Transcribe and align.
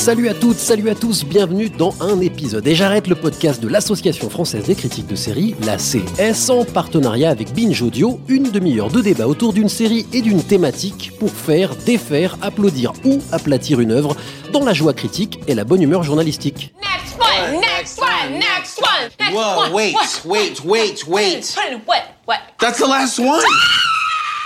Salut 0.00 0.30
à 0.30 0.34
toutes, 0.34 0.56
salut 0.56 0.88
à 0.88 0.94
tous, 0.94 1.26
bienvenue 1.26 1.68
dans 1.68 1.94
un 2.00 2.20
épisode. 2.20 2.66
Et 2.66 2.74
j'arrête 2.74 3.06
le 3.06 3.14
podcast 3.14 3.60
de 3.62 3.68
l'Association 3.68 4.30
française 4.30 4.64
des 4.64 4.74
critiques 4.74 5.06
de 5.06 5.14
séries, 5.14 5.54
la 5.66 5.76
CS, 5.76 6.48
en 6.48 6.64
partenariat 6.64 7.28
avec 7.28 7.52
Binge 7.52 7.82
Audio, 7.82 8.18
une 8.26 8.44
demi-heure 8.44 8.90
de 8.90 9.02
débat 9.02 9.28
autour 9.28 9.52
d'une 9.52 9.68
série 9.68 10.06
et 10.14 10.22
d'une 10.22 10.42
thématique 10.42 11.12
pour 11.20 11.30
faire, 11.30 11.76
défaire, 11.76 12.38
applaudir 12.40 12.94
ou 13.04 13.18
aplatir 13.30 13.78
une 13.78 13.92
œuvre 13.92 14.16
dans 14.54 14.64
la 14.64 14.72
joie 14.72 14.94
critique 14.94 15.38
et 15.46 15.54
la 15.54 15.64
bonne 15.64 15.82
humeur 15.82 16.02
journalistique. 16.02 16.72
Next 16.80 17.20
one, 17.20 17.60
next 17.60 18.00
one, 18.00 18.38
next 18.38 18.80
one, 18.80 19.10
next 19.20 19.34
Whoa, 19.34 19.64
one. 19.64 19.72
wait, 19.74 19.94
wait, 20.24 20.64
wait, 20.64 21.06
wait. 21.06 21.56
What? 21.86 22.04
What? 22.24 22.38
That's 22.58 22.78
the 22.78 22.88
last 22.88 23.18
one. 23.18 23.42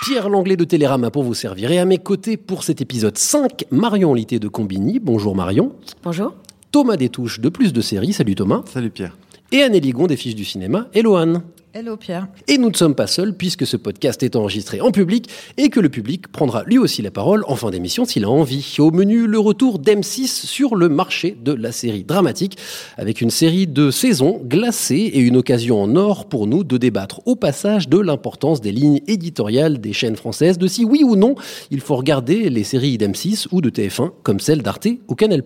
Pierre 0.04 0.28
Langlais 0.28 0.58
de 0.58 0.64
Télérama 0.64 1.10
pour 1.10 1.22
vous 1.22 1.32
servir. 1.32 1.70
Et 1.70 1.78
à 1.78 1.86
mes 1.86 1.96
côtés 1.96 2.36
pour 2.36 2.62
cet 2.62 2.82
épisode 2.82 3.16
5, 3.16 3.64
Marion 3.70 4.12
Litté 4.12 4.38
de 4.38 4.48
Combini. 4.48 4.98
Bonjour 4.98 5.34
Marion. 5.34 5.72
Bonjour. 6.02 6.34
Thomas 6.70 6.98
Détouche 6.98 7.40
de 7.40 7.48
Plus 7.48 7.72
de 7.72 7.80
Séries. 7.80 8.12
Salut 8.12 8.34
Thomas. 8.34 8.60
Salut 8.66 8.90
Pierre. 8.90 9.16
Et 9.52 9.62
Anne 9.62 9.76
Ligon 9.76 10.06
des 10.06 10.16
Fiches 10.16 10.34
du 10.34 10.44
Cinéma. 10.44 10.88
Hello 10.94 11.16
Anne. 11.16 11.42
Hello 11.76 11.96
Pierre. 11.96 12.28
Et 12.46 12.56
nous 12.56 12.70
ne 12.70 12.76
sommes 12.76 12.94
pas 12.94 13.08
seuls 13.08 13.36
puisque 13.36 13.66
ce 13.66 13.76
podcast 13.76 14.22
est 14.22 14.36
enregistré 14.36 14.80
en 14.80 14.92
public 14.92 15.28
et 15.56 15.70
que 15.70 15.80
le 15.80 15.88
public 15.88 16.28
prendra 16.28 16.62
lui 16.62 16.78
aussi 16.78 17.02
la 17.02 17.10
parole 17.10 17.44
en 17.48 17.56
fin 17.56 17.70
d'émission 17.70 18.04
s'il 18.04 18.24
a 18.24 18.30
envie. 18.30 18.76
Au 18.78 18.92
menu, 18.92 19.26
le 19.26 19.40
retour 19.40 19.80
d'M6 19.80 20.46
sur 20.46 20.76
le 20.76 20.88
marché 20.88 21.36
de 21.42 21.52
la 21.52 21.72
série 21.72 22.04
dramatique 22.04 22.58
avec 22.96 23.20
une 23.20 23.30
série 23.30 23.66
de 23.66 23.90
saisons 23.90 24.40
glacées 24.44 25.10
et 25.14 25.18
une 25.18 25.36
occasion 25.36 25.82
en 25.82 25.96
or 25.96 26.28
pour 26.28 26.46
nous 26.46 26.62
de 26.62 26.78
débattre 26.78 27.20
au 27.26 27.34
passage 27.34 27.88
de 27.88 27.98
l'importance 27.98 28.60
des 28.60 28.70
lignes 28.70 29.00
éditoriales 29.08 29.80
des 29.80 29.92
chaînes 29.92 30.16
françaises, 30.16 30.58
de 30.58 30.68
si 30.68 30.84
oui 30.84 31.02
ou 31.02 31.16
non 31.16 31.34
il 31.72 31.80
faut 31.80 31.96
regarder 31.96 32.50
les 32.50 32.62
séries 32.62 32.98
d'M6 32.98 33.48
ou 33.50 33.60
de 33.60 33.70
TF1 33.70 34.12
comme 34.22 34.38
celle 34.38 34.62
d'Arte 34.62 34.86
ou 35.08 35.16
Canal+. 35.16 35.42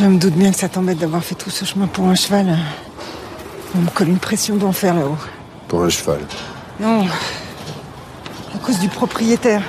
Je 0.00 0.04
me 0.04 0.16
doute 0.16 0.34
bien 0.34 0.52
que 0.52 0.56
ça 0.56 0.68
t'embête 0.68 0.98
d'avoir 0.98 1.24
fait 1.24 1.34
tout 1.34 1.50
ce 1.50 1.64
chemin 1.64 1.88
pour 1.88 2.06
un 2.06 2.14
cheval. 2.14 2.56
On 3.74 3.78
me 3.78 3.90
colle 3.90 4.10
une 4.10 4.18
pression 4.18 4.54
d'enfer 4.54 4.94
là-haut. 4.94 5.16
Pour 5.66 5.82
un 5.82 5.88
cheval. 5.88 6.20
Non. 6.78 7.04
À 8.54 8.58
cause 8.58 8.78
du 8.78 8.88
propriétaire. 8.88 9.62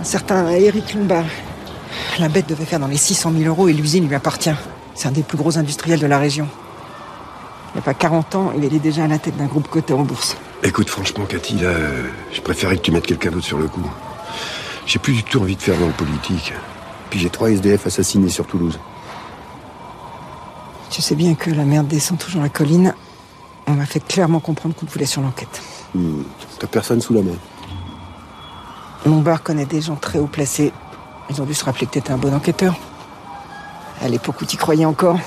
Un 0.00 0.04
certain 0.04 0.48
Eric 0.48 0.94
Lombard. 0.94 1.26
La 2.18 2.30
bête 2.30 2.48
devait 2.48 2.64
faire 2.64 2.80
dans 2.80 2.86
les 2.86 2.96
600 2.96 3.32
000 3.36 3.44
euros 3.44 3.68
et 3.68 3.74
l'usine 3.74 4.08
lui 4.08 4.14
appartient. 4.14 4.54
C'est 4.94 5.08
un 5.08 5.12
des 5.12 5.22
plus 5.22 5.36
gros 5.36 5.58
industriels 5.58 6.00
de 6.00 6.06
la 6.06 6.18
région. 6.18 6.48
Il 7.74 7.76
n'y 7.76 7.80
a 7.80 7.82
pas 7.82 7.94
40 7.94 8.34
ans, 8.36 8.52
il 8.56 8.64
était 8.64 8.78
déjà 8.78 9.04
à 9.04 9.08
la 9.08 9.18
tête 9.18 9.36
d'un 9.36 9.46
groupe 9.46 9.68
coté 9.68 9.92
en 9.92 10.04
bourse. 10.04 10.38
Écoute, 10.62 10.88
franchement, 10.88 11.26
Cathy, 11.26 11.56
là, 11.56 11.68
euh, 11.68 12.08
je 12.32 12.40
préférais 12.40 12.78
que 12.78 12.82
tu 12.82 12.92
mettes 12.92 13.06
quelqu'un 13.06 13.30
d'autre 13.30 13.46
sur 13.46 13.58
le 13.58 13.68
coup. 13.68 13.88
J'ai 14.86 14.98
plus 14.98 15.12
du 15.12 15.22
tout 15.22 15.38
envie 15.38 15.56
de 15.56 15.62
faire 15.62 15.76
dans 15.78 15.86
le 15.86 15.92
politique. 15.92 16.54
Puis 17.10 17.20
j'ai 17.20 17.28
trois 17.28 17.50
SDF 17.50 17.86
assassinés 17.86 18.30
sur 18.30 18.46
Toulouse. 18.46 18.78
Tu 20.90 21.02
sais 21.02 21.14
bien 21.14 21.34
que 21.34 21.50
la 21.50 21.64
merde 21.64 21.86
descend 21.86 22.18
toujours 22.18 22.42
la 22.42 22.48
colline. 22.48 22.94
On 23.66 23.72
m'a 23.72 23.86
fait 23.86 24.00
clairement 24.00 24.40
comprendre 24.40 24.74
qu'on 24.74 24.86
voulait 24.86 25.06
sur 25.06 25.22
l'enquête. 25.22 25.62
Hmm, 25.94 26.22
T'as 26.58 26.66
personne 26.66 27.00
sous 27.00 27.14
la 27.14 27.22
main. 27.22 27.36
Lombard 29.06 29.42
connaît 29.42 29.66
des 29.66 29.80
gens 29.80 29.96
très 29.96 30.18
haut 30.18 30.26
placés. 30.26 30.72
Ils 31.30 31.40
ont 31.40 31.44
dû 31.44 31.54
se 31.54 31.64
rappeler 31.64 31.86
que 31.86 31.92
t'étais 31.92 32.10
un 32.12 32.18
bon 32.18 32.34
enquêteur. 32.34 32.74
À 34.02 34.08
l'époque 34.08 34.40
où 34.40 34.44
t'y 34.44 34.56
croyais 34.56 34.84
encore. 34.84 35.18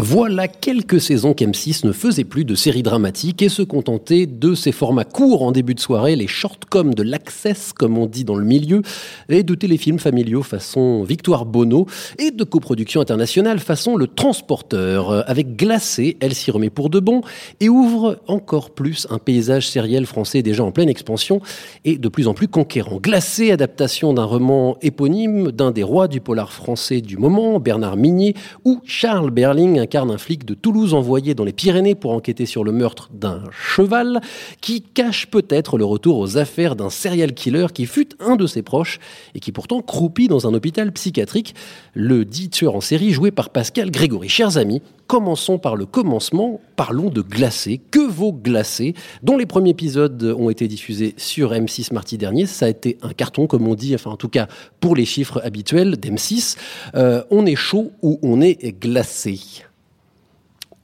Voilà 0.00 0.46
quelques 0.46 1.00
saisons 1.00 1.32
qu'M6 1.32 1.84
ne 1.84 1.90
faisait 1.90 2.22
plus 2.22 2.44
de 2.44 2.54
séries 2.54 2.84
dramatiques 2.84 3.42
et 3.42 3.48
se 3.48 3.62
contentait 3.62 4.26
de 4.26 4.54
ces 4.54 4.70
formats 4.70 5.02
courts 5.02 5.42
en 5.42 5.50
début 5.50 5.74
de 5.74 5.80
soirée, 5.80 6.14
les 6.14 6.28
shortcoms 6.28 6.94
de 6.94 7.02
l'Access, 7.02 7.72
comme 7.72 7.98
on 7.98 8.06
dit 8.06 8.22
dans 8.22 8.36
le 8.36 8.44
milieu, 8.44 8.82
et 9.28 9.42
de 9.42 9.56
téléfilms 9.56 9.98
familiaux 9.98 10.44
façon 10.44 11.02
Victoire 11.02 11.46
Bono, 11.46 11.86
et 12.20 12.30
de 12.30 12.44
coproduction 12.44 13.00
internationale 13.00 13.58
façon 13.58 13.96
Le 13.96 14.06
Transporteur. 14.06 15.10
Euh, 15.10 15.22
Avec 15.26 15.56
Glacé, 15.56 16.16
elle 16.20 16.36
s'y 16.36 16.52
remet 16.52 16.70
pour 16.70 16.90
de 16.90 17.00
bon 17.00 17.22
et 17.58 17.68
ouvre 17.68 18.20
encore 18.28 18.70
plus 18.70 19.08
un 19.10 19.18
paysage 19.18 19.68
sériel 19.68 20.06
français 20.06 20.42
déjà 20.42 20.62
en 20.62 20.70
pleine 20.70 20.88
expansion 20.88 21.40
et 21.84 21.98
de 21.98 22.08
plus 22.08 22.28
en 22.28 22.34
plus 22.34 22.46
conquérant. 22.46 23.00
Glacé, 23.00 23.50
adaptation 23.50 24.14
d'un 24.14 24.22
roman 24.22 24.76
éponyme 24.80 25.50
d'un 25.50 25.72
des 25.72 25.82
rois 25.82 26.06
du 26.06 26.20
polar 26.20 26.52
français 26.52 27.00
du 27.00 27.16
moment, 27.16 27.58
Bernard 27.58 27.96
Minier, 27.96 28.34
où 28.64 28.80
Charles 28.84 29.32
Berling 29.32 29.87
incarne 29.88 30.10
un 30.10 30.18
flic 30.18 30.44
de 30.44 30.52
Toulouse 30.52 30.92
envoyé 30.92 31.34
dans 31.34 31.44
les 31.44 31.54
Pyrénées 31.54 31.94
pour 31.94 32.12
enquêter 32.12 32.44
sur 32.44 32.62
le 32.62 32.72
meurtre 32.72 33.08
d'un 33.10 33.42
cheval 33.50 34.20
qui 34.60 34.82
cache 34.82 35.28
peut-être 35.28 35.78
le 35.78 35.86
retour 35.86 36.18
aux 36.18 36.36
affaires 36.36 36.76
d'un 36.76 36.90
serial 36.90 37.32
killer 37.32 37.68
qui 37.72 37.86
fut 37.86 38.10
un 38.20 38.36
de 38.36 38.46
ses 38.46 38.60
proches 38.60 38.98
et 39.34 39.40
qui 39.40 39.50
pourtant 39.50 39.80
croupit 39.80 40.28
dans 40.28 40.46
un 40.46 40.52
hôpital 40.52 40.92
psychiatrique, 40.92 41.54
le 41.94 42.26
dit 42.26 42.50
tueur 42.50 42.76
en 42.76 42.82
série 42.82 43.12
joué 43.12 43.30
par 43.30 43.48
Pascal 43.48 43.90
Grégory. 43.90 44.28
Chers 44.28 44.58
amis, 44.58 44.82
commençons 45.06 45.58
par 45.58 45.74
le 45.74 45.86
commencement, 45.86 46.60
parlons 46.76 47.08
de 47.08 47.22
Glacé. 47.22 47.80
Que 47.90 48.06
vaut 48.06 48.34
Glacé 48.34 48.94
Dont 49.22 49.38
les 49.38 49.46
premiers 49.46 49.70
épisodes 49.70 50.22
ont 50.38 50.50
été 50.50 50.68
diffusés 50.68 51.14
sur 51.16 51.52
M6 51.52 51.94
mardi 51.94 52.18
dernier? 52.18 52.44
Ça 52.44 52.66
a 52.66 52.68
été 52.68 52.98
un 53.00 53.14
carton, 53.14 53.46
comme 53.46 53.66
on 53.66 53.74
dit, 53.74 53.94
enfin 53.94 54.10
en 54.10 54.18
tout 54.18 54.28
cas 54.28 54.48
pour 54.80 54.94
les 54.94 55.06
chiffres 55.06 55.40
habituels 55.42 55.94
d'M6. 55.94 56.58
Euh, 56.94 57.22
on 57.30 57.46
est 57.46 57.56
chaud 57.56 57.90
ou 58.02 58.18
on 58.22 58.42
est 58.42 58.78
glacé? 58.78 59.64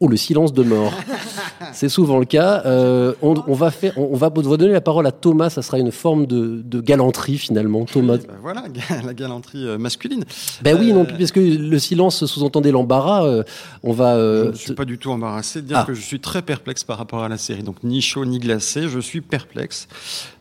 Ou 0.01 0.09
le 0.09 0.17
silence 0.17 0.53
de 0.53 0.63
mort. 0.63 0.93
C'est 1.73 1.89
souvent 1.89 2.19
le 2.19 2.25
cas. 2.25 2.63
Euh, 2.67 3.15
on, 3.23 3.35
on 3.47 3.55
va 3.55 3.71
faire, 3.71 3.93
on, 3.97 4.11
on 4.13 4.17
va 4.17 4.31
donner 4.31 4.73
la 4.73 4.81
parole 4.81 5.07
à 5.07 5.13
Thomas. 5.13 5.51
Ça 5.51 5.63
sera 5.63 5.79
une 5.79 5.93
forme 5.93 6.27
de, 6.27 6.61
de 6.65 6.81
galanterie 6.81 7.39
finalement. 7.39 7.85
Thomas. 7.85 8.19
Ben 8.19 8.35
voilà, 8.43 8.65
la 9.05 9.15
galanterie 9.15 9.67
euh, 9.67 9.79
masculine. 9.79 10.25
Ben 10.63 10.77
oui, 10.79 10.91
Euh, 10.91 10.95
non, 10.95 11.05
parce 11.07 11.33
que 11.33 11.41
le 11.41 11.79
silence 11.79 12.27
sous-entendait 12.27 12.71
l'embarras. 12.73 13.25
euh, 13.25 13.43
on 13.83 13.93
va. 13.93 14.17
euh, 14.17 14.45
je 14.47 14.49
ne 14.51 14.55
suis 14.57 14.75
pas 14.75 14.85
du 14.85 14.99
tout 14.99 15.11
embarrassé 15.11 15.63
de 15.63 15.67
dire 15.69 15.79
Ah. 15.79 15.85
que 15.87 15.95
je 15.95 16.03
suis 16.03 16.21
très 16.21 16.43
perplexe 16.43 16.85
par 16.85 16.99
rapport 16.99 17.23
à 17.23 17.29
la 17.29 17.39
série. 17.39 17.63
Donc 17.63 17.77
ni 17.83 18.01
chaud 18.03 18.25
ni 18.25 18.39
glacé, 18.39 18.89
je 18.89 18.99
suis 18.99 19.21
perplexe. 19.21 19.89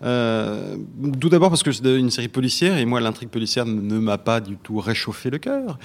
Euh, 0.04 0.76
tout 1.20 1.30
d'abord 1.30 1.50
parce 1.50 1.64
que 1.64 1.72
c'est 1.72 1.84
une 1.98 2.12
série 2.12 2.28
policière 2.28 2.78
et 2.78 2.86
moi 2.86 3.00
l'intrigue 3.00 3.30
policière 3.30 3.66
ne 3.66 4.00
m'a 4.00 4.18
pas 4.18 4.42
du 4.42 4.58
tout 4.58 4.80
réchauffé 4.80 5.30
le 5.30 5.38
cœur. 5.38 5.78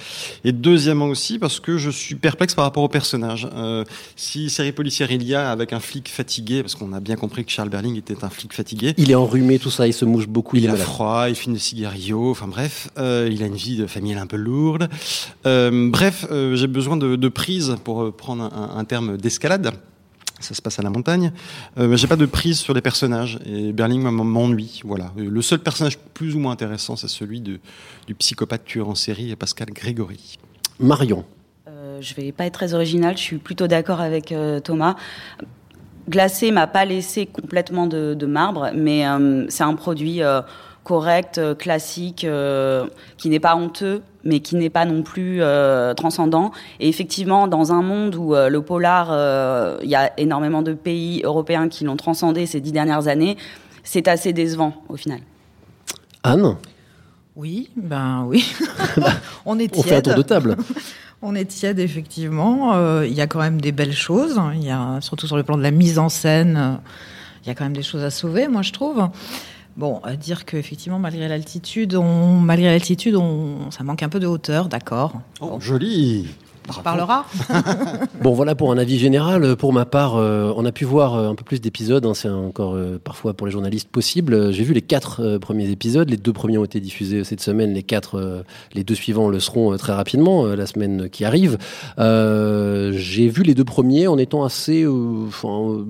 Et 0.43 0.51
deuxièmement 0.51 1.05
aussi 1.07 1.39
parce 1.39 1.59
que 1.59 1.77
je 1.77 1.89
suis 1.89 2.15
perplexe 2.15 2.55
par 2.55 2.65
rapport 2.65 2.83
au 2.83 2.89
personnage. 2.89 3.47
Euh, 3.59 3.83
si 4.15 4.49
série 4.49 4.71
policière 4.71 5.11
il 5.11 5.23
y 5.23 5.35
a 5.35 5.51
avec 5.51 5.73
un 5.73 5.79
flic 5.79 6.09
fatigué, 6.09 6.61
parce 6.61 6.75
qu'on 6.75 6.93
a 6.93 6.99
bien 6.99 7.15
compris 7.15 7.45
que 7.45 7.51
Charles 7.51 7.69
Berling 7.69 7.97
était 7.97 8.23
un 8.23 8.29
flic 8.29 8.53
fatigué. 8.53 8.93
il 8.97 9.11
est 9.11 9.15
enrhumé, 9.15 9.59
tout 9.59 9.69
ça, 9.69 9.87
il 9.87 9.93
se 9.93 10.05
mouche 10.05 10.27
beaucoup, 10.27 10.55
il, 10.55 10.63
Il 10.63 10.69
a 10.69 10.71
malade. 10.71 10.85
froid, 10.87 11.25
il 11.29 11.35
fume 11.35 11.53
des 11.53 11.59
cigarillos, 11.59 12.31
enfin 12.31 12.47
bref, 12.47 12.89
euh, 12.97 13.29
il 13.31 13.43
a 13.43 13.45
une 13.45 13.55
vie 13.55 13.77
de 13.77 13.85
familiale 13.87 14.21
un 14.23 14.27
peu 14.27 14.37
lourde. 14.37 14.89
Euh, 15.45 15.89
bref, 15.89 16.25
j'ai 16.53 16.67
besoin 16.67 16.97
de, 16.97 17.15
de 17.15 17.29
prise 17.29 17.75
pour 17.83 18.13
prendre 18.13 18.43
un, 18.43 18.77
un 18.77 18.85
terme 18.85 19.17
d'escalade. 19.17 19.73
Ça 20.39 20.53
se 20.53 20.61
passe 20.61 20.79
à 20.79 20.81
la 20.83 20.89
montagne. 20.89 21.33
Euh, 21.77 21.97
j'ai 21.97 22.07
pas 22.07 22.15
de 22.15 22.25
prise 22.25 22.59
sur 22.59 22.73
les 22.73 22.81
personnages 22.81 23.39
et 23.45 23.73
Berling 23.73 24.01
m'ennuie. 24.01 24.81
Voilà. 24.85 25.11
Le 25.17 25.41
seul 25.41 25.59
personnage 25.59 25.97
plus 26.13 26.35
ou 26.35 26.39
moins 26.39 26.53
intéressant, 26.53 26.95
c'est 26.95 27.09
celui 27.09 27.41
de, 27.41 27.59
du 28.07 28.15
psychopathe 28.15 28.63
tueur 28.63 28.87
en 28.87 28.95
série, 28.95 29.35
Pascal 29.35 29.69
Grégory. 29.71 30.37
Marion. 30.79 31.25
Euh, 31.99 32.01
je 32.01 32.15
vais 32.15 32.31
pas 32.31 32.45
être 32.45 32.53
très 32.53 32.73
originale, 32.73 33.17
je 33.17 33.23
suis 33.23 33.37
plutôt 33.37 33.67
d'accord 33.67 34.01
avec 34.01 34.31
euh, 34.31 34.59
Thomas. 34.59 34.95
Glacé 36.09 36.51
m'a 36.51 36.67
pas 36.67 36.85
laissé 36.85 37.27
complètement 37.27 37.85
de, 37.85 38.13
de 38.15 38.25
marbre, 38.25 38.71
mais 38.73 39.07
euh, 39.07 39.45
c'est 39.49 39.63
un 39.63 39.75
produit 39.75 40.23
euh, 40.23 40.41
correct, 40.83 41.39
classique, 41.57 42.23
euh, 42.23 42.87
qui 43.17 43.29
n'est 43.29 43.39
pas 43.39 43.55
honteux, 43.55 44.01
mais 44.23 44.39
qui 44.39 44.55
n'est 44.55 44.71
pas 44.71 44.85
non 44.85 45.03
plus 45.03 45.37
euh, 45.41 45.93
transcendant. 45.93 46.51
Et 46.79 46.89
effectivement, 46.89 47.47
dans 47.47 47.73
un 47.73 47.83
monde 47.83 48.15
où 48.15 48.33
euh, 48.33 48.49
le 48.49 48.61
polar, 48.61 49.09
euh, 49.11 49.77
il 49.83 49.89
y 49.89 49.95
a 49.95 50.11
énormément 50.19 50.63
de 50.63 50.73
pays 50.73 51.21
européens 51.23 51.69
qui 51.69 51.83
l'ont 51.83 51.97
transcendé 51.97 52.47
ces 52.47 52.59
dix 52.59 52.71
dernières 52.71 53.07
années, 53.07 53.37
c'est 53.83 54.07
assez 54.07 54.33
décevant 54.33 54.73
au 54.89 54.95
final. 54.95 55.19
Anne, 56.23 56.55
Oui, 57.35 57.69
ben 57.77 58.23
oui. 58.27 58.51
on 59.45 59.59
est 59.59 59.77
on 59.77 59.83
fait 59.83 59.97
un 59.97 60.01
tiède. 60.01 60.03
tour 60.05 60.15
de 60.15 60.21
table. 60.23 60.57
On 61.21 61.35
est 61.35 61.45
tiède, 61.45 61.79
effectivement. 61.79 62.73
Euh, 62.75 63.05
Il 63.05 63.13
y 63.13 63.21
a 63.21 63.27
quand 63.27 63.39
même 63.39 63.59
des 63.59 63.71
belles 63.71 63.93
choses. 63.93 64.39
Il 64.55 64.63
y 64.63 64.71
a, 64.71 64.99
surtout 65.01 65.27
sur 65.27 65.35
le 65.37 65.43
plan 65.43 65.57
de 65.57 65.63
la 65.63 65.71
mise 65.71 65.99
en 65.99 66.09
scène, 66.09 66.57
euh, 66.57 66.75
il 67.43 67.47
y 67.47 67.51
a 67.51 67.55
quand 67.55 67.65
même 67.65 67.75
des 67.75 67.83
choses 67.83 68.03
à 68.03 68.09
sauver, 68.09 68.47
moi, 68.47 68.61
je 68.61 68.71
trouve. 68.71 69.09
Bon, 69.77 69.99
à 70.03 70.15
dire 70.15 70.45
qu'effectivement, 70.45 70.99
malgré 70.99 71.27
l'altitude, 71.27 71.95
on, 71.95 72.39
malgré 72.39 72.67
l'altitude, 72.67 73.15
on, 73.15 73.71
ça 73.71 73.83
manque 73.83 74.03
un 74.03 74.09
peu 74.09 74.19
de 74.19 74.27
hauteur, 74.27 74.67
d'accord. 74.67 75.13
Oh, 75.41 75.57
joli 75.59 76.27
On 76.77 76.81
parlera. 76.81 77.25
Bon, 78.21 78.33
voilà 78.33 78.53
pour 78.53 78.71
un 78.71 78.77
avis 78.77 78.99
général. 78.99 79.55
Pour 79.55 79.71
ma 79.71 79.85
part, 79.85 80.17
euh, 80.17 80.51
on 80.57 80.65
a 80.65 80.71
pu 80.73 80.83
voir 80.83 81.15
euh, 81.15 81.29
un 81.29 81.35
peu 81.35 81.43
plus 81.45 81.61
d'épisodes. 81.61 82.05
hein, 82.05 82.13
c'est 82.13 82.29
encore 82.29 82.75
euh, 82.75 82.99
parfois 83.01 83.33
pour 83.33 83.47
les 83.47 83.51
journalistes 83.53 83.87
possible. 83.89 84.51
J'ai 84.51 84.63
vu 84.63 84.73
les 84.73 84.81
quatre 84.81 85.21
euh, 85.21 85.39
premiers 85.39 85.69
épisodes. 85.69 86.09
Les 86.09 86.17
deux 86.17 86.33
premiers 86.33 86.57
ont 86.57 86.65
été 86.65 86.81
diffusés 86.81 87.23
cette 87.23 87.39
semaine. 87.41 87.73
Les 87.73 87.83
quatre, 87.83 88.43
les 88.73 88.83
deux 88.83 88.95
suivants 88.95 89.29
le 89.29 89.39
seront 89.39 89.75
très 89.77 89.93
rapidement 89.93 90.45
la 90.45 90.65
semaine 90.65 91.09
qui 91.09 91.23
arrive. 91.23 91.57
J'ai 91.97 93.29
vu 93.29 93.43
les 93.43 93.53
deux 93.55 93.63
premiers 93.63 94.07
en 94.07 94.17
étant 94.17 94.43
assez, 94.43 94.85
enfin, 94.85 95.85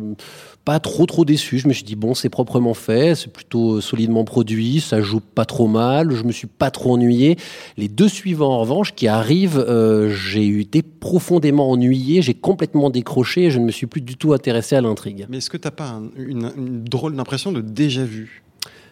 pas 0.69 0.79
trop 0.79 1.07
trop 1.07 1.25
déçu. 1.25 1.57
Je 1.57 1.67
me 1.67 1.73
suis 1.73 1.83
dit 1.83 1.95
bon, 1.95 2.13
c'est 2.13 2.29
proprement 2.29 2.75
fait, 2.75 3.15
c'est 3.15 3.33
plutôt 3.33 3.77
euh, 3.77 3.81
solidement 3.81 4.23
produit, 4.23 4.81
ça 4.81 5.01
joue 5.01 5.19
pas 5.19 5.45
trop 5.45 5.67
mal. 5.67 6.11
Je 6.13 6.23
me 6.23 6.31
suis 6.31 6.45
pas 6.45 6.69
trop 6.69 6.93
ennuyé. 6.93 7.37
Les 7.75 7.87
deux 7.87 8.07
suivants 8.07 8.51
en 8.53 8.59
revanche 8.59 8.93
qui 8.93 9.07
arrivent, 9.07 9.57
euh, 9.67 10.13
j'ai 10.13 10.59
été 10.59 10.83
profondément 10.83 11.71
ennuyé. 11.71 12.21
J'ai 12.21 12.35
complètement 12.35 12.91
décroché. 12.91 13.45
et 13.45 13.49
Je 13.51 13.57
ne 13.57 13.65
me 13.65 13.71
suis 13.71 13.87
plus 13.87 14.01
du 14.01 14.15
tout 14.15 14.31
intéressé 14.31 14.75
à 14.75 14.81
l'intrigue. 14.81 15.25
Mais 15.27 15.37
est-ce 15.37 15.49
que 15.49 15.57
t'as 15.57 15.71
pas 15.71 15.87
un- 15.89 16.11
une, 16.19 16.51
une 16.55 16.83
drôle 16.83 17.15
d'impression 17.15 17.51
de 17.51 17.61
déjà 17.61 18.03
vu? 18.03 18.43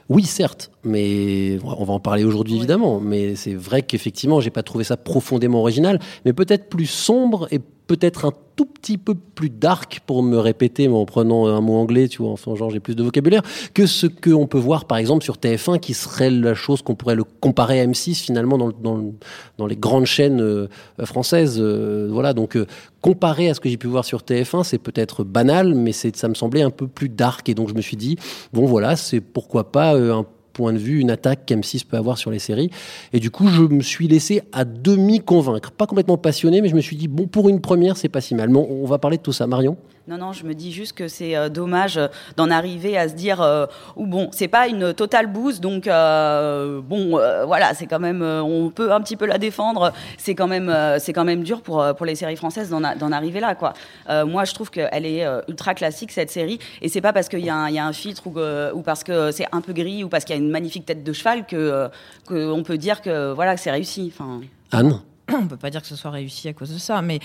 Oui, 0.09 0.23
certes, 0.23 0.71
mais 0.83 1.59
on 1.63 1.83
va 1.83 1.93
en 1.93 1.99
parler 1.99 2.23
aujourd'hui 2.23 2.55
évidemment. 2.55 2.99
Mais 2.99 3.35
c'est 3.35 3.53
vrai 3.53 3.83
qu'effectivement, 3.83 4.39
j'ai 4.41 4.49
pas 4.49 4.63
trouvé 4.63 4.83
ça 4.83 4.97
profondément 4.97 5.59
original, 5.59 5.99
mais 6.25 6.33
peut-être 6.33 6.69
plus 6.69 6.87
sombre 6.87 7.47
et 7.51 7.59
peut-être 7.87 8.25
un 8.25 8.31
tout 8.55 8.65
petit 8.65 8.97
peu 8.97 9.13
plus 9.13 9.49
dark 9.49 10.01
pour 10.07 10.23
me 10.23 10.37
répéter, 10.37 10.87
mais 10.87 10.95
en 10.95 11.05
prenant 11.05 11.45
un 11.47 11.61
mot 11.61 11.75
anglais, 11.75 12.07
tu 12.07 12.21
vois, 12.23 12.31
enfin 12.31 12.55
genre 12.55 12.69
j'ai 12.71 12.79
plus 12.79 12.95
de 12.95 13.03
vocabulaire 13.03 13.43
que 13.73 13.85
ce 13.85 14.07
qu'on 14.07 14.47
peut 14.47 14.57
voir 14.57 14.85
par 14.85 14.97
exemple 14.97 15.23
sur 15.23 15.35
TF1, 15.35 15.79
qui 15.79 15.93
serait 15.93 16.31
la 16.31 16.53
chose 16.55 16.81
qu'on 16.81 16.95
pourrait 16.95 17.15
le 17.15 17.23
comparer 17.23 17.79
à 17.79 17.85
M6 17.85 18.15
finalement 18.15 18.57
dans, 18.57 18.67
le- 18.67 18.73
dans, 18.81 18.95
le- 18.97 19.11
dans 19.57 19.67
les 19.67 19.75
grandes 19.75 20.05
chaînes 20.05 20.41
euh, 20.41 20.67
françaises. 21.05 21.57
euh, 21.59 22.09
voilà, 22.11 22.33
donc 22.33 22.55
euh, 22.57 22.65
comparé 23.01 23.49
à 23.49 23.53
ce 23.53 23.59
que 23.59 23.69
j'ai 23.69 23.77
pu 23.77 23.87
voir 23.87 24.03
sur 24.05 24.21
TF1, 24.21 24.63
c'est 24.63 24.79
peut-être 24.79 25.23
banal, 25.23 25.75
mais 25.75 25.91
ça 25.91 26.27
me 26.27 26.33
semblait 26.33 26.63
un 26.63 26.71
peu 26.71 26.87
plus 26.87 27.09
dark 27.09 27.47
et 27.49 27.53
donc 27.53 27.69
je 27.69 27.75
me 27.75 27.81
suis 27.81 27.97
dit 27.97 28.17
bon 28.53 28.65
voilà, 28.65 28.95
c'est 28.95 29.21
pourquoi 29.21 29.71
pas 29.71 29.95
un 29.95 30.25
point 30.57 30.73
de 30.73 30.79
vue, 30.79 30.99
une 30.99 31.11
attaque 31.11 31.47
qu'M6 31.47 31.85
peut 31.85 31.97
avoir 31.97 32.17
sur 32.17 32.31
les 32.31 32.39
séries. 32.39 32.71
Et 33.13 33.19
du 33.19 33.29
coup, 33.29 33.47
je 33.47 33.61
me 33.61 33.81
suis 33.81 34.07
laissé 34.07 34.41
à 34.51 34.65
demi 34.65 35.19
convaincre. 35.19 35.71
Pas 35.71 35.85
complètement 35.85 36.17
passionné, 36.17 36.61
mais 36.61 36.67
je 36.67 36.75
me 36.75 36.81
suis 36.81 36.95
dit, 36.95 37.07
bon, 37.07 37.27
pour 37.27 37.47
une 37.47 37.61
première, 37.61 37.95
c'est 37.95 38.09
pas 38.09 38.21
si 38.21 38.33
mal. 38.33 38.49
Mais 38.49 38.57
on 38.57 38.83
on 38.83 38.85
va 38.85 38.97
parler 38.97 39.17
de 39.17 39.21
tout 39.21 39.33
ça. 39.33 39.47
Marion? 39.47 39.77
Non, 40.07 40.17
non, 40.17 40.31
je 40.31 40.45
me 40.45 40.53
dis 40.53 40.71
juste 40.71 40.93
que 40.93 41.09
c'est 41.09 41.35
euh, 41.35 41.49
dommage 41.49 41.97
euh, 41.97 42.07
d'en 42.37 42.49
arriver 42.49 42.97
à 42.97 43.09
se 43.09 43.13
dire, 43.13 43.41
euh, 43.41 43.65
ou 43.97 44.05
bon, 44.07 44.29
c'est 44.31 44.47
pas 44.47 44.67
une 44.69 44.93
totale 44.93 45.27
bouse, 45.27 45.59
donc 45.59 45.83
bon, 45.85 47.09
voilà, 47.45 47.73
c'est 47.73 47.87
quand 47.87 47.99
même, 47.99 48.21
on 48.21 48.69
peut 48.69 48.91
un 48.93 49.01
petit 49.01 49.17
peu 49.17 49.25
la 49.25 49.37
défendre. 49.37 49.91
C'est 50.17 50.33
quand 50.35 50.47
même, 50.47 50.73
c'est 50.99 51.11
quand 51.11 51.25
même 51.25 51.43
dur 51.43 51.61
pour 51.61 51.83
pour 51.95 52.05
les 52.05 52.15
séries 52.15 52.37
françaises 52.37 52.69
d'en 52.69 53.11
arriver 53.11 53.39
là, 53.41 53.55
quoi. 53.55 53.73
Moi, 54.09 54.45
je 54.45 54.53
trouve 54.53 54.69
qu'elle 54.71 55.05
est 55.05 55.25
ultra 55.49 55.73
classique 55.73 56.11
cette 56.11 56.31
série, 56.31 56.59
et 56.81 56.87
c'est 56.89 57.01
pas 57.01 57.11
parce 57.13 57.27
qu'il 57.27 57.39
y, 57.45 57.49
a 57.49 57.55
un- 57.55 57.69
il 57.69 57.75
y 57.75 57.79
a 57.79 57.85
un 57.85 57.93
filtre 57.93 58.27
ou, 58.27 58.39
ou 58.77 58.81
parce 58.81 59.03
que 59.03 59.31
c'est 59.31 59.47
un 59.51 59.61
peu 59.61 59.73
gris 59.73 60.03
ou 60.03 60.09
parce 60.09 60.23
qu'il 60.23 60.35
y 60.35 60.39
a 60.39 60.41
une 60.41 60.49
magnifique 60.51 60.85
tête 60.85 61.03
de 61.03 61.13
cheval 61.13 61.45
que 61.45 61.55
euh, 61.57 61.89
que 62.27 62.49
on 62.49 62.63
peut 62.63 62.77
dire 62.77 63.01
que 63.01 63.33
voilà 63.33 63.55
que 63.55 63.61
c'est 63.61 63.71
réussi. 63.71 64.13
Enfin. 64.13 64.41
Anne? 64.71 64.99
On 65.33 65.47
peut 65.47 65.57
pas 65.57 65.69
dire 65.69 65.81
que 65.81 65.87
ce 65.87 65.95
soit 65.95 66.11
réussi 66.11 66.47
à 66.47 66.53
cause 66.53 66.73
de 66.73 66.77
ça, 66.77 67.01
mais 67.01 67.19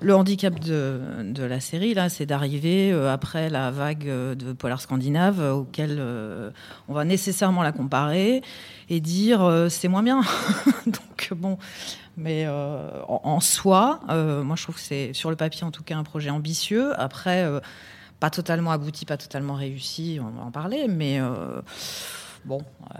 le 0.00 0.14
handicap 0.14 0.58
de, 0.58 1.42
la 1.44 1.60
série, 1.60 1.94
là, 1.94 2.08
c'est 2.08 2.26
d'arriver 2.26 2.92
euh, 2.92 3.12
après 3.12 3.50
la 3.50 3.70
vague 3.70 4.08
euh, 4.08 4.34
de 4.34 4.52
polar 4.52 4.80
scandinave 4.80 5.40
euh, 5.40 5.52
auquel 5.52 6.02
on 6.88 6.94
va 6.94 7.04
nécessairement 7.04 7.62
la 7.62 7.72
comparer 7.72 8.42
et 8.88 9.00
dire 9.00 9.66
c'est 9.68 9.88
moins 9.88 10.02
bien. 10.02 10.22
Donc 10.86 11.32
bon, 11.36 11.58
mais 12.16 12.46
en, 12.48 13.40
soi, 13.40 14.00
moi 14.08 14.56
je 14.56 14.62
trouve 14.62 14.74
que 14.74 14.80
c'est 14.80 15.12
sur 15.12 15.30
le 15.30 15.36
papier 15.36 15.64
en 15.64 15.70
tout 15.70 15.82
cas 15.82 15.96
un 15.96 16.04
projet 16.04 16.30
ambitieux. 16.30 16.98
Après, 16.98 17.48
pas 18.20 18.30
totalement 18.30 18.70
abouti, 18.70 19.04
pas 19.04 19.16
totalement 19.16 19.54
réussi, 19.54 20.18
on 20.20 20.30
va 20.30 20.42
en 20.44 20.50
parler, 20.50 20.86
mais 20.88 21.20
bon, 22.44 22.58
euh, 22.94 22.98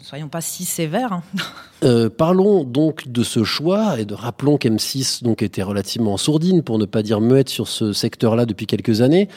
soyons 0.00 0.28
pas 0.28 0.40
si 0.40 0.64
sévères. 0.64 1.12
hein. 1.12 1.22
Euh, 1.84 2.10
parlons 2.10 2.64
donc 2.64 3.06
de 3.06 3.22
ce 3.22 3.44
choix 3.44 4.00
et 4.00 4.04
de 4.04 4.12
rappelons 4.12 4.56
qu'M6 4.56 5.22
donc 5.22 5.42
était 5.42 5.62
relativement 5.62 6.16
sourdine, 6.16 6.64
pour 6.64 6.76
ne 6.76 6.86
pas 6.86 7.02
dire 7.04 7.20
muette 7.20 7.48
sur 7.48 7.68
ce 7.68 7.92
secteur-là 7.92 8.46
depuis 8.46 8.66
quelques 8.66 9.00
années. 9.00 9.28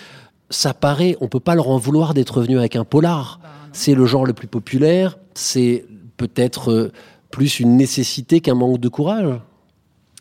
Ça 0.50 0.74
paraît, 0.74 1.16
on 1.22 1.28
peut 1.28 1.40
pas 1.40 1.54
leur 1.54 1.70
en 1.70 1.78
vouloir 1.78 2.16
d'être 2.16 2.38
revenu 2.40 2.58
avec 2.58 2.76
un 2.76 2.84
polar. 2.84 3.40
C'est 3.74 3.94
le 3.94 4.08
genre 4.08 4.26
le 4.26 4.34
plus 4.34 4.48
populaire. 4.48 5.20
C'est 5.36 5.86
peut-être 6.18 6.72
euh, 6.72 6.92
plus 7.30 7.60
une 7.60 7.78
nécessité 7.78 8.42
qu'un 8.42 8.56
manque 8.56 8.80
de 8.80 8.90
courage. 8.90 9.40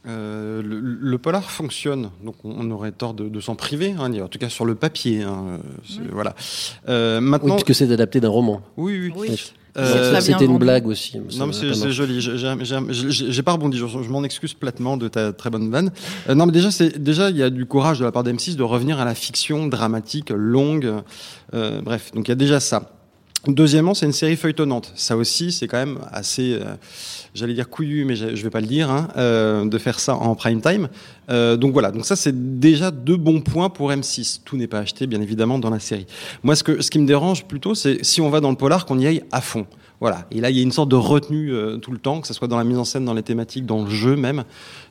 Euh, 0.07 0.63
le, 0.63 0.81
le 0.81 1.19
polar 1.19 1.51
fonctionne, 1.51 2.11
donc 2.25 2.37
on, 2.45 2.71
aurait 2.71 2.93
tort 2.93 3.13
de, 3.13 3.29
de 3.29 3.41
s'en 3.41 3.55
priver, 3.55 3.95
hein, 3.99 4.11
en 4.23 4.29
tout 4.29 4.39
cas 4.39 4.49
sur 4.49 4.65
le 4.65 4.75
papier. 4.75 5.23
hein, 5.23 5.45
euh, 5.49 5.59
c'est- 5.87 6.01
Voilà. 6.11 6.35
Euh, 6.89 7.19
Oui, 7.21 7.25
maintenant, 7.27 7.57
puisque 7.57 7.75
c'est 7.75 7.93
adapté 7.93 8.19
d'un 8.21 8.31
roman. 8.31 8.63
oui, 8.79 8.99
oui. 8.99 9.13
Oui. 9.15 9.53
Euh, 9.77 10.21
C'était 10.21 10.47
une 10.47 10.59
blague 10.59 10.89
aussi. 10.89 11.17
Non, 11.39 11.47
mais 11.47 11.53
c'est 11.53 11.93
joli. 11.93 12.21
J'ai- 12.21 13.43
pas 13.43 13.53
rebondi. 13.53 13.79
Je, 13.79 13.87
je 13.87 14.09
m'en 14.11 14.25
excuse 14.25 14.53
platement 14.53 14.97
de 14.97 15.07
ta 15.07 15.33
très 15.33 15.49
bonne 15.49 15.71
vanne. 15.71 15.93
Euh, 16.29 16.35
non, 16.35 16.47
mais 16.47 16.53
déjà, 16.53 16.73
c'est 16.73 16.99
déjà 16.99 17.31
il 17.31 17.37
y 17.37 17.43
a 17.45 17.51
du 17.51 17.67
courage 17.67 18.01
de 18.01 18.05
la 18.05 18.11
part 18.11 18.25
d'M6 18.25 18.57
de 18.57 18.65
revenir 18.65 18.99
à 18.99 19.05
la 19.05 19.15
fiction 19.15 19.69
dramatique 19.69 20.31
longue. 20.31 20.93
Euh, 21.55 21.81
bref, 21.83 22.11
donc 22.15 22.27
il 22.27 22.31
y 22.31 22.33
a 22.33 22.37
déjà 22.37 22.59
ça. 22.59 22.91
Deuxièmement, 23.47 23.95
c'est 23.95 24.05
une 24.05 24.13
série 24.13 24.37
feuilletonnante. 24.37 24.93
Ça 24.97 25.17
aussi, 25.17 25.51
c'est 25.51 25.67
quand 25.67 25.79
même 25.79 25.99
assez, 26.13 26.59
euh, 26.61 26.75
j'allais 27.35 27.55
dire 27.55 27.71
couillu, 27.71 28.05
mais 28.05 28.15
je 28.15 28.37
je 28.37 28.43
vais 28.43 28.51
pas 28.51 28.61
le 28.61 28.67
dire, 28.67 28.91
hein, 28.91 29.09
euh, 29.17 29.65
de 29.65 29.79
faire 29.79 29.99
ça 29.99 30.15
en 30.15 30.35
prime 30.35 30.61
time. 30.61 30.89
Euh, 31.31 31.57
donc 31.57 31.73
voilà, 31.73 31.91
donc 31.91 32.05
ça 32.05 32.17
c'est 32.17 32.59
déjà 32.59 32.91
deux 32.91 33.17
bons 33.17 33.41
points 33.41 33.69
pour 33.69 33.91
M6. 33.91 34.41
Tout 34.45 34.57
n'est 34.57 34.67
pas 34.67 34.79
acheté, 34.79 35.07
bien 35.07 35.21
évidemment, 35.21 35.59
dans 35.59 35.71
la 35.71 35.79
série. 35.79 36.07
Moi, 36.43 36.57
ce, 36.57 36.65
que, 36.65 36.83
ce 36.83 36.91
qui 36.91 36.99
me 36.99 37.07
dérange 37.07 37.45
plutôt, 37.45 37.75
c'est 37.75 38.05
si 38.05 38.21
on 38.21 38.31
va 38.31 38.41
dans 38.41 38.51
le 38.51 38.57
polar, 38.57 38.87
qu'on 38.87 38.99
y 38.99 39.07
aille 39.07 39.23
à 39.33 39.41
fond. 39.41 39.67
Voilà. 40.01 40.27
Et 40.31 40.41
là, 40.41 40.49
il 40.49 40.57
y 40.57 40.61
a 40.61 40.63
une 40.63 40.73
sorte 40.73 40.89
de 40.89 40.97
retenue 40.97 41.53
euh, 41.53 41.77
tout 41.77 41.93
le 41.93 41.99
temps, 41.99 42.23
que 42.23 42.27
ce 42.27 42.33
soit 42.33 42.49
dans 42.49 42.57
la 42.57 42.65
mise 42.65 42.79
en 42.79 42.85
scène, 42.85 43.05
dans 43.05 43.13
les 43.13 43.23
thématiques, 43.23 43.67
dans 43.67 43.85
le 43.85 43.91
jeu 43.91 44.17
même. 44.17 44.45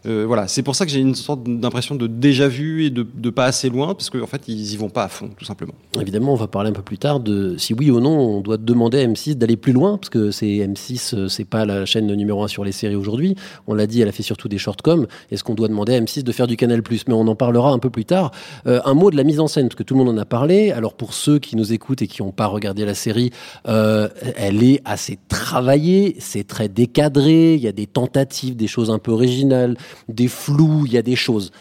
Euh, 0.06 0.25
voilà. 0.27 0.47
C'est 0.47 0.62
pour 0.62 0.75
ça 0.75 0.86
que 0.86 0.91
j'ai 0.91 1.00
une 1.00 1.15
sorte 1.15 1.44
d'impression 1.44 1.95
de 1.95 2.06
déjà 2.06 2.47
vu 2.47 2.86
et 2.86 2.89
de, 2.91 3.30
pas 3.31 3.45
assez 3.45 3.69
loin, 3.69 3.95
parce 3.95 4.12
qu'en 4.12 4.27
fait, 4.27 4.47
ils 4.47 4.74
y 4.74 4.77
vont 4.77 4.89
pas 4.89 5.03
à 5.03 5.07
fond, 5.07 5.31
tout 5.36 5.45
simplement. 5.45 5.74
Évidemment, 6.00 6.33
on 6.33 6.36
va 6.36 6.47
parler 6.47 6.69
un 6.69 6.74
peu 6.74 6.83
plus 6.83 7.00
tard 7.00 7.19
de 7.19 7.57
si 7.57 7.74
oui 7.74 7.89
ou 7.89 8.00
non 8.00 8.12
on 8.12 8.41
doit 8.41 8.57
demander 8.57 9.00
à 9.00 9.07
M6 9.07 9.36
d'aller 9.36 9.57
plus 9.57 9.74
loin, 9.74 9.97
parce 9.97 10.09
que 10.09 10.30
c'est 10.30 10.45
M6, 10.45 11.15
euh, 11.15 11.27
c'est 11.27 11.45
pas 11.45 11.65
la 11.65 11.86
chaîne 11.86 12.13
numéro 12.13 12.44
un 12.44 12.47
sur 12.47 12.63
les 12.63 12.71
séries 12.71 12.95
aujourd'hui. 12.95 13.36
On 13.67 13.74
l'a 13.74 13.88
dit, 13.88 14.01
elle 14.01 14.08
a 14.08 14.12
fait 14.12 14.24
surtout 14.24 14.48
des 14.48 14.60
shortcoms. 14.60 15.08
Est-ce 15.31 15.43
qu'on 15.43 15.55
doit 15.55 15.67
demander 15.67 15.96
à 15.96 16.01
M6 16.01 16.22
de 16.22 16.28
faire 16.31 16.48
du 16.48 16.57
Canal 16.57 16.81
Mais 16.89 17.13
on 17.13 17.27
en 17.27 17.36
parlera 17.36 17.71
un 17.71 17.79
peu 17.79 17.89
plus 17.89 18.05
tard. 18.05 18.31
Euh, 18.67 18.81
un 18.86 18.93
mot 18.93 19.12
de 19.12 19.17
la 19.17 19.24
mise 19.24 19.39
en 19.39 19.48
scène, 19.48 19.67
parce 19.67 19.75
que 19.75 19.83
tout 19.83 19.93
le 19.93 20.03
monde 20.03 20.09
en 20.09 20.17
a 20.17 20.25
parlé. 20.25 20.71
Alors 20.71 20.93
pour 20.93 21.13
ceux 21.13 21.39
qui 21.39 21.55
nous 21.55 21.74
écoutent 21.74 22.01
et 22.01 22.07
qui 22.07 22.21
n'ont 22.21 22.31
pas 22.31 22.48
regardé 22.48 22.86
la 22.86 22.93
série, 22.93 23.31
euh, 23.67 24.09
elle 24.36 24.63
est 24.63 24.81
assez 24.86 25.19
travaillée, 25.27 26.15
c'est 26.19 26.48
très 26.48 26.69
décadré. 26.69 27.55
Il 27.55 27.62
y 27.62 27.67
a 27.67 27.71
des 27.71 27.88
tentatives, 27.88 28.55
des 28.55 28.67
choses 28.67 28.91
un 28.91 29.00
peu 29.00 29.12
originales, 29.12 29.77
des 30.07 30.27
flous, 30.27 30.83
il 30.86 30.93
y 30.93 30.98
a 30.98 31.01
des 31.01 31.15
choses. 31.15 31.51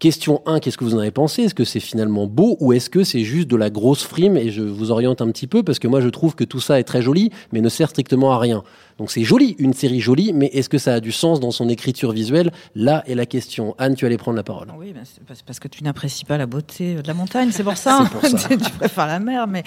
Question 0.00 0.42
1, 0.44 0.60
qu'est-ce 0.60 0.76
que 0.76 0.84
vous 0.84 0.96
en 0.96 0.98
avez 0.98 1.12
pensé? 1.12 1.44
Est-ce 1.44 1.54
que 1.54 1.64
c'est 1.64 1.80
finalement 1.80 2.26
beau 2.26 2.56
ou 2.60 2.72
est-ce 2.72 2.90
que 2.90 3.04
c'est 3.04 3.22
juste 3.22 3.48
de 3.48 3.56
la 3.56 3.70
grosse 3.70 4.02
frime? 4.02 4.36
Et 4.36 4.50
je 4.50 4.60
vous 4.60 4.90
oriente 4.90 5.22
un 5.22 5.30
petit 5.30 5.46
peu 5.46 5.62
parce 5.62 5.78
que 5.78 5.88
moi 5.88 6.00
je 6.00 6.08
trouve 6.08 6.34
que 6.34 6.44
tout 6.44 6.60
ça 6.60 6.78
est 6.78 6.84
très 6.84 7.00
joli 7.00 7.30
mais 7.52 7.60
ne 7.60 7.68
sert 7.68 7.88
strictement 7.88 8.32
à 8.32 8.38
rien. 8.38 8.64
Donc 8.98 9.10
c'est 9.10 9.24
joli, 9.24 9.56
une 9.58 9.72
série 9.72 10.00
jolie, 10.00 10.32
mais 10.32 10.46
est-ce 10.46 10.68
que 10.68 10.78
ça 10.78 10.94
a 10.94 11.00
du 11.00 11.10
sens 11.10 11.40
dans 11.40 11.50
son 11.50 11.68
écriture 11.68 12.12
visuelle 12.12 12.52
Là 12.74 13.02
est 13.06 13.14
la 13.14 13.26
question. 13.26 13.74
Anne, 13.78 13.96
tu 13.96 14.06
allais 14.06 14.16
prendre 14.16 14.36
la 14.36 14.44
parole. 14.44 14.68
Oui, 14.78 14.92
ben, 14.92 15.02
c'est 15.04 15.22
parce- 15.24 15.58
que 15.58 15.68
tu 15.68 15.84
n'apprécies 15.84 16.24
pas 16.24 16.36
la 16.36 16.46
beauté 16.46 16.96
de 16.96 17.06
la 17.06 17.14
montagne, 17.14 17.50
c'est 17.52 17.62
pour 17.62 17.76
ça. 17.76 18.08
Pour 18.12 18.24
ça. 18.26 18.48
tu 18.56 18.70
préfères 18.72 19.06
la 19.06 19.18
mer, 19.18 19.46
mais 19.46 19.62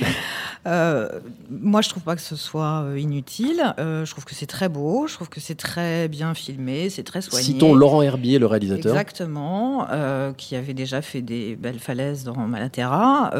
euh, 0.66 1.08
moi 1.50 1.82
je 1.82 1.90
trouve 1.90 2.04
pas 2.04 2.16
que 2.16 2.22
ce 2.22 2.36
soit 2.36 2.84
euh, 2.84 3.00
inutile. 3.00 3.74
Euh, 3.80 4.06
je 4.06 4.12
trouve 4.12 4.26
que 4.26 4.36
c'est 4.36 4.46
très 4.46 4.70
beau, 4.70 5.08
je 5.08 5.14
trouve 5.14 5.30
que 5.30 5.40
c'est 5.40 5.56
très 5.56 6.08
bien 6.08 6.34
filmé, 6.34 6.90
c'est 6.90 7.04
très 7.04 7.22
soigné. 7.22 7.44
Citons 7.44 7.74
Laurent 7.74 8.02
Herbier, 8.02 8.38
le 8.40 8.46
réalisateur. 8.46 8.92
Exactement, 8.92 9.88
euh, 9.92 10.34
qui 10.34 10.56
avait 10.56 10.74
déjà 10.74 11.02
fait 11.02 11.22
des 11.22 11.56
belles 11.56 11.80
falaises 11.80 12.24
dans 12.24 12.36
Malaterra. 12.36 13.32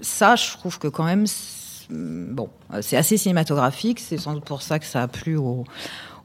Ça, 0.00 0.36
je 0.36 0.52
trouve 0.52 0.78
que 0.78 0.86
quand 0.86 1.04
même, 1.04 1.26
bon, 1.90 2.48
euh, 2.72 2.82
c'est 2.82 2.96
assez 2.96 3.16
cinématographique. 3.16 4.00
C'est 4.00 4.18
sans 4.18 4.34
doute 4.34 4.44
pour 4.44 4.62
ça 4.62 4.78
que 4.78 4.86
ça 4.86 5.02
a 5.02 5.08
plu 5.08 5.36
au, 5.36 5.64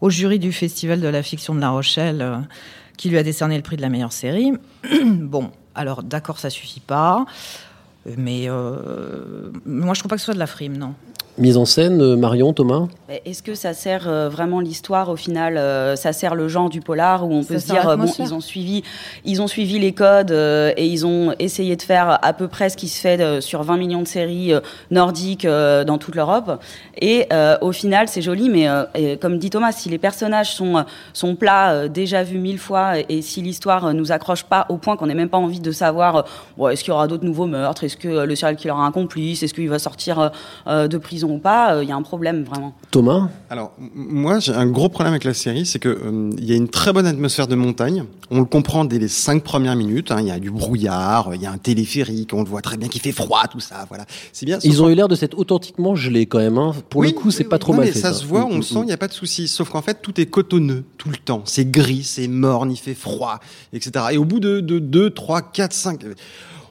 au 0.01 0.09
jury 0.09 0.39
du 0.39 0.51
Festival 0.51 1.01
de 1.01 1.07
la 1.07 1.23
fiction 1.23 1.55
de 1.55 1.61
La 1.61 1.69
Rochelle, 1.69 2.21
euh, 2.21 2.37
qui 2.97 3.09
lui 3.09 3.17
a 3.17 3.23
décerné 3.23 3.55
le 3.55 3.63
prix 3.63 3.77
de 3.77 3.81
la 3.81 3.89
meilleure 3.89 4.13
série. 4.13 4.53
bon, 5.05 5.51
alors 5.75 6.03
d'accord, 6.03 6.39
ça 6.39 6.49
suffit 6.49 6.81
pas. 6.81 7.25
Mais 8.17 8.49
euh, 8.49 9.51
moi, 9.65 9.93
je 9.93 10.01
trouve 10.01 10.09
pas 10.09 10.15
que 10.15 10.21
ce 10.21 10.25
soit 10.25 10.33
de 10.33 10.39
la 10.39 10.47
frime, 10.47 10.77
non. 10.77 10.93
Mise 11.37 11.57
en 11.57 11.65
scène, 11.65 12.01
euh, 12.01 12.15
Marion, 12.15 12.53
Thomas? 12.53 12.87
Est-ce 13.25 13.43
que 13.43 13.53
ça 13.53 13.73
sert 13.73 14.07
euh, 14.07 14.29
vraiment 14.29 14.59
l'histoire 14.59 15.09
au 15.09 15.15
final 15.15 15.57
euh, 15.57 15.95
Ça 15.95 16.13
sert 16.13 16.35
le 16.35 16.47
genre 16.47 16.69
du 16.69 16.81
polar 16.81 17.27
où 17.27 17.33
on 17.33 17.43
peut 17.43 17.59
Ça 17.59 17.59
se 17.59 17.71
dire 17.71 17.97
bon 17.97 18.11
ils 18.17 18.33
ont 18.33 18.39
suivi 18.39 18.83
ils 19.25 19.41
ont 19.41 19.47
suivi 19.47 19.77
les 19.77 19.91
codes 19.91 20.31
euh, 20.31 20.73
et 20.77 20.87
ils 20.87 21.05
ont 21.05 21.33
essayé 21.37 21.75
de 21.75 21.81
faire 21.81 22.17
à 22.21 22.33
peu 22.33 22.47
près 22.47 22.69
ce 22.69 22.77
qui 22.77 22.87
se 22.87 22.99
fait 22.99 23.41
sur 23.41 23.63
20 23.63 23.77
millions 23.77 24.01
de 24.01 24.07
séries 24.07 24.53
nordiques 24.89 25.45
dans 25.45 25.97
toute 25.97 26.15
l'Europe. 26.15 26.61
Et 26.99 27.27
au 27.61 27.71
final 27.71 28.07
c'est 28.07 28.21
joli 28.21 28.49
mais 28.49 28.67
et 28.95 29.17
comme 29.17 29.37
dit 29.37 29.49
Thomas 29.49 29.71
si 29.71 29.89
les 29.89 29.97
personnages 29.97 30.53
sont 30.53 30.85
sont 31.13 31.35
plats 31.35 31.87
déjà 31.87 32.23
vus 32.23 32.37
mille 32.37 32.59
fois 32.59 32.99
et, 32.99 33.05
et 33.09 33.21
si 33.21 33.41
l'histoire 33.41 33.93
nous 33.93 34.11
accroche 34.11 34.43
pas 34.43 34.65
au 34.69 34.77
point 34.77 34.97
qu'on 34.97 35.07
n'ait 35.07 35.13
même 35.13 35.29
pas 35.29 35.37
envie 35.37 35.59
de 35.59 35.71
savoir 35.71 36.25
bon, 36.57 36.69
est-ce 36.69 36.83
qu'il 36.83 36.91
y 36.91 36.93
aura 36.93 37.07
d'autres 37.07 37.25
nouveaux 37.25 37.47
meurtres? 37.47 37.83
Est-ce 37.83 37.97
que 37.97 38.25
le 38.25 38.35
serial 38.35 38.55
killer 38.55 38.73
a 38.73 38.77
un 38.77 38.91
complice? 38.91 39.43
Est-ce 39.43 39.53
qu'il 39.53 39.69
va 39.69 39.79
sortir 39.79 40.31
de 40.67 40.97
prison? 40.97 41.22
Ou 41.31 41.37
pas 41.39 41.75
euh, 41.75 41.83
il 41.83 41.89
y 41.89 41.91
a 41.91 41.95
un 41.95 42.01
problème 42.01 42.43
vraiment 42.43 42.73
Thomas 42.91 43.29
Alors, 43.49 43.73
moi, 43.95 44.39
j'ai 44.39 44.53
un 44.53 44.67
gros 44.67 44.89
problème 44.89 45.13
avec 45.13 45.23
la 45.23 45.33
série, 45.33 45.65
c'est 45.65 45.79
que 45.79 45.89
euh, 45.89 46.29
il 46.37 46.45
y 46.45 46.53
a 46.53 46.55
une 46.55 46.67
très 46.69 46.93
bonne 46.93 47.05
atmosphère 47.05 47.47
de 47.47 47.55
montagne. 47.55 48.03
On 48.31 48.39
le 48.39 48.45
comprend 48.45 48.85
dès 48.85 48.99
les 48.99 49.07
cinq 49.07 49.43
premières 49.43 49.75
minutes. 49.75 50.11
hein. 50.11 50.17
Il 50.19 50.27
y 50.27 50.31
a 50.31 50.39
du 50.39 50.51
brouillard, 50.51 51.31
il 51.35 51.41
y 51.41 51.45
a 51.45 51.51
un 51.51 51.57
téléphérique, 51.57 52.31
on 52.33 52.43
le 52.43 52.49
voit 52.49 52.61
très 52.61 52.77
bien 52.77 52.87
qu'il 52.87 53.01
fait 53.01 53.11
froid, 53.11 53.43
tout 53.51 53.59
ça. 53.59 53.85
Voilà, 53.89 54.05
c'est 54.31 54.45
bien. 54.45 54.59
Ils 54.63 54.81
ont 54.83 54.89
eu 54.89 54.95
l'air 54.95 55.07
de 55.07 55.15
s'être 55.15 55.37
authentiquement 55.37 55.95
gelés 55.95 56.25
quand 56.25 56.39
même. 56.39 56.57
hein. 56.57 56.73
Pour 56.89 57.03
le 57.03 57.11
coup, 57.11 57.31
c'est 57.31 57.43
oui, 57.43 57.49
pas 57.49 57.55
oui. 57.55 57.59
trop 57.59 57.71
Non, 57.73 57.77
mal 57.79 57.87
mais 57.87 57.91
fait. 57.93 57.99
ça 57.99 58.13
se 58.13 58.25
voit, 58.25 58.45
on 58.45 58.53
Mm, 58.53 58.57
le 58.57 58.61
sent, 58.61 58.75
il 58.77 58.81
mm. 58.81 58.85
n'y 58.85 58.91
a 58.93 58.97
pas 58.97 59.07
de 59.07 59.13
souci. 59.13 59.47
Sauf 59.47 59.69
qu'en 59.69 59.81
fait, 59.81 59.99
tout 60.01 60.19
est 60.21 60.25
cotonneux 60.27 60.83
tout 60.97 61.09
le 61.09 61.17
temps. 61.17 61.41
C'est 61.45 61.69
gris, 61.69 62.03
c'est 62.03 62.27
morne, 62.27 62.71
il 62.71 62.77
fait 62.77 62.93
froid, 62.95 63.39
etc. 63.73 64.05
Et 64.11 64.17
au 64.17 64.25
bout 64.25 64.39
de 64.39 64.59
2, 64.59 65.09
3, 65.09 65.41
4, 65.41 65.73
5, 65.73 65.99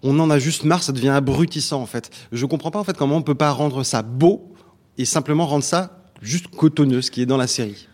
on 0.03 0.19
en 0.19 0.31
a 0.31 0.39
juste 0.39 0.65
marre, 0.65 0.83
ça 0.83 0.93
devient 0.93 1.11
abrutissant 1.11 1.81
en 1.81 1.87
fait. 1.87 2.11
Je 2.33 2.47
comprends 2.47 2.71
pas 2.71 2.79
en 2.79 2.85
fait 2.85 2.97
comment 2.97 3.17
on 3.17 3.23
peut 3.23 3.35
pas 3.35 3.51
rendre 3.51 3.83
ça 3.85 4.03
beau 4.03 4.55
et 4.99 5.05
simplement 5.05 5.47
rendre 5.47 5.65
ça 5.65 6.03
juste 6.21 6.49
cotonneux, 6.49 7.03
ce 7.03 7.11
qui 7.11 7.23
est 7.23 7.27
dans 7.27 7.37
la 7.37 7.47
série. 7.47 7.89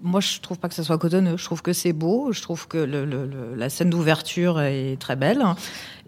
Moi, 0.00 0.20
je 0.20 0.40
trouve 0.40 0.58
pas 0.58 0.68
que 0.68 0.74
ça 0.74 0.84
soit 0.84 0.96
cotonneux. 0.96 1.36
Je 1.36 1.44
trouve 1.44 1.60
que 1.60 1.74
c'est 1.74 1.92
beau. 1.92 2.32
Je 2.32 2.40
trouve 2.40 2.66
que 2.66 2.78
la 2.78 3.68
scène 3.68 3.90
d'ouverture 3.90 4.60
est 4.60 4.96
très 4.98 5.16
belle. 5.16 5.44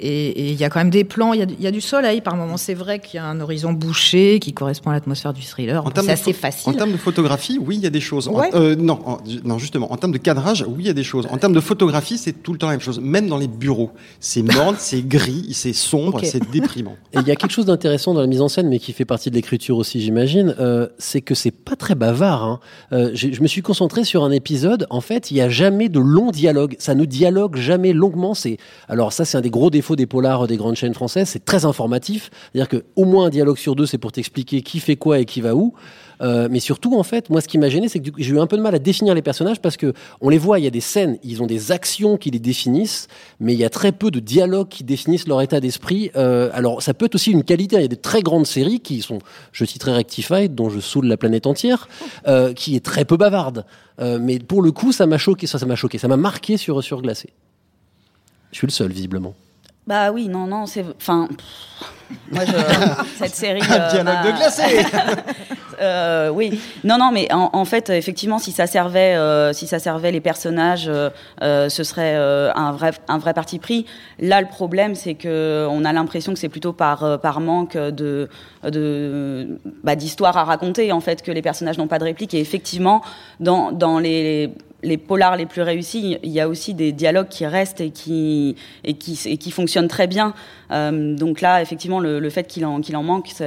Et 0.00 0.50
il 0.50 0.56
y 0.60 0.64
a 0.64 0.70
quand 0.70 0.80
même 0.80 0.90
des 0.90 1.04
plans. 1.04 1.32
Il 1.32 1.38
y 1.38 1.42
a, 1.42 1.46
du- 1.46 1.54
il 1.58 1.62
y 1.62 1.66
a 1.66 1.70
du 1.70 1.80
soleil 1.80 2.20
par 2.20 2.36
moment. 2.36 2.56
C'est 2.56 2.74
vrai 2.74 2.98
qu'il 2.98 3.18
y 3.18 3.20
a 3.20 3.26
un 3.26 3.40
horizon 3.40 3.72
bouché 3.72 4.40
qui 4.40 4.52
correspond 4.52 4.90
à 4.90 4.92
l'atmosphère 4.94 5.32
du 5.32 5.42
thriller. 5.42 5.86
En 5.86 5.90
termes 5.90 6.06
C'est 6.06 6.14
de 6.14 6.20
assez 6.20 6.32
facile. 6.32 6.72
En 6.72 6.76
termes 6.76 6.92
de 6.92 6.96
photographie, 6.96 7.58
oui, 7.64 7.76
il 7.76 7.82
y 7.82 7.86
a 7.86 7.90
des 7.90 8.00
choses. 8.00 8.28
En- 8.28 8.42
euh, 8.54 8.74
non, 8.74 8.98
en- 9.06 9.18
non, 9.44 9.58
justement, 9.58 9.92
en 9.92 9.96
termes 9.96 10.12
de 10.12 10.18
cadrage, 10.18 10.64
oui, 10.66 10.76
il 10.80 10.86
y 10.86 10.90
a 10.90 10.94
des 10.94 11.04
choses. 11.04 11.26
En 11.30 11.36
termes 11.38 11.52
de 11.52 11.60
photographie, 11.60 12.18
c'est 12.18 12.42
tout 12.42 12.52
le 12.52 12.58
temps 12.58 12.66
la 12.66 12.72
même 12.72 12.80
chose. 12.80 12.98
Même 13.00 13.28
dans 13.28 13.38
les 13.38 13.46
bureaux, 13.48 13.90
c'est 14.18 14.42
morne, 14.42 14.74
c'est 14.78 15.06
gris, 15.06 15.48
c'est 15.52 15.72
sombre, 15.72 16.20
c'est 16.24 16.50
déprimant. 16.50 16.96
Et 17.12 17.18
il 17.20 17.28
y 17.28 17.30
a 17.30 17.36
quelque 17.36 17.52
chose 17.52 17.66
d'intéressant 17.66 18.14
dans 18.14 18.20
la 18.20 18.26
mise 18.26 18.40
en 18.40 18.48
scène, 18.48 18.68
mais 18.68 18.80
qui 18.80 18.92
fait 18.92 19.04
partie 19.04 19.30
de 19.30 19.36
l'écriture 19.36 19.76
aussi, 19.76 20.00
j'imagine, 20.00 20.56
euh, 20.58 20.88
c'est 20.98 21.20
que 21.20 21.34
c'est 21.36 21.52
pas 21.52 21.76
très 21.76 21.94
bavard. 21.94 22.42
hein. 22.44 22.60
Euh, 22.92 23.10
je 23.14 23.40
me 23.40 23.46
suis 23.46 23.62
concentré 23.62 24.02
sur 24.04 24.24
un 24.24 24.32
épisode. 24.32 24.86
En 24.90 25.00
fait, 25.00 25.30
il 25.30 25.36
y 25.36 25.40
a 25.40 25.48
jamais 25.48 25.88
de 25.88 26.00
long 26.00 26.32
dialogue. 26.32 26.74
Ça 26.80 26.94
ne 26.96 27.04
dialogue 27.04 27.56
jamais 27.56 27.92
longuement. 27.92 28.34
C'est 28.34 28.56
alors 28.88 29.12
ça, 29.12 29.24
c'est 29.24 29.38
un 29.38 29.40
des 29.40 29.50
gros 29.50 29.70
défauts 29.70 29.83
des 29.92 30.06
polars 30.06 30.46
des 30.46 30.56
grandes 30.56 30.76
chaînes 30.76 30.94
françaises. 30.94 31.28
C'est 31.28 31.44
très 31.44 31.64
informatif. 31.64 32.30
C'est-à-dire 32.52 32.68
que 32.68 32.84
au 32.96 33.04
moins 33.04 33.26
un 33.26 33.30
dialogue 33.30 33.58
sur 33.58 33.76
deux, 33.76 33.86
c'est 33.86 33.98
pour 33.98 34.12
t'expliquer 34.12 34.62
qui 34.62 34.80
fait 34.80 34.96
quoi 34.96 35.18
et 35.18 35.24
qui 35.24 35.40
va 35.40 35.54
où. 35.54 35.74
Euh, 36.22 36.48
mais 36.50 36.60
surtout, 36.60 36.98
en 36.98 37.02
fait, 37.02 37.30
moi, 37.30 37.40
ce 37.40 37.48
qui 37.48 37.58
m'a 37.58 37.68
gêné, 37.68 37.88
c'est 37.88 38.00
que 38.00 38.10
j'ai 38.16 38.34
eu 38.34 38.40
un 38.40 38.46
peu 38.46 38.56
de 38.56 38.62
mal 38.62 38.74
à 38.74 38.78
définir 38.78 39.14
les 39.14 39.22
personnages 39.22 39.60
parce 39.60 39.76
que 39.76 39.92
on 40.20 40.28
les 40.28 40.38
voit, 40.38 40.58
il 40.58 40.64
y 40.64 40.66
a 40.66 40.70
des 40.70 40.80
scènes, 40.80 41.18
ils 41.22 41.42
ont 41.42 41.46
des 41.46 41.72
actions 41.72 42.16
qui 42.16 42.30
les 42.30 42.38
définissent, 42.38 43.08
mais 43.40 43.52
il 43.52 43.58
y 43.58 43.64
a 43.64 43.70
très 43.70 43.92
peu 43.92 44.10
de 44.10 44.20
dialogues 44.20 44.68
qui 44.68 44.84
définissent 44.84 45.26
leur 45.26 45.42
état 45.42 45.60
d'esprit. 45.60 46.10
Euh, 46.16 46.50
alors, 46.54 46.82
ça 46.82 46.94
peut 46.94 47.06
être 47.06 47.14
aussi 47.14 47.30
une 47.30 47.44
qualité. 47.44 47.76
Il 47.76 47.82
y 47.82 47.84
a 47.84 47.88
des 47.88 47.96
très 47.96 48.22
grandes 48.22 48.46
séries 48.46 48.80
qui 48.80 49.02
sont, 49.02 49.18
je 49.52 49.64
citerai 49.64 49.92
Rectified, 49.92 50.54
dont 50.54 50.70
je 50.70 50.80
saoule 50.80 51.06
la 51.06 51.16
planète 51.16 51.46
entière, 51.46 51.88
euh, 52.26 52.52
qui 52.52 52.76
est 52.76 52.84
très 52.84 53.04
peu 53.04 53.16
bavarde. 53.16 53.64
Mais 54.00 54.40
pour 54.40 54.60
le 54.60 54.72
coup, 54.72 54.90
ça 54.90 55.06
m'a 55.06 55.18
choqué, 55.18 55.46
ça, 55.46 55.64
m'a 55.64 55.76
ça 55.76 56.08
m'a 56.08 56.16
marqué 56.16 56.56
sur 56.56 56.82
sur 56.82 57.00
glacé. 57.00 57.28
Je 58.50 58.58
suis 58.58 58.66
le 58.66 58.72
seul, 58.72 58.90
visiblement. 58.90 59.34
Bah 59.86 60.10
oui, 60.12 60.28
non, 60.28 60.46
non, 60.46 60.66
c'est. 60.66 60.84
Enfin. 60.96 61.28
Moi, 62.30 62.44
je, 62.46 62.52
cette 63.18 63.34
série. 63.34 63.60
Un 63.62 63.88
dialogue 63.88 64.24
de 64.24 64.36
glacé. 64.36 64.62
Euh, 65.80 66.28
oui, 66.28 66.60
non, 66.84 66.98
non, 66.98 67.10
mais 67.12 67.32
en, 67.32 67.50
en 67.52 67.64
fait, 67.64 67.90
effectivement, 67.90 68.38
si 68.38 68.52
ça 68.52 68.68
servait, 68.68 69.16
euh, 69.16 69.52
si 69.52 69.66
ça 69.66 69.80
servait 69.80 70.12
les 70.12 70.20
personnages, 70.20 70.86
euh, 70.88 71.10
euh, 71.42 71.68
ce 71.68 71.82
serait 71.82 72.14
euh, 72.14 72.52
un 72.54 72.70
vrai, 72.70 72.92
un 73.08 73.18
vrai 73.18 73.34
parti 73.34 73.58
pris. 73.58 73.84
Là, 74.20 74.40
le 74.40 74.46
problème, 74.46 74.94
c'est 74.94 75.14
que 75.14 75.66
on 75.68 75.84
a 75.84 75.92
l'impression 75.92 76.32
que 76.32 76.38
c'est 76.38 76.48
plutôt 76.48 76.72
par 76.72 77.02
euh, 77.02 77.16
par 77.18 77.40
manque 77.40 77.76
de 77.76 78.28
de 78.62 79.58
bah, 79.82 79.96
d'histoire 79.96 80.36
à 80.36 80.44
raconter, 80.44 80.92
en 80.92 81.00
fait, 81.00 81.22
que 81.22 81.32
les 81.32 81.42
personnages 81.42 81.76
n'ont 81.76 81.88
pas 81.88 81.98
de 81.98 82.04
réplique. 82.04 82.34
Et 82.34 82.40
effectivement, 82.40 83.02
dans 83.40 83.72
dans 83.72 83.98
les 83.98 84.54
les 84.84 84.96
polars 84.98 85.36
les 85.36 85.46
plus 85.46 85.62
réussis, 85.62 86.18
il 86.22 86.30
y 86.30 86.40
a 86.40 86.48
aussi 86.48 86.74
des 86.74 86.92
dialogues 86.92 87.28
qui 87.28 87.46
restent 87.46 87.80
et 87.80 87.90
qui 87.90 88.54
et 88.84 88.94
qui 88.94 89.18
et 89.26 89.36
qui 89.38 89.50
fonctionnent 89.50 89.88
très 89.88 90.06
bien. 90.06 90.34
Euh, 90.70 91.16
donc 91.16 91.40
là, 91.40 91.60
effectivement, 91.62 92.00
le, 92.00 92.20
le 92.20 92.30
fait 92.30 92.44
qu'il 92.44 92.64
en 92.64 92.80
qu'il 92.80 92.96
en 92.96 93.02
manque, 93.02 93.28
ça 93.28 93.46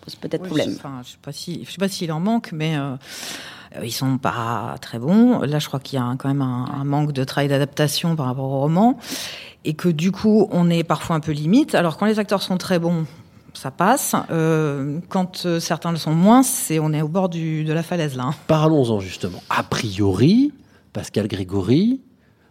pose 0.00 0.14
peut-être 0.16 0.42
Oui, 0.42 0.48
problème. 0.48 0.70
je- 0.70 0.76
Enfin, 0.76 1.00
je 1.04 1.10
sais 1.10 1.18
pas 1.22 1.32
sais 1.72 1.78
s'il 1.88 2.10
en 2.12 2.20
manque, 2.20 2.50
mais 2.52 2.76
euh, 2.76 2.94
euh, 3.76 3.84
ils 3.84 3.92
sont 3.92 4.18
pas 4.18 4.76
très 4.80 4.98
bons. 4.98 5.40
Là, 5.40 5.58
je 5.58 5.66
crois 5.68 5.80
qu'il 5.80 5.98
y 5.98 6.02
a 6.02 6.04
un- 6.04 6.16
quand 6.16 6.28
même 6.28 6.42
un, 6.42 6.66
un 6.80 6.84
manque 6.84 7.12
de 7.12 7.24
travail 7.24 7.48
d'adaptation 7.48 8.16
par 8.16 8.26
rapport 8.26 8.44
au 8.50 8.60
roman, 8.60 8.98
et 9.64 9.74
que 9.74 9.88
du 9.88 10.12
coup, 10.12 10.48
on 10.50 10.68
est 10.70 10.84
parfois 10.84 11.16
un 11.16 11.20
peu 11.20 11.32
limite. 11.32 11.74
Alors, 11.74 11.96
quand 11.96 12.06
les 12.06 12.18
acteurs 12.18 12.42
sont 12.42 12.56
très 12.58 12.78
bons, 12.78 13.06
ça 13.64 13.70
passe. 13.70 14.14
Euh, 14.30 15.00
quand 15.08 15.46
euh, 15.46 15.58
certains 15.58 15.90
le 15.90 15.96
sont 15.96 16.12
moins, 16.12 16.42
c'est 16.42 16.78
on 16.78 16.92
est 16.92 17.00
au 17.00 17.08
bord 17.08 17.30
de 17.30 17.72
la 17.72 17.82
falaise 17.82 18.18
hein. 18.18 18.34
Parlons-en 18.46 19.00
justement. 19.00 19.42
A 19.48 19.62
priori, 19.62 20.52
Pascal 20.92 21.28
Grégory, 21.28 22.02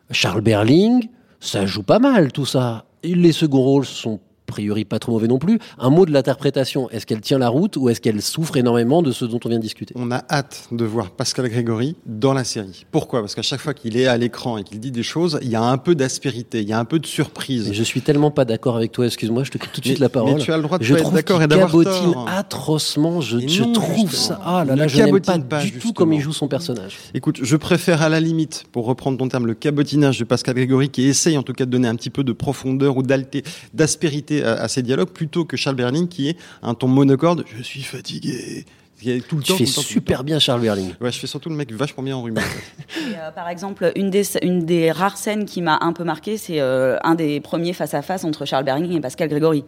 Charles 0.09 0.41
Berling, 0.41 1.07
ça 1.39 1.67
joue 1.67 1.83
pas 1.83 1.99
mal 1.99 2.31
tout 2.31 2.47
ça. 2.47 2.85
Les 3.03 3.31
seconds 3.31 3.61
rôles 3.61 3.85
sont 3.85 4.21
priori 4.45 4.85
pas 4.85 4.99
trop 4.99 5.11
mauvais 5.13 5.27
non 5.27 5.39
plus. 5.39 5.59
Un 5.79 5.89
mot 5.89 6.05
de 6.05 6.11
l'interprétation, 6.11 6.89
est-ce 6.91 7.05
qu'elle 7.05 7.21
tient 7.21 7.37
la 7.39 7.49
route 7.49 7.77
ou 7.77 7.89
est-ce 7.89 8.01
qu'elle 8.01 8.21
souffre 8.21 8.57
énormément 8.57 9.01
de 9.01 9.11
ce 9.11 9.25
dont 9.25 9.39
on 9.45 9.49
vient 9.49 9.57
de 9.57 9.63
discuter? 9.63 9.93
On 9.97 10.11
a 10.11 10.23
hâte 10.29 10.67
de 10.71 10.85
voir 10.85 11.11
Pascal 11.11 11.47
Grégory 11.49 11.95
dans 12.05 12.33
la 12.33 12.43
série. 12.43 12.85
Pourquoi? 12.91 13.21
Parce 13.21 13.35
qu'à 13.35 13.41
chaque 13.41 13.61
fois 13.61 13.73
qu'il 13.73 13.97
est 13.97 14.07
à 14.07 14.17
l'écran 14.17 14.57
et 14.57 14.63
qu'il 14.63 14.79
dit 14.79 14.91
des 14.91 15.03
choses, 15.03 15.39
il 15.41 15.49
y 15.49 15.55
a 15.55 15.61
un 15.63 15.77
peu 15.77 15.95
d'aspérité, 15.95 16.61
il 16.61 16.67
y 16.69 16.73
a 16.73 16.79
un 16.79 16.85
peu 16.85 16.99
de 16.99 17.05
surprise. 17.07 17.69
Et 17.69 17.73
je 17.73 17.83
suis 17.83 18.01
tellement 18.01 18.31
pas 18.31 18.45
d'accord 18.45 18.75
avec 18.75 18.91
toi, 18.91 19.05
excuse-moi, 19.05 19.43
je 19.43 19.51
te 19.51 19.57
coupe 19.57 19.71
tout 19.71 19.81
de 19.81 19.85
suite 19.85 19.99
Mais- 19.99 20.05
la 20.05 20.09
parole. 20.09 20.33
mais 20.35 20.39
tu 20.39 20.51
as 20.51 20.57
le 20.57 20.63
droit 20.63 20.77
de 20.77 20.83
je 20.83 20.93
pas 20.93 20.99
être 20.99 21.03
trouve 21.03 21.15
d'accord 21.15 21.41
et 21.41 21.47
d'avoir 21.47 21.69
cabotine 21.71 22.13
tort. 22.13 22.27
atrocement. 22.29 23.21
Je, 23.21 23.37
Et 23.37 23.47
je 23.47 23.63
non, 23.63 23.73
trouve 23.73 24.09
justement. 24.09 24.37
ça. 24.37 24.41
Ah 24.45 24.65
là 24.65 24.75
là, 24.75 24.87
je 24.87 24.97
n'aime 25.01 25.19
pas, 25.21 25.37
pas, 25.39 25.61
du 25.61 25.69
tout 25.69 25.73
justement. 25.75 25.93
comme 25.93 26.13
il 26.13 26.21
joue 26.21 26.33
son 26.33 26.47
personnage. 26.47 26.97
Écoute, 27.13 27.39
je 27.41 27.55
préfère 27.55 28.01
à 28.01 28.09
la 28.09 28.19
limite, 28.19 28.65
pour 28.71 28.85
reprendre 28.85 29.17
ton 29.17 29.27
terme, 29.27 29.45
le 29.47 29.53
cabotinage 29.53 30.19
de 30.19 30.23
Pascal 30.25 30.55
Grégory, 30.55 30.89
qui 30.89 31.03
essaye 31.07 31.37
en 31.37 31.43
tout 31.43 31.53
cas 31.53 31.65
de 31.65 31.71
donner 31.71 31.87
un 31.87 31.95
petit 31.95 32.09
peu 32.09 32.23
de 32.23 32.31
profondeur 32.33 32.97
ou 32.97 33.03
d'alté- 33.03 33.43
d'aspérité 33.73 34.32
à, 34.41 34.53
à 34.53 34.67
ses 34.69 34.81
dialogues, 34.81 35.09
plutôt 35.09 35.43
que 35.45 35.57
Charles 35.57 35.75
Berling, 35.75 36.07
qui 36.07 36.29
est 36.29 36.37
un 36.61 36.73
ton 36.73 36.87
monocorde. 36.87 37.43
Je 37.55 37.61
suis 37.61 37.83
fatigué. 37.83 38.65
Qui 39.01 39.11
est 39.11 39.27
tout 39.27 39.35
le 39.35 39.43
Tu 39.43 39.51
temps, 39.51 39.57
fais 39.57 39.65
tout 39.65 39.69
le 39.71 39.75
temps, 39.75 39.81
tout 39.81 39.87
le 39.87 39.93
super 39.93 40.17
temps. 40.19 40.23
bien 40.23 40.39
Charles 40.39 40.61
Berling. 40.61 40.93
Ouais, 41.01 41.11
je 41.11 41.19
fais 41.19 41.27
surtout 41.27 41.49
le 41.49 41.55
mec 41.55 41.69
vachement 41.73 42.03
bien 42.03 42.15
enrhumé. 42.15 42.39
en. 42.39 42.43
Et, 43.11 43.15
euh, 43.17 43.31
par 43.31 43.49
exemple, 43.49 43.91
une 43.97 44.09
des, 44.09 44.23
une 44.43 44.65
des 44.65 44.91
rares 44.91 45.17
scènes 45.17 45.43
qui 45.43 45.61
m'a 45.61 45.77
un 45.81 45.91
peu 45.91 46.05
marqué, 46.05 46.37
c'est 46.37 46.61
euh, 46.61 46.95
un 47.03 47.13
des 47.15 47.41
premiers 47.41 47.73
face-à-face 47.73 48.23
entre 48.23 48.45
Charles 48.45 48.63
Berling 48.63 48.95
et 48.95 49.01
Pascal 49.01 49.27
Grégory. 49.27 49.65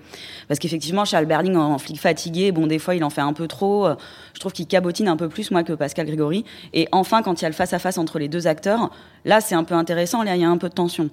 Parce 0.48 0.60
qu'effectivement, 0.60 1.04
Charles 1.04 1.26
Berling, 1.26 1.56
en 1.58 1.78
flic 1.80 2.00
fatigué, 2.00 2.54
bon, 2.54 2.66
des 2.66 2.80
fois, 2.80 2.96
il 2.96 3.04
en 3.04 3.10
fait 3.10 3.20
un 3.22 3.34
peu 3.34 3.48
trop. 3.50 3.88
Euh, 3.88 3.96
Je 4.36 4.40
trouve 4.40 4.54
qu'il 4.54 4.68
cabotine 4.68 5.10
un 5.10 5.18
peu 5.18 5.28
plus, 5.28 5.52
moi, 5.52 5.64
que 5.64 5.74
Pascal 5.74 6.06
Grégory. 6.06 6.46
Et 6.74 6.88
enfin, 6.94 7.22
quand 7.22 7.42
il 7.42 7.44
y 7.44 7.46
a 7.46 7.50
le 7.50 7.56
face-à-face 7.56 7.98
entre 7.98 8.20
les 8.20 8.30
deux 8.30 8.48
acteurs, 8.48 8.90
là, 9.26 9.42
c'est 9.42 9.56
un 9.56 9.66
peu 9.66 9.76
intéressant, 9.76 10.24
là, 10.24 10.36
il 10.38 10.42
y 10.44 10.46
a 10.46 10.50
un 10.50 10.58
peu 10.58 10.70
de 10.70 10.76
tension. 10.76 11.10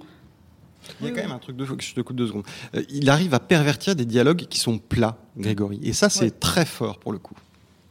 Il 1.01 1.07
y 1.07 1.11
a 1.11 1.12
quand 1.12 1.23
même 1.23 1.33
un 1.33 1.39
truc 1.39 1.57
de 1.57 1.65
faut 1.65 1.77
que 1.77 1.83
je 1.83 1.95
te 1.95 2.01
coupe 2.01 2.17
deux 2.17 2.27
secondes. 2.27 2.45
Euh, 2.75 2.83
il 2.91 3.09
arrive 3.11 3.35
à 3.35 3.41
pervertir 3.41 3.95
des 3.97 4.05
dialogues 4.05 4.47
qui 4.49 4.59
sont 4.59 4.79
plats, 4.79 5.17
Grégory. 5.37 5.81
Et 5.83 5.93
ça, 5.93 6.09
c'est 6.09 6.25
Ouais. 6.27 6.31
très 6.31 6.65
fort 6.65 6.99
pour 6.99 7.12
le 7.12 7.19
coup. 7.19 7.35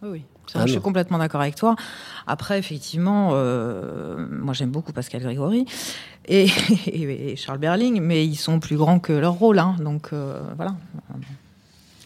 Oui, 0.02 0.10
oui. 0.12 0.22
Ça, 0.48 0.60
Ah 0.64 0.66
je 0.66 0.74
suis 0.74 0.82
complètement 0.82 1.18
d'accord 1.18 1.40
avec 1.40 1.56
toi. 1.56 1.76
Après, 2.28 2.60
effectivement, 2.60 3.30
euh, 3.34 4.26
moi 4.30 4.54
j'aime 4.54 4.72
beaucoup 4.72 4.92
Pascal 4.92 5.22
Grégory 5.22 5.66
et, 6.26 6.46
et- 6.88 7.32
et 7.32 7.36
Charles 7.38 7.60
Berling, 7.60 8.02
mais 8.02 8.26
ils 8.26 8.36
sont 8.36 8.60
plus 8.60 8.76
grands 8.76 9.00
que 9.00 9.14
leur 9.14 9.34
rôle, 9.34 9.60
hein, 9.60 9.76
donc 9.80 10.10
euh, 10.12 10.42
voilà. 10.58 10.76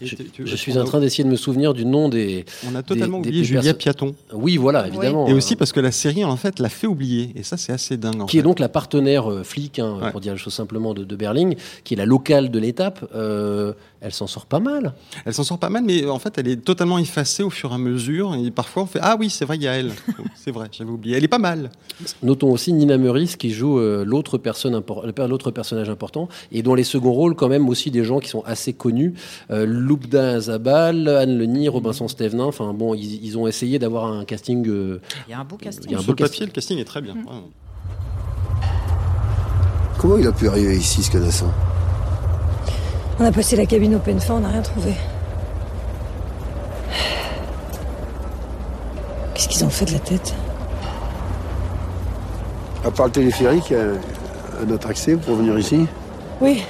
Je, 0.02 0.56
suis 0.56 0.78
en 0.78 0.84
train 0.84 1.00
d'essayer 1.00 1.24
de 1.24 1.30
me 1.30 1.36
souvenir 1.38 1.74
du 1.74 1.86
nom 1.86 2.10
des. 2.10 2.46
On 2.70 2.75
a 2.75 2.84
totalement 2.84 3.20
des- 3.20 3.30
oublié 3.30 3.42
des 3.44 3.48
Julia 3.48 3.74
Piaton. 3.74 4.14
Oui, 4.34 4.58
voilà, 4.58 4.88
évidemment. 4.88 5.28
Et 5.28 5.34
aussi 5.34 5.56
parce 5.56 5.72
que 5.72 5.80
la 5.80 5.92
série, 5.92 6.25
en 6.25 6.36
fait, 6.36 6.60
l'a 6.60 6.70
fait 6.70 6.88
oublier. 6.88 7.32
Et 7.36 7.44
ça, 7.44 7.56
c'est 7.58 7.72
assez 7.72 7.96
dingue. 7.98 8.22
en 8.22 8.25
qui 8.25 8.38
est 8.38 8.42
donc 8.44 8.60
la 8.60 8.70
partenaire 8.70 9.32
euh, 9.32 9.44
flic, 9.44 9.80
hein, 9.80 9.98
Ouais. 10.02 10.12
pour 10.12 10.20
dire 10.20 10.34
les 10.34 10.40
choses 10.40 10.54
simplement, 10.54 10.94
de, 10.94 11.04
de 11.06 11.16
Berling, 11.16 11.56
qui 11.84 11.94
est 11.94 11.98
la 11.98 12.06
locale 12.06 12.52
de 12.52 12.60
l'étape. 12.60 13.10
Euh, 13.16 13.74
elle 14.02 14.12
s'en 14.14 14.28
sort 14.28 14.46
pas 14.46 14.60
mal. 14.60 14.94
Elle 15.25 15.34
s'en 15.34 15.44
sort 15.44 15.58
pas 15.58 15.70
mal, 15.70 15.84
mais 15.84 16.06
en 16.08 16.20
fait, 16.20 16.38
elle 16.38 16.48
est 16.48 16.58
totalement 16.64 17.00
effacée 17.00 17.42
au 17.42 17.50
fur 17.50 17.72
et 17.72 17.75
à 17.75 17.78
mesure. 17.78 18.36
Et 18.36 18.52
parfois, 18.52 18.84
on 18.84 18.86
fait 18.86 19.00
Ah 19.02 19.16
oui, 19.20 19.30
c'est 19.30 19.46
vrai, 19.46 19.56
il 19.56 19.64
y 19.64 19.68
a 19.68 19.74
elle. 19.74 19.92
c'est 20.36 20.52
vrai, 20.52 20.68
j'avais 20.72 20.92
oublié. 20.92 21.16
Elle 21.18 21.24
est 21.24 21.28
pas 21.30 21.40
mal. 21.40 21.72
Notons 22.22 22.52
aussi 22.52 22.72
Nina 22.74 22.98
Meurice 22.98 23.36
qui 23.38 23.50
joue 23.52 23.80
euh, 23.80 24.04
l'autre 24.06 24.38
personne 24.38 24.75
impor- 24.75 25.06
l'autre 25.28 25.50
personnage 25.52 25.90
important 25.90 26.28
et 26.52 26.62
dont 26.62 26.75
les 26.75 26.84
seconds 26.84 27.14
rôles 27.14 27.36
quand 27.36 27.48
même 27.48 27.68
aussi 27.70 27.90
des 27.90 28.04
gens 28.04 28.20
qui 28.20 28.30
sont 28.30 28.44
assez 28.46 28.74
connus. 28.74 29.14
Euh, 29.50 29.66
Loubda 29.86 30.39
Zabal, 30.39 31.08
Anne 31.08 31.38
Leni, 31.38 31.70
Robinson 31.70 32.08
Stevenin. 32.08 32.46
Enfin 32.46 32.74
bon, 32.74 32.94
ils, 32.96 33.24
ils 33.24 33.38
ont 33.38 33.48
essayé 33.48 33.77
d'avoir 33.80 34.06
un 34.08 34.25
casting. 34.25 34.68
euh, 34.68 35.00
Il 35.27 35.32
y 35.32 35.34
a 35.34 35.39
un 35.39 35.44
beau 35.44 35.58
casting. 35.58 35.86
il 35.88 35.92
y 35.92 35.96
a 35.96 35.98
un 35.98 36.01
Sur 36.01 36.08
beau 36.08 36.12
le 36.13 36.25
papier, 36.25 36.30
casting. 36.39 36.48
le 36.48 36.51
casting 36.54 36.77
est 36.80 36.86
très 36.86 37.01
bien. 37.01 37.13
Mm. 37.13 37.27
Comment 40.00 40.18
il 40.18 40.27
a 40.27 40.32
pu 40.32 40.48
arriver 40.48 40.75
ici, 40.77 41.04
ce 41.04 41.12
canassin 41.12 41.51
On 43.20 43.25
a 43.25 43.32
passé 43.32 43.56
la 43.56 43.65
cabine 43.65 43.96
open 43.96 44.20
fin, 44.20 44.36
on 44.36 44.39
n'a 44.42 44.50
rien 44.50 44.62
trouvé. 44.62 44.94
Qu'est-ce 49.34 49.48
qu'ils 49.50 49.63
ont 49.65 49.70
fait 49.70 49.86
de 49.86 49.94
la 49.94 50.00
tête? 50.00 50.34
À 52.84 52.92
part 52.92 53.08
le 53.08 53.12
téléphérique, 53.12 53.65
il 53.70 53.74
y 53.74 53.80
a 53.80 53.86
un 54.65 54.70
autre 54.72 54.88
accès 54.89 55.15
pour 55.15 55.36
venir 55.36 55.58
ici? 55.58 55.86
Oui, 56.42 56.62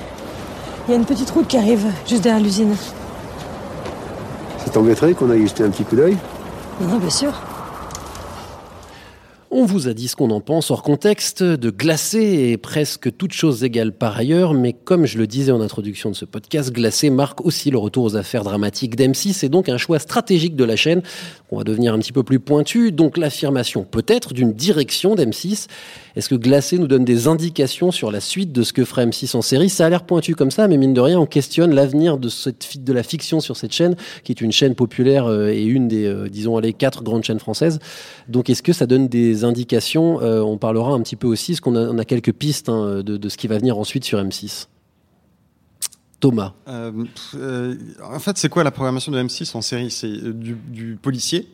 il 0.88 0.92
y 0.92 0.94
a 0.94 0.98
une 0.98 1.06
petite 1.06 1.30
route 1.32 1.48
qui 1.48 1.58
arrive 1.58 1.86
juste 2.08 2.24
derrière 2.24 2.42
l'usine. 2.44 2.76
Ça 4.66 4.72
t'embêterait 4.72 5.14
qu'on 5.14 5.30
aille 5.30 5.48
jeter 5.48 5.64
un 5.64 5.70
petit 5.70 5.84
coup 5.84 5.96
d'œil? 5.96 6.18
Non, 6.82 6.88
non, 6.88 6.98
bien 6.98 7.10
sûr. 7.10 7.32
On 9.58 9.64
vous 9.64 9.88
a 9.88 9.94
dit 9.94 10.10
ce 10.10 10.18
qu'on 10.18 10.32
en 10.32 10.42
pense 10.42 10.70
hors 10.70 10.84
contexte, 10.84 11.42
de 11.42 11.70
glacé 11.70 12.50
et 12.52 12.58
presque 12.58 13.16
toutes 13.16 13.32
choses 13.32 13.64
égales 13.64 13.94
par 13.94 14.18
ailleurs, 14.18 14.54
mais 14.54 14.74
comme 14.74 15.06
je 15.06 15.18
le 15.18 15.28
disais 15.28 15.54
en 15.54 15.62
introduction 15.62 16.10
de 16.10 16.16
ce 16.16 16.26
podcast, 16.26 16.74
glacé 16.74 17.10
marque 17.10 17.40
aussi 17.46 17.72
le 17.72 17.78
retour 17.78 18.04
aux 18.04 18.18
affaires 18.18 18.44
dramatiques 18.44 18.98
d'M6 18.98 19.46
et 19.46 19.48
donc 19.48 19.70
un 19.70 19.78
choix 19.78 20.00
stratégique 20.00 20.58
de 20.58 20.66
la 20.66 20.76
chaîne. 20.76 21.04
On 21.52 21.58
va 21.58 21.64
devenir 21.64 21.94
un 21.94 22.00
petit 22.00 22.12
peu 22.12 22.22
plus 22.22 22.42
pointu, 22.42 22.92
donc 22.92 23.16
l'affirmation 23.16 23.86
peut-être 23.90 24.34
d'une 24.34 24.52
direction 24.52 25.16
d'M6. 25.16 25.68
Est-ce 26.18 26.28
que 26.28 26.36
glacé 26.36 26.78
nous 26.78 26.88
donne 26.88 27.06
des 27.06 27.28
indications 27.28 27.92
sur 27.92 28.12
la 28.12 28.20
suite 28.20 28.52
de 28.52 28.64
ce 28.64 28.74
que 28.74 28.84
fera 28.84 29.06
M6 29.06 29.38
en 29.38 29.42
série? 29.42 29.70
Ça 29.70 29.86
a 29.86 29.90
l'air 29.90 30.04
pointu 30.04 30.36
comme 30.36 30.52
ça, 30.52 30.68
mais 30.68 30.76
mine 30.76 30.94
de 30.94 31.02
rien, 31.02 31.20
on 31.20 31.26
questionne 31.26 31.74
l'avenir 31.74 32.18
de, 32.18 32.30
de 32.78 32.94
la 32.94 33.04
fiction 33.04 33.40
sur 33.40 33.56
cette 33.56 33.72
chaîne, 33.72 33.96
qui 34.26 34.34
est 34.34 34.42
une 34.42 34.52
chaîne 34.52 34.76
populaire 34.76 35.28
euh, 35.28 35.50
et 35.50 35.64
une 35.64 35.88
des, 35.88 36.06
euh, 36.06 36.28
disons, 36.28 36.58
les 36.60 36.74
quatre 36.74 37.04
grandes 37.04 37.24
chaînes 37.24 37.40
françaises. 37.40 37.80
Donc, 38.28 38.50
est-ce 38.50 38.64
que 38.64 38.74
ça 38.74 38.86
donne 38.86 39.08
des 39.08 39.45
indications 39.46 40.22
Euh, 40.22 40.42
On 40.42 40.58
parlera 40.58 40.94
un 40.94 41.02
petit 41.02 41.16
peu 41.16 41.28
aussi, 41.28 41.56
qu'on 41.58 41.76
a, 41.76 41.82
on 41.82 41.98
a 41.98 42.06
quelques 42.06 42.34
pistes 42.34 42.70
hein, 42.70 43.02
de, 43.04 43.30
ce 43.30 43.38
qui 43.38 43.48
va 43.48 43.58
venir 43.58 43.78
ensuite 43.78 44.04
sur 44.04 44.20
M6. 44.20 44.68
Thomas. 46.20 46.54
Euh, 46.68 46.92
euh, 47.36 47.76
en 48.04 48.20
fait, 48.20 48.38
c'est 48.38 48.50
quoi 48.50 48.64
la 48.64 48.72
programmation 48.72 49.12
de 49.12 49.22
M6 49.22 49.56
en 49.56 49.62
série? 49.62 49.92
C'est 49.92 50.08
du 50.08 50.98
policier. 51.02 51.48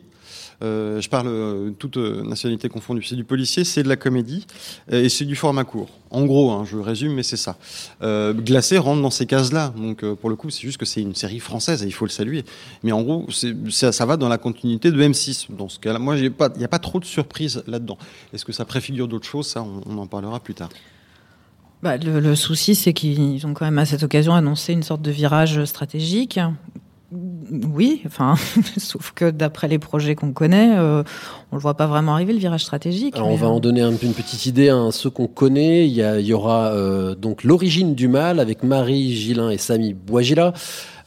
Euh, 0.62 1.00
je 1.00 1.08
parle 1.08 1.26
euh, 1.28 1.70
toute 1.70 1.96
euh, 1.96 2.22
nationalité 2.22 2.68
confondue. 2.68 3.02
C'est 3.02 3.16
du 3.16 3.24
policier, 3.24 3.64
c'est 3.64 3.82
de 3.82 3.88
la 3.88 3.96
comédie 3.96 4.46
et 4.90 5.08
c'est 5.08 5.24
du 5.24 5.34
format 5.34 5.64
court. 5.64 5.88
En 6.10 6.24
gros, 6.24 6.50
hein, 6.52 6.64
je 6.64 6.76
résume, 6.76 7.14
mais 7.14 7.22
c'est 7.22 7.36
ça. 7.36 7.56
Glacé 8.02 8.78
rentre 8.78 9.00
dans 9.00 9.10
ces 9.10 9.26
cases-là. 9.26 9.72
Donc, 9.76 10.04
pour 10.16 10.28
le 10.28 10.36
coup, 10.36 10.50
c'est 10.50 10.60
juste 10.60 10.78
que 10.78 10.84
c'est 10.84 11.00
une 11.00 11.14
série 11.14 11.40
française 11.40 11.82
et 11.82 11.86
il 11.86 11.92
faut 11.92 12.04
le 12.04 12.10
saluer. 12.10 12.44
Mais 12.82 12.92
en 12.92 13.02
gros, 13.02 13.26
ça, 13.70 14.06
va 14.06 14.16
dans 14.16 14.28
la 14.28 14.38
continuité 14.38 14.90
de 14.90 15.02
M6. 15.02 15.46
Dans 15.56 15.70
ce 15.70 15.78
cas-là, 15.78 15.98
moi, 15.98 16.16
il 16.18 16.32
n'y 16.58 16.64
a 16.64 16.68
pas 16.68 16.78
trop 16.78 17.00
de 17.00 17.06
surprises 17.06 17.62
là-dedans. 17.66 17.96
Est-ce 18.34 18.44
que 18.44 18.52
ça 18.52 18.66
préfigure 18.66 19.08
d'autres 19.08 19.26
choses? 19.26 19.46
Ça, 19.46 19.64
on, 19.86 19.96
en 19.96 20.06
parlera 20.06 20.38
plus 20.38 20.54
tard. 20.54 20.68
Bah, 21.82 21.96
le 21.96 22.34
souci, 22.34 22.74
c'est 22.74 22.92
qu'ils 22.92 23.46
ont 23.46 23.54
quand 23.54 23.64
même 23.64 23.78
à 23.78 23.86
cette 23.86 24.02
occasion 24.02 24.34
annoncé 24.34 24.74
une 24.74 24.82
sorte 24.82 25.02
de 25.02 25.10
virage 25.10 25.64
stratégique. 25.64 26.38
Oui, 27.12 28.00
enfin, 28.06 28.34
sauf 28.78 29.12
que 29.14 29.30
d'après 29.30 29.68
les 29.68 29.78
projets 29.78 30.14
qu'on 30.14 30.32
connaît, 30.32 30.76
euh, 30.78 31.02
on 31.50 31.56
le 31.56 31.60
voit 31.60 31.74
pas 31.74 31.86
vraiment 31.86 32.14
arriver 32.14 32.32
le 32.32 32.38
virage 32.38 32.62
stratégique. 32.62 33.14
Alors, 33.16 33.28
on 33.28 33.36
va 33.36 33.46
euh, 33.48 33.50
en 33.50 33.60
donner 33.60 33.82
un- 33.82 33.90
une 33.90 34.14
petite 34.14 34.46
idée 34.46 34.70
à 34.70 34.88
ceux 34.92 35.10
qu'on 35.10 35.26
connaît. 35.26 35.86
Il 35.86 35.92
y, 35.92 36.00
y 36.26 36.32
aura 36.32 36.68
euh, 36.72 37.14
donc 37.14 37.44
l'origine 37.44 37.94
du 37.94 38.08
mal 38.08 38.40
avec 38.40 38.62
Marie 38.62 39.14
Gillin 39.14 39.50
et 39.50 39.58
Samy 39.58 39.92
Boisgila, 39.92 40.54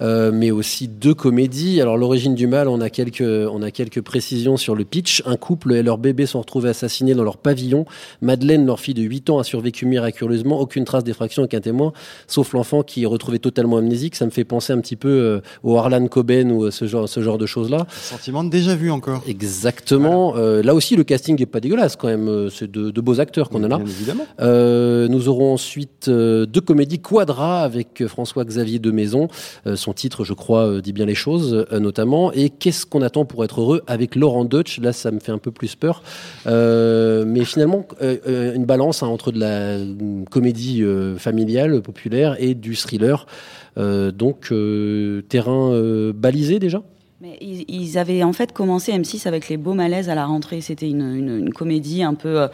euh, 0.02 0.32
mais 0.34 0.52
aussi 0.52 0.88
deux 0.88 1.14
comédies. 1.14 1.82
Alors 1.82 1.98
l'origine 1.98 2.36
du 2.36 2.48
mal, 2.48 2.68
on 2.68 2.82
a 2.82 2.90
quelques 2.90 3.22
on 3.22 3.62
a 3.62 3.72
quelques 3.72 4.02
précisions 4.02 4.58
sur 4.58 4.76
le 4.76 4.84
pitch. 4.84 5.22
Un 5.26 5.38
couple 5.38 5.74
et 5.74 5.84
leur 5.84 5.98
bébé 5.98 6.26
sont 6.26 6.40
retrouvés 6.40 6.70
assassinés 6.70 7.14
dans 7.14 7.24
leur 7.24 7.38
pavillon. 7.38 7.86
Madeleine, 8.22 8.66
leur 8.66 8.80
fille 8.80 8.94
de 8.94 9.04
8 9.04 9.30
ans, 9.30 9.40
a 9.40 9.44
survécu 9.44 9.86
miraculeusement. 9.86 10.60
Aucune 10.60 10.86
trace 10.86 11.04
d'effraction 11.04 11.44
avec 11.44 11.54
un 11.54 11.62
témoin, 11.62 11.94
sauf 12.28 12.54
l'enfant 12.54 12.84
qui 12.84 13.04
est 13.04 13.08
retrouvé 13.08 13.40
totalement 13.40 13.78
amnésique. 13.78 14.16
Ça 14.16 14.26
me 14.26 14.32
fait 14.32 14.44
penser 14.46 14.74
un 14.74 14.80
petit 14.80 14.96
peu 14.96 15.10
euh, 15.10 15.42
au 15.64 15.78
Harlan 15.78 16.08
Coben 16.08 16.52
ou 16.52 16.66
à 16.66 16.72
ce 16.72 16.86
genre 16.86 17.08
ce 17.08 17.22
genre 17.22 17.38
de 17.38 17.46
choses 17.46 17.70
là. 17.70 17.86
Sentiment 17.92 18.44
de 18.44 18.50
déjà 18.50 18.76
vu 18.76 18.92
encore. 18.92 19.22
Exactement. 19.28 20.36
Euh, 20.38 20.64
là 20.64 20.74
aussi, 20.74 20.96
le 20.96 21.04
casting 21.04 21.42
est 21.42 21.46
pas 21.46 21.60
dégueulasse 21.60 21.96
quand 21.96 22.08
même. 22.08 22.28
Euh, 22.28 22.50
C'est 22.50 22.70
de, 22.72 22.90
de 22.92 23.02
beaux 23.02 23.20
acteurs 23.20 23.50
qu'on 23.50 23.64
a 23.64 23.68
là. 23.68 23.80
Évidemment. 23.82 24.26
Euh, 24.40 25.08
nous 25.08 25.28
aurons 25.30 25.54
ensuite 25.54 26.08
euh, 26.08 26.46
deux 26.46 26.62
comédies 26.62 27.00
Quadra 27.00 27.62
avec 27.62 28.02
euh, 28.02 28.08
François-Xavier 28.08 28.80
de 28.80 28.92
Maison. 28.92 29.28
Son 29.86 29.94
titre, 29.94 30.24
je 30.24 30.34
crois, 30.34 30.66
euh, 30.66 30.82
dit 30.82 30.94
bien 30.94 31.06
les 31.06 31.14
choses, 31.14 31.68
euh, 31.72 31.80
notamment. 31.80 32.32
Et 32.34 32.50
qu'est-ce 32.50 32.88
qu'on 32.88 33.04
attend 33.04 33.24
pour 33.24 33.44
être 33.44 33.62
heureux 33.62 33.84
avec 33.86 34.16
Laurent 34.16 34.44
Deutsch? 34.44 34.80
Là, 34.80 34.94
ça 34.94 35.12
me 35.12 35.20
fait 35.20 35.32
un 35.32 35.38
peu 35.38 35.52
plus 35.52 35.76
peur. 35.76 36.02
Euh, 36.48 37.24
mais 37.28 37.46
finalement, 37.46 37.86
une 38.02 38.66
balance 38.66 39.04
hein, 39.04 39.08
entre 39.08 39.32
de 39.32 39.40
la 39.40 39.78
comédie 40.32 40.84
familiale, 41.20 41.84
populaire, 41.84 42.36
et 42.40 42.56
du 42.56 42.76
thriller. 42.76 43.28
Donc, 43.78 44.52
terrain 45.30 46.12
balisé 46.16 46.58
déjà? 46.58 46.82
Mais 47.22 47.38
ils, 47.40 47.64
ils 47.70 47.98
avaient 47.98 48.24
en 48.24 48.34
fait 48.34 48.52
commencé 48.52 48.92
M6 48.92 49.26
avec 49.26 49.48
les 49.48 49.56
beaux 49.56 49.74
malaises 49.74 50.10
à 50.10 50.16
la 50.16 50.26
rentrée. 50.26 50.60
C'était 50.60 50.90
une, 50.90 51.00
une, 51.16 51.40
une 51.40 51.54
comédie 51.54 52.04
un 52.04 52.14
peu 52.14 52.42
euh, 52.42 52.48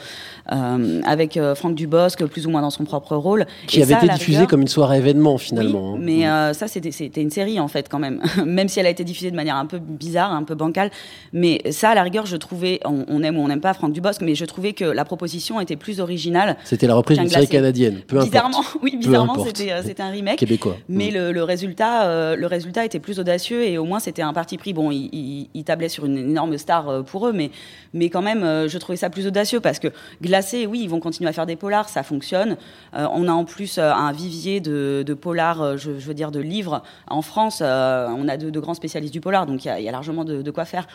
euh, 0.52 1.02
avec 1.04 1.36
euh, 1.36 1.56
Franck 1.56 1.74
Dubosc, 1.74 2.24
plus 2.28 2.46
ou 2.46 2.52
moins 2.52 2.62
dans 2.62 2.70
son 2.70 2.84
propre 2.84 3.16
rôle. 3.16 3.48
qui 3.66 3.80
Et 3.80 3.84
avait 3.84 3.94
ça, 3.96 4.06
été 4.06 4.14
diffusée 4.14 4.38
rigueur- 4.38 4.48
comme 4.50 4.62
une 4.62 4.68
soirée 4.68 5.00
événement 5.00 5.40
finalement. 5.40 5.94
Oui, 5.94 5.98
hein. 5.98 6.02
mais 6.04 6.28
euh, 6.28 6.54
ça, 6.54 6.68
c'était 6.68 7.22
une 7.24 7.32
série, 7.32 7.60
en 7.60 7.68
fait, 7.68 7.90
quand 7.90 7.98
même. 7.98 8.22
même 8.46 8.68
si 8.68 8.80
elle 8.80 8.86
a 8.86 8.92
été 8.92 9.04
diffusée 9.04 9.32
de 9.32 9.36
manière 9.36 9.56
un 9.56 9.66
peu 9.66 9.80
bizarre, 9.80 10.32
un 10.32 10.44
peu 10.44 10.54
bancale. 10.54 10.92
Mais 11.34 11.60
ça, 11.72 11.90
à 11.90 11.96
la 11.96 12.04
rigueur, 12.04 12.28
je 12.28 12.38
trouvais, 12.38 12.80
on, 12.86 13.04
on 13.08 13.24
aime 13.24 13.40
ou 13.40 13.42
on 13.42 13.48
n'aime 13.48 13.62
pas 13.62 13.74
Franck 13.74 13.94
Dubosc, 13.94 14.22
mais 14.22 14.36
je 14.36 14.46
trouvais 14.46 14.74
que 14.74 14.86
la 14.86 15.06
proposition 15.06 15.60
était 15.60 15.76
plus 15.76 16.00
originale. 16.00 16.56
C'était 16.66 16.86
la 16.86 16.94
reprise 16.94 17.18
d'une 17.18 17.30
série 17.30 17.48
canadienne. 17.48 18.02
Peu 18.08 18.18
importe. 18.18 18.30
bizarrement, 18.30 18.62
oui, 18.84 18.92
Peu 18.92 18.98
bizarrement, 19.00 19.34
importe. 19.34 19.58
c'était 19.58 20.04
un 20.04 20.12
remake. 20.12 20.38
Québécois. 20.38 20.78
Mais 20.88 21.10
Mm. 21.10 21.14
le, 21.16 21.32
le 21.32 21.44
résultat, 21.44 22.06
euh, 22.06 22.36
le 22.36 22.46
résultat 22.46 22.86
était 22.86 23.00
plus 23.00 23.20
audacieux 23.20 23.64
et 23.64 23.80
au 23.80 23.86
moins 23.86 24.00
c'était 24.00 24.22
un 24.22 24.34
parti 24.34 24.51
pris. 24.58 24.74
Bon, 24.74 24.92
ils 24.92 25.10
il, 25.14 25.50
il 25.54 25.64
tablaient 25.64 25.90
sur 25.90 26.06
une 26.06 26.18
énorme 26.18 26.58
star 26.58 26.90
euh, 26.90 27.02
pour 27.02 27.28
eux, 27.28 27.34
mais, 27.34 27.52
mais 27.94 28.10
quand 28.10 28.22
même, 28.22 28.44
euh, 28.44 28.68
je 28.68 28.78
trouvais 28.78 28.98
ça 28.98 29.10
plus 29.10 29.28
audacieux 29.28 29.60
parce 29.60 29.80
que 29.80 29.88
glacé, 30.22 30.66
oui, 30.66 30.82
ils 30.84 30.90
vont 30.90 31.00
continuer 31.00 31.30
à 31.30 31.34
faire 31.34 31.46
des 31.46 31.56
polars, 31.56 31.90
ça 31.90 32.04
fonctionne. 32.04 32.58
Euh, 32.96 33.08
on 33.14 33.28
a 33.28 33.32
en 33.32 33.46
plus 33.46 33.78
un 33.78 34.12
vivier 34.12 34.60
de, 34.60 35.04
de 35.06 35.14
polars, 35.14 35.78
je, 35.78 35.98
je 36.00 36.06
veux 36.08 36.14
dire 36.14 36.32
de 36.32 36.40
livres 36.40 36.84
en 37.10 37.22
France. 37.22 37.62
euh, 37.62 38.08
on 38.18 38.28
a 38.28 38.38
de, 38.38 38.50
de 38.50 38.60
grands 38.60 38.74
spécialistes 38.74 39.14
du 39.14 39.22
polar, 39.22 39.46
donc 39.46 39.66
il 39.66 39.68
y 39.68 39.72
a, 39.72 39.80
il 39.80 39.84
y 39.86 39.90
a 39.90 39.92
largement 39.92 40.24
de, 40.24 40.42
de 40.42 40.52
quoi 40.52 40.66
faire. 40.66 40.88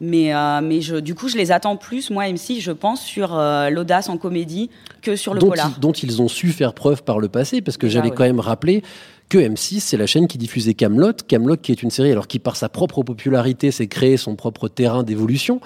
Mais, 0.00 0.34
euh, 0.34 0.60
mais 0.60 0.80
je, 0.80 0.96
du 0.96 1.14
coup, 1.14 1.28
je 1.28 1.36
les 1.36 1.52
attends 1.52 1.76
plus, 1.76 2.10
moi, 2.10 2.26
MC, 2.30 2.58
je 2.58 2.72
pense, 2.72 3.00
sur 3.00 3.38
euh, 3.38 3.70
l'audace 3.70 4.08
en 4.08 4.18
comédie 4.18 4.68
que 5.02 5.14
sur 5.14 5.34
le 5.34 5.40
dont, 5.40 5.48
polar. 5.50 5.70
ils, 5.76 5.80
dont 5.80 5.92
ils 5.92 6.20
ont 6.20 6.28
su 6.28 6.48
faire 6.48 6.74
preuve 6.74 7.04
par 7.04 7.20
le 7.20 7.28
passé, 7.28 7.62
parce 7.62 7.76
que 7.76 7.88
j'allais 7.88 8.10
ouais. 8.10 8.14
quand 8.14 8.24
même 8.24 8.40
rappeler 8.40 8.82
que 9.28 9.38
M6, 9.38 9.80
c'est 9.80 9.96
la 9.96 10.06
chaîne 10.06 10.28
qui 10.28 10.38
diffusait 10.38 10.74
Camelot. 10.74 11.12
Camelot, 11.26 11.56
qui 11.56 11.72
est 11.72 11.82
une 11.82 11.90
série, 11.90 12.12
alors 12.12 12.28
qui 12.28 12.38
par 12.38 12.56
sa 12.56 12.68
propre 12.68 13.02
popularité 13.02 13.70
s'est 13.70 13.86
créé 13.86 14.16
son 14.16 14.36
propre 14.36 14.68
terrain 14.68 15.02
d'évolution, 15.02 15.60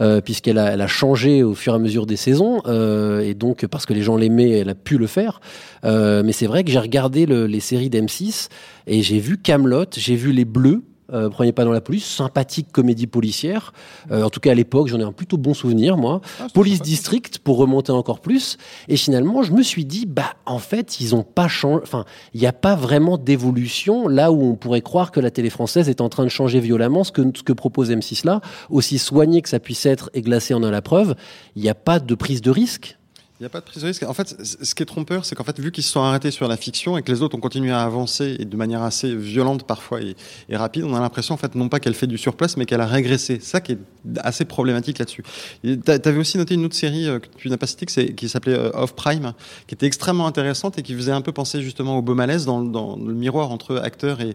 euh, 0.00 0.20
puisqu'elle 0.20 0.58
a, 0.58 0.72
elle 0.72 0.80
a 0.80 0.86
changé 0.86 1.42
au 1.42 1.54
fur 1.54 1.72
et 1.72 1.76
à 1.76 1.78
mesure 1.78 2.06
des 2.06 2.16
saisons, 2.16 2.60
euh, 2.66 3.20
et 3.20 3.34
donc 3.34 3.66
parce 3.66 3.86
que 3.86 3.94
les 3.94 4.02
gens 4.02 4.16
l'aimaient, 4.16 4.50
elle 4.50 4.68
a 4.68 4.74
pu 4.74 4.98
le 4.98 5.06
faire. 5.06 5.40
Euh, 5.84 6.22
mais 6.24 6.32
c'est 6.32 6.46
vrai 6.46 6.64
que 6.64 6.70
j'ai 6.70 6.78
regardé 6.78 7.24
le- 7.26 7.46
les 7.46 7.60
séries 7.60 7.88
d'M6 7.90 8.48
et 8.86 9.02
j'ai 9.02 9.18
vu 9.20 9.38
Camelot, 9.38 9.86
j'ai 9.96 10.16
vu 10.16 10.32
Les 10.32 10.44
Bleus. 10.44 10.82
Euh, 11.14 11.30
Prenez 11.30 11.52
pas 11.52 11.64
dans 11.64 11.72
la 11.72 11.80
police, 11.80 12.04
sympathique 12.04 12.68
comédie 12.72 13.06
policière. 13.06 13.72
Euh, 14.10 14.22
en 14.22 14.30
tout 14.30 14.40
cas 14.40 14.50
à 14.50 14.54
l'époque, 14.54 14.88
j'en 14.88 15.00
ai 15.00 15.04
un 15.04 15.12
plutôt 15.12 15.36
bon 15.36 15.54
souvenir 15.54 15.96
moi. 15.96 16.20
Police 16.52 16.82
District 16.82 17.38
pour 17.38 17.56
remonter 17.56 17.92
encore 17.92 18.20
plus. 18.20 18.58
Et 18.88 18.96
finalement, 18.96 19.42
je 19.42 19.52
me 19.52 19.62
suis 19.62 19.84
dit, 19.84 20.06
bah 20.06 20.34
en 20.46 20.58
fait, 20.58 21.00
ils 21.00 21.14
ont 21.14 21.22
pas 21.22 21.48
changé. 21.48 21.80
Enfin, 21.82 22.04
il 22.34 22.40
n'y 22.40 22.46
a 22.46 22.52
pas 22.52 22.74
vraiment 22.74 23.18
d'évolution 23.18 24.08
là 24.08 24.32
où 24.32 24.42
on 24.42 24.54
pourrait 24.54 24.82
croire 24.82 25.12
que 25.12 25.20
la 25.20 25.30
télé 25.30 25.50
française 25.50 25.88
est 25.88 26.00
en 26.00 26.08
train 26.08 26.24
de 26.24 26.28
changer 26.28 26.60
violemment. 26.60 27.04
Ce 27.04 27.12
que 27.12 27.22
ce 27.34 27.42
que 27.42 27.52
propose 27.52 27.90
M6 27.90 28.26
là, 28.26 28.40
aussi 28.70 28.98
soigné 28.98 29.42
que 29.42 29.48
ça 29.48 29.60
puisse 29.60 29.86
être 29.86 30.10
et 30.14 30.22
glacé 30.22 30.54
en 30.54 30.62
a 30.62 30.70
la 30.70 30.82
preuve, 30.82 31.14
il 31.56 31.62
n'y 31.62 31.68
a 31.68 31.74
pas 31.74 32.00
de 32.00 32.14
prise 32.14 32.42
de 32.42 32.50
risque. 32.50 32.98
Il 33.44 33.48
n'y 33.48 33.50
a 33.50 33.60
pas 33.60 33.60
de 33.60 33.66
prise 33.66 33.82
de 33.82 33.88
risque. 33.88 34.02
En 34.04 34.14
fait, 34.14 34.34
ce 34.42 34.74
qui 34.74 34.82
est 34.82 34.86
trompeur, 34.86 35.26
c'est 35.26 35.34
qu'en 35.34 35.44
fait, 35.44 35.60
vu 35.60 35.70
qu'ils 35.70 35.84
se 35.84 35.90
sont 35.90 36.00
arrêtés 36.00 36.30
sur 36.30 36.48
la 36.48 36.56
fiction 36.56 36.96
et 36.96 37.02
que 37.02 37.12
les 37.12 37.20
autres 37.20 37.36
ont 37.36 37.40
continué 37.40 37.72
à 37.72 37.82
avancer 37.82 38.36
et 38.38 38.46
de 38.46 38.56
manière 38.56 38.80
assez 38.82 39.14
violente 39.14 39.64
parfois 39.66 40.00
et, 40.00 40.16
et 40.48 40.56
rapide, 40.56 40.84
on 40.84 40.94
a 40.94 41.00
l'impression 41.00 41.34
en 41.34 41.36
fait 41.36 41.54
non 41.54 41.68
pas 41.68 41.78
qu'elle 41.78 41.92
fait 41.92 42.06
du 42.06 42.16
surplace, 42.16 42.56
mais 42.56 42.64
qu'elle 42.64 42.80
a 42.80 42.86
régressé. 42.86 43.40
C'est 43.42 43.50
ça 43.50 43.60
qui 43.60 43.72
est 43.72 43.78
assez 44.20 44.46
problématique 44.46 44.98
là-dessus. 44.98 45.22
Et 45.62 45.76
t'a- 45.78 45.98
T'avais 45.98 46.18
aussi 46.18 46.38
noté 46.38 46.54
une 46.54 46.64
autre 46.64 46.74
série 46.74 47.06
euh, 47.06 47.18
que 47.18 47.26
tu 47.36 47.50
n'as 47.50 47.58
pas 47.58 47.66
citée, 47.66 47.84
qui 48.14 48.28
s'appelait 48.30 48.54
euh, 48.54 48.70
Off 48.72 48.94
Prime, 48.94 49.34
qui 49.66 49.74
était 49.74 49.84
extrêmement 49.86 50.26
intéressante 50.26 50.78
et 50.78 50.82
qui 50.82 50.94
faisait 50.94 51.12
un 51.12 51.20
peu 51.20 51.32
penser 51.32 51.60
justement 51.60 51.98
au 51.98 52.02
beau 52.02 52.14
malaise 52.14 52.46
dans, 52.46 52.62
dans 52.62 52.96
le 52.96 53.12
miroir 53.12 53.50
entre 53.50 53.76
acteurs 53.76 54.22
et 54.22 54.34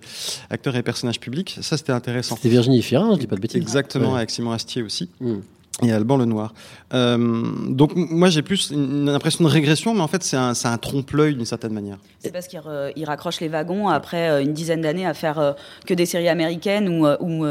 acteurs 0.52 0.76
et 0.76 0.84
personnages 0.84 1.20
publics. 1.20 1.58
Ça, 1.62 1.78
c'était 1.78 1.94
intéressant. 1.94 2.36
C'était 2.36 2.50
Virginie 2.50 2.84
Fira, 2.84 3.10
je 3.16 3.20
dis 3.20 3.26
pas 3.28 3.38
de 3.38 3.42
bêtises. 3.42 3.60
Exactement, 3.60 4.12
Ouais. 4.12 4.18
avec 4.18 4.30
Simon 4.30 4.52
Astier 4.52 4.84
aussi. 4.84 5.10
Mm. 5.20 5.38
Et 5.84 5.92
Alban 5.92 6.18
le 6.18 6.26
Noir. 6.26 6.54
Euh, 6.94 7.44
donc 7.70 7.92
moi 7.96 8.30
j'ai 8.30 8.42
plus 8.42 8.72
une 8.72 9.08
impression 9.10 9.44
de 9.46 9.50
régression, 9.50 9.94
mais 9.94 10.02
en 10.02 10.08
fait 10.08 10.24
c'est 10.24 10.36
un, 10.38 10.54
c'est 10.54 10.68
un 10.68 10.78
trompe-l'œil 10.78 11.36
d'une 11.36 11.46
certaine 11.46 11.72
manière. 11.74 11.98
C'est 12.20 12.32
parce 12.34 12.48
qu'il 12.48 12.60
re- 12.60 12.92
il 12.96 13.06
raccroche 13.06 13.40
les 13.40 13.48
wagons 13.48 13.88
après 13.90 14.30
euh, 14.30 14.42
une 14.42 14.54
dizaine 14.54 14.82
d'années 14.82 15.06
à 15.06 15.14
faire 15.14 15.40
euh, 15.40 15.54
que 15.86 15.94
des 15.94 16.06
séries 16.06 16.28
américaines 16.30 16.90
où, 16.90 17.06
euh, 17.06 17.18
où, 17.22 17.46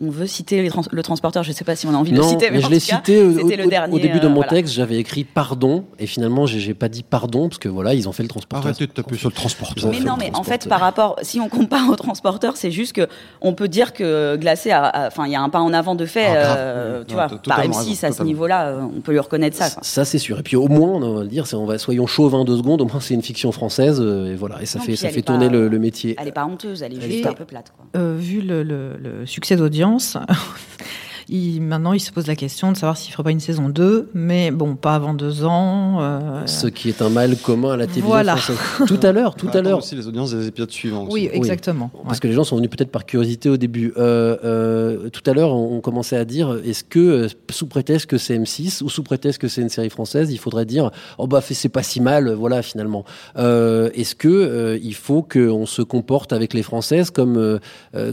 on, 0.00 0.10
veut 0.10 0.26
citer 0.26 0.62
les 0.62 0.68
trans- 0.68 0.82
le 0.90 1.02
transporteur. 1.02 1.42
Je 1.44 1.52
sais 1.52 1.64
pas 1.64 1.76
si 1.76 1.86
on 1.86 1.94
a 1.94 1.96
envie 1.96 2.10
de 2.12 2.16
le 2.16 2.22
citer, 2.24 2.50
mais, 2.50 2.58
mais 2.58 2.64
en 2.64 2.68
je 2.68 2.72
l'ai 2.74 2.80
cité 2.80 3.22
au, 3.22 3.32
c'était 3.32 3.54
au- 3.60 3.64
le 3.64 3.70
dernier. 3.70 3.94
au 3.94 3.98
début 3.98 4.20
de 4.20 4.28
mon 4.28 4.34
voilà. 4.36 4.48
texte, 4.50 4.74
j'avais 4.74 4.96
écrit 4.98 5.24
pardon, 5.24 5.84
et 5.98 6.06
finalement 6.06 6.46
j'ai 6.46 6.58
j'ai 6.60 6.74
pas 6.74 6.88
dit 6.88 7.02
pardon, 7.02 7.48
parce 7.48 7.58
que 7.58 7.68
voilà, 7.68 7.94
ils 7.94 8.08
ont 8.08 8.12
fait 8.12 8.22
le 8.24 8.28
transporteur. 8.28 8.66
Arrêtez 8.66 8.86
de 8.86 8.92
taper 8.92 9.16
sur 9.16 9.28
le 9.30 9.34
transporteur. 9.34 9.90
Mais 9.90 10.00
non, 10.00 10.16
mais 10.18 10.30
en 10.34 10.42
fait, 10.42 10.68
par 10.68 10.80
rapport, 10.80 11.16
si 11.22 11.40
on 11.40 11.48
compare 11.48 11.88
au 11.88 11.96
transporteur, 11.96 12.56
c'est 12.56 12.70
juste 12.70 12.92
que 12.94 13.06
on 13.40 13.54
peut 13.54 13.68
dire 13.68 13.92
que 13.92 14.36
Glacé 14.36 14.72
enfin, 14.74 15.26
il 15.26 15.32
y 15.32 15.36
a 15.36 15.40
un 15.40 15.48
pas 15.48 15.60
en 15.60 15.72
avant 15.72 15.94
de 15.94 16.04
fait, 16.06 16.26
Ah, 16.26 16.56
euh, 16.56 17.04
tu 17.06 17.14
vois, 17.14 17.28
par 17.36 17.56
totalement 17.56 17.80
M6 17.80 17.88
raison, 17.88 18.06
à 18.08 18.12
ce 18.12 18.22
niveau-là, 18.22 18.66
euh, 18.68 18.80
on 18.96 19.00
peut 19.00 19.12
lui 19.12 19.18
reconnaître 19.18 19.56
ça. 19.56 19.70
quoi. 19.70 19.82
Ça 19.82 20.04
c'est 20.04 20.18
sûr. 20.18 20.38
Et 20.38 20.42
puis 20.42 20.56
au 20.56 20.68
moins, 20.68 20.90
on 21.02 21.14
va 21.14 21.22
le 21.22 21.28
dire, 21.28 21.44
on 21.54 21.64
va 21.66 21.78
soyons 21.78 22.06
chauvins 22.06 22.44
deux 22.44 22.56
secondes. 22.56 22.80
Au 22.80 22.86
moins 22.86 23.00
c'est 23.00 23.14
une 23.14 23.22
fiction 23.22 23.52
française, 23.52 24.00
euh, 24.00 24.32
et 24.32 24.36
voilà, 24.36 24.60
et 24.62 24.66
ça 24.66 24.78
Non, 24.78 24.84
fait 24.84 24.96
ça 24.96 25.08
fait 25.08 25.22
pas- 25.22 25.32
tourner 25.32 25.48
le, 25.48 25.68
le 25.68 25.78
métier. 25.78 26.16
Elle 26.20 26.28
est 26.28 26.32
pas 26.32 26.46
honteuse, 26.46 26.82
elle 26.82 26.92
est 26.96 27.00
juste 27.00 27.26
un 27.26 27.32
peu 27.32 27.44
plate. 27.44 27.72
Quoi. 27.76 27.86
Euh, 28.00 28.16
vu 28.18 28.40
le, 28.40 28.62
le- 28.62 28.96
le 28.96 29.26
succès 29.26 29.56
d'audience, 29.56 30.16
il, 31.28 31.60
maintenant 31.60 31.92
il 31.92 32.00
se 32.00 32.10
pose 32.12 32.26
la 32.26 32.36
question 32.36 32.72
de 32.72 32.76
savoir 32.76 32.96
s'il 32.96 33.10
ne 33.10 33.12
ferait 33.12 33.24
pas 33.24 33.30
une 33.30 33.40
saison 33.40 33.68
2, 33.68 34.10
mais 34.14 34.50
bon, 34.50 34.74
pas 34.76 34.94
avant 34.94 35.14
deux 35.14 35.44
ans. 35.44 35.98
euh, 36.00 36.46
Ce 36.46 36.66
qui 36.66 36.88
est 36.88 37.02
un 37.02 37.08
mal 37.10 37.36
commun 37.36 37.72
à 37.72 37.76
la 37.76 37.84
télévision 37.86 38.08
Voilà. 38.08 38.36
française. 38.36 38.86
Tout 38.86 38.98
à 39.06 39.12
l'heure, 39.12 39.34
tout 39.34 39.46
à 39.46 39.50
attendre 39.50 39.68
l'heure. 39.68 39.78
aussi 39.78 39.94
les 39.96 40.06
audiences 40.06 40.32
des 40.34 40.46
épisodes 40.46 40.70
suivants. 40.70 41.04
aussi. 41.04 41.12
Oui, 41.12 41.28
exactement. 41.32 41.90
Parce 42.06 42.20
que 42.20 42.28
les 42.28 42.34
gens 42.34 42.44
sont 42.44 42.56
venus 42.56 42.70
peut-être 42.70 42.90
par 42.90 43.04
curiosité 43.06 43.48
au 43.48 43.56
début. 43.56 43.92
Euh, 43.96 44.36
euh, 44.44 45.08
tout 45.10 45.22
à 45.28 45.34
l'heure, 45.34 45.52
on, 45.54 45.76
on 45.76 45.80
commençait 45.80 46.16
à 46.16 46.24
dire 46.24 46.56
est-ce 46.64 46.84
que, 46.84 47.26
sous 47.50 47.66
prétexte 47.66 48.06
que 48.06 48.18
c'est 48.18 48.38
M6 48.38 48.82
ou 48.82 48.88
sous 48.88 49.02
prétexte 49.02 49.40
que 49.40 49.48
c'est 49.48 49.60
une 49.62 49.68
série 49.68 49.90
française, 49.90 50.32
il 50.32 50.38
faudrait 50.38 50.64
dire 50.66 50.90
oh 51.18 51.26
bah 51.26 51.40
c'est 51.42 51.68
pas 51.68 51.82
si 51.82 52.00
mal, 52.00 52.30
voilà 52.32 52.62
finalement. 52.62 53.04
Euh, 53.36 53.90
est-ce 53.94 54.14
que 54.14 54.28
euh, 54.28 54.78
il 54.82 54.94
faut 54.94 55.22
qu'on 55.22 55.66
se 55.66 55.82
comporte 55.82 56.32
avec 56.32 56.54
les 56.54 56.62
françaises 56.62 57.10
comme 57.10 57.58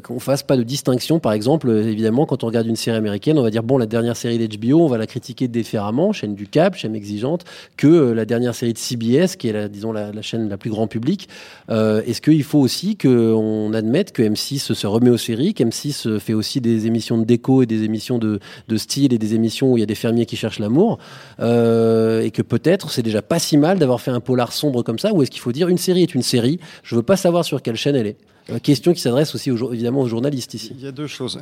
qu'on 0.03 0.19
fasse 0.19 0.43
pas 0.43 0.57
de 0.57 0.63
distinction, 0.63 1.19
par 1.19 1.33
exemple, 1.33 1.69
évidemment, 1.69 2.25
quand 2.25 2.43
on 2.43 2.47
regarde 2.47 2.67
une 2.67 2.75
série 2.75 2.96
américaine, 2.97 3.37
on 3.37 3.43
va 3.43 3.49
dire 3.49 3.63
bon 3.63 3.77
la 3.77 3.85
dernière 3.85 4.17
série 4.17 4.37
d'HBO, 4.37 4.81
on 4.81 4.87
va 4.87 4.97
la 4.97 5.07
critiquer 5.07 5.47
différemment, 5.47 6.11
chaîne 6.11 6.35
du 6.35 6.47
câble, 6.47 6.75
chaîne 6.75 6.95
exigeante, 6.95 7.45
que 7.77 7.87
euh, 7.87 8.13
la 8.13 8.25
dernière 8.25 8.55
série 8.55 8.73
de 8.73 8.77
CBS, 8.77 9.35
qui 9.37 9.47
est 9.47 9.53
la, 9.53 9.67
disons 9.67 9.91
la, 9.91 10.11
la 10.11 10.21
chaîne 10.21 10.49
la 10.49 10.57
plus 10.57 10.69
grand 10.69 10.87
public. 10.87 11.29
Euh, 11.69 12.01
Est-ce 12.05 12.21
qu'il 12.21 12.43
faut 12.43 12.59
aussi 12.59 12.97
qu'on 12.97 13.73
admette 13.73 14.11
que 14.11 14.21
M6 14.21 14.73
se 14.73 14.87
remet 14.87 15.09
aux 15.09 15.17
séries, 15.17 15.53
qu'M6 15.53 16.19
fait 16.19 16.33
aussi 16.33 16.61
des 16.61 16.87
émissions 16.87 17.17
de 17.17 17.23
déco 17.23 17.63
et 17.63 17.65
des 17.65 17.83
émissions 17.83 18.17
de, 18.17 18.39
de 18.67 18.77
style 18.77 19.13
et 19.13 19.17
des 19.17 19.33
émissions 19.35 19.71
où 19.71 19.77
il 19.77 19.81
y 19.81 19.83
a 19.83 19.87
des 19.87 19.95
fermiers 19.95 20.25
qui 20.25 20.35
cherchent 20.35 20.59
l'amour, 20.59 20.97
euh, 21.39 22.21
et 22.21 22.31
que 22.31 22.41
peut-être 22.41 22.91
c'est 22.91 23.03
déjà 23.03 23.21
pas 23.21 23.39
si 23.39 23.57
mal 23.57 23.79
d'avoir 23.79 24.01
fait 24.01 24.11
un 24.11 24.19
polar 24.19 24.51
sombre 24.51 24.83
comme 24.83 24.99
ça, 24.99 25.13
ou 25.13 25.21
est-ce 25.21 25.31
qu'il 25.31 25.41
faut 25.41 25.51
dire 25.51 25.69
une 25.69 25.77
série 25.77 26.03
est 26.03 26.15
une 26.15 26.21
série, 26.23 26.59
je 26.83 26.95
veux 26.95 27.03
pas 27.03 27.17
savoir 27.17 27.45
sur 27.45 27.61
quelle 27.61 27.75
chaîne 27.75 27.95
elle 27.95 28.07
est. 28.07 28.17
Euh, 28.49 28.59
question 28.59 28.93
qui 28.93 29.01
s'adresse 29.01 29.35
aussi 29.35 29.49
évidemment 29.49 30.01
aux 30.01 30.07
journalistes 30.07 30.53
ici. 30.53 30.71
Il 30.77 30.83
y 30.83 30.87
a 30.87 30.91
deux 30.91 31.07
choses. 31.07 31.39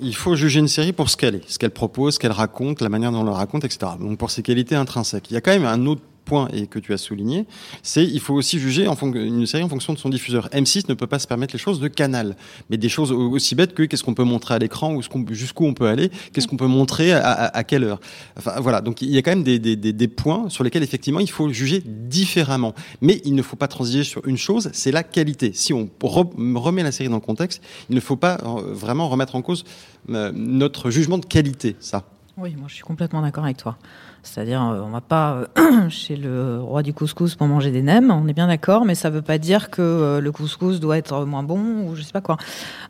Il 0.00 0.14
faut 0.14 0.34
juger 0.36 0.60
une 0.60 0.68
série 0.68 0.92
pour 0.92 1.10
ce 1.10 1.16
qu'elle 1.16 1.36
est, 1.36 1.50
ce 1.50 1.58
qu'elle 1.58 1.70
propose, 1.70 2.14
ce 2.14 2.18
qu'elle 2.18 2.32
raconte, 2.32 2.80
la 2.80 2.88
manière 2.88 3.12
dont 3.12 3.20
on 3.20 3.24
la 3.24 3.32
raconte, 3.32 3.64
etc. 3.64 3.92
Donc 4.00 4.18
pour 4.18 4.30
ses 4.30 4.42
qualités 4.42 4.74
intrinsèques. 4.74 5.30
Il 5.30 5.34
y 5.34 5.36
a 5.36 5.40
quand 5.40 5.52
même 5.52 5.66
un 5.66 5.86
autre 5.86 6.02
point 6.26 6.48
et 6.52 6.66
que 6.66 6.78
tu 6.78 6.92
as 6.92 6.98
souligné, 6.98 7.46
c'est 7.82 8.04
il 8.04 8.20
faut 8.20 8.34
aussi 8.34 8.58
juger 8.58 8.86
en 8.88 8.94
une 9.14 9.46
série 9.46 9.62
en 9.62 9.68
fonction 9.70 9.94
de 9.94 9.98
son 9.98 10.10
diffuseur. 10.10 10.48
M6 10.52 10.88
ne 10.90 10.94
peut 10.94 11.06
pas 11.06 11.18
se 11.18 11.26
permettre 11.26 11.54
les 11.54 11.58
choses 11.58 11.80
de 11.80 11.88
canal, 11.88 12.36
mais 12.68 12.76
des 12.76 12.90
choses 12.90 13.12
au- 13.12 13.30
aussi 13.30 13.54
bêtes 13.54 13.72
que 13.74 13.84
qu'est-ce 13.84 14.04
qu'on 14.04 14.14
peut 14.14 14.24
montrer 14.24 14.54
à 14.54 14.58
l'écran 14.58 14.94
ou 14.94 15.00
jusqu'où 15.30 15.64
on 15.64 15.72
peut 15.72 15.86
aller, 15.88 16.10
qu'est-ce 16.32 16.46
qu'on 16.48 16.56
peut 16.58 16.66
montrer 16.66 17.12
à, 17.12 17.64
quelle 17.64 17.84
heure. 17.84 18.00
Enfin 18.36 18.60
voilà, 18.60 18.80
donc 18.82 19.00
il 19.00 19.10
y 19.10 19.16
a 19.18 19.22
quand 19.22 19.30
même 19.30 19.44
des, 19.44 19.58
des- 19.58 19.76
des- 19.76 20.08
points 20.08 20.48
sur 20.48 20.64
lesquels 20.64 20.82
effectivement 20.82 21.20
il 21.20 21.30
faut 21.30 21.48
juger 21.52 21.82
différemment. 21.84 22.74
Mais 23.00 23.20
il 23.24 23.34
ne 23.34 23.42
faut 23.42 23.56
pas 23.56 23.68
transiger 23.68 24.04
sur 24.04 24.26
une 24.26 24.36
chose, 24.38 24.70
c'est 24.72 24.92
la 24.92 25.02
qualité. 25.02 25.52
Si 25.54 25.72
on 25.72 25.88
re- 26.02 26.56
remet 26.58 26.82
la 26.82 26.92
série 26.92 27.08
dans 27.08 27.16
le 27.16 27.20
contexte, 27.20 27.62
il 27.90 27.94
ne 27.96 28.00
faut 28.00 28.16
pas 28.16 28.38
euh, 28.44 28.72
vraiment 28.74 29.08
remettre 29.08 29.36
en 29.36 29.42
cause 29.42 29.64
euh, 30.10 30.32
notre 30.34 30.90
jugement 30.90 31.18
de 31.18 31.26
qualité, 31.26 31.76
ça. 31.80 32.04
Oui, 32.38 32.54
moi 32.54 32.66
je 32.68 32.74
suis 32.74 32.84
complètement 32.84 33.22
d'accord 33.22 33.44
avec 33.44 33.56
toi. 33.56 33.78
C'est-à-dire, 34.22 34.62
euh, 34.62 34.82
on 34.82 34.90
va 34.90 35.00
pas 35.00 35.46
euh, 35.56 35.88
chez 35.88 36.16
le 36.16 36.60
roi 36.60 36.82
du 36.82 36.92
couscous 36.92 37.34
pour 37.34 37.46
manger 37.46 37.70
des 37.70 37.80
nems, 37.80 38.10
on 38.10 38.28
est 38.28 38.34
bien 38.34 38.48
d'accord, 38.48 38.84
mais 38.84 38.94
ça 38.94 39.08
veut 39.08 39.22
pas 39.22 39.38
dire 39.38 39.70
que 39.70 39.80
euh, 39.80 40.20
le 40.20 40.32
couscous 40.32 40.78
doit 40.78 40.98
être 40.98 41.24
moins 41.24 41.42
bon 41.42 41.88
ou 41.88 41.96
je 41.96 42.02
sais 42.02 42.12
pas 42.12 42.20
quoi. 42.20 42.36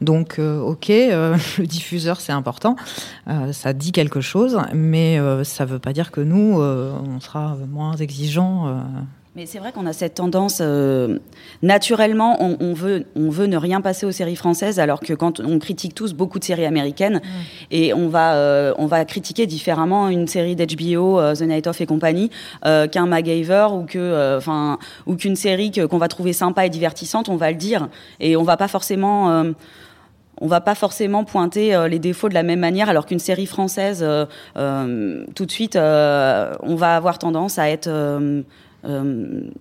Donc, 0.01 0.41
ok, 0.41 0.89
le 0.89 1.65
diffuseur 1.65 2.21
c'est 2.21 2.33
important, 2.33 2.75
ça 3.53 3.73
dit 3.73 3.93
quelque 3.93 4.21
chose, 4.21 4.59
mais 4.75 5.21
ça 5.45 5.65
veut 5.65 5.79
pas 5.79 5.93
dire 5.93 6.11
que 6.11 6.21
nous, 6.21 6.61
on 6.61 7.21
sera 7.21 7.57
moins 7.69 7.95
exigeants. 7.97 8.83
Mais 9.37 9.45
c'est 9.45 9.59
vrai 9.59 9.71
qu'on 9.71 9.85
a 9.85 9.93
cette 9.93 10.15
tendance, 10.15 10.61
euh, 10.63 11.19
naturellement, 11.61 12.39
on, 12.43 12.57
on 12.59 12.73
veut, 12.73 13.05
on 13.17 13.29
veut 13.29 13.47
ne 13.47 13.59
rien 13.59 13.83
passer 13.83 14.07
aux 14.07 14.11
séries 14.11 14.35
françaises, 14.35 14.81
alors 14.81 15.01
que 15.01 15.13
quand 15.13 15.41
on 15.41 15.59
critique 15.59 15.95
tous 15.95 16.15
beaucoup 16.15 16.39
de 16.39 16.45
séries 16.45 16.65
américaines, 16.65 17.21
et 17.71 17.93
on 17.93 18.09
va, 18.09 18.37
euh, 18.37 18.73
on 18.79 18.87
va 18.87 19.05
critiquer 19.05 19.47
différemment 19.47 20.09
une 20.09 20.27
série 20.27 20.57
d'HBO, 20.57 21.21
euh, 21.21 21.35
The 21.35 21.43
Night 21.43 21.67
Of 21.67 21.83
et 21.83 21.87
compagnie, 21.87 22.31
euh, 22.65 22.89
qu'un 22.89 23.05
MacGyver 23.05 23.67
ou 23.73 23.83
que, 23.85 23.99
euh, 23.99 24.39
enfin, 24.39 24.79
ou 25.05 25.17
qu'une 25.17 25.37
série 25.37 25.71
qu'on 25.71 25.99
va 25.99 26.09
trouver 26.09 26.33
sympa 26.33 26.65
et 26.65 26.71
divertissante, 26.71 27.29
on 27.29 27.37
va 27.37 27.51
le 27.51 27.59
dire, 27.59 27.91
et 28.21 28.39
on 28.39 28.43
va 28.43 28.57
pas 28.57 28.69
forcément. 28.69 29.31
euh, 29.31 29.53
on 30.39 30.49
va 30.49 30.61
pas 30.61 30.75
forcément 30.75 31.25
pointer 31.25 31.75
euh, 31.75 31.89
les 31.89 31.99
défauts 31.99 32.29
de 32.29 32.35
la 32.35 32.43
même 32.43 32.61
manière, 32.61 32.91
alors 32.91 33.07
qu'une 33.07 33.19
série 33.19 33.47
française, 33.47 34.01
euh, 34.03 34.27
euh, 34.59 35.25
tout 35.35 35.47
de 35.47 35.51
suite, 35.51 35.77
euh, 35.77 36.53
on 36.63 36.75
va 36.75 36.95
avoir 36.95 37.19
tendance 37.19 37.59
à 37.59 37.71
être 37.71 37.89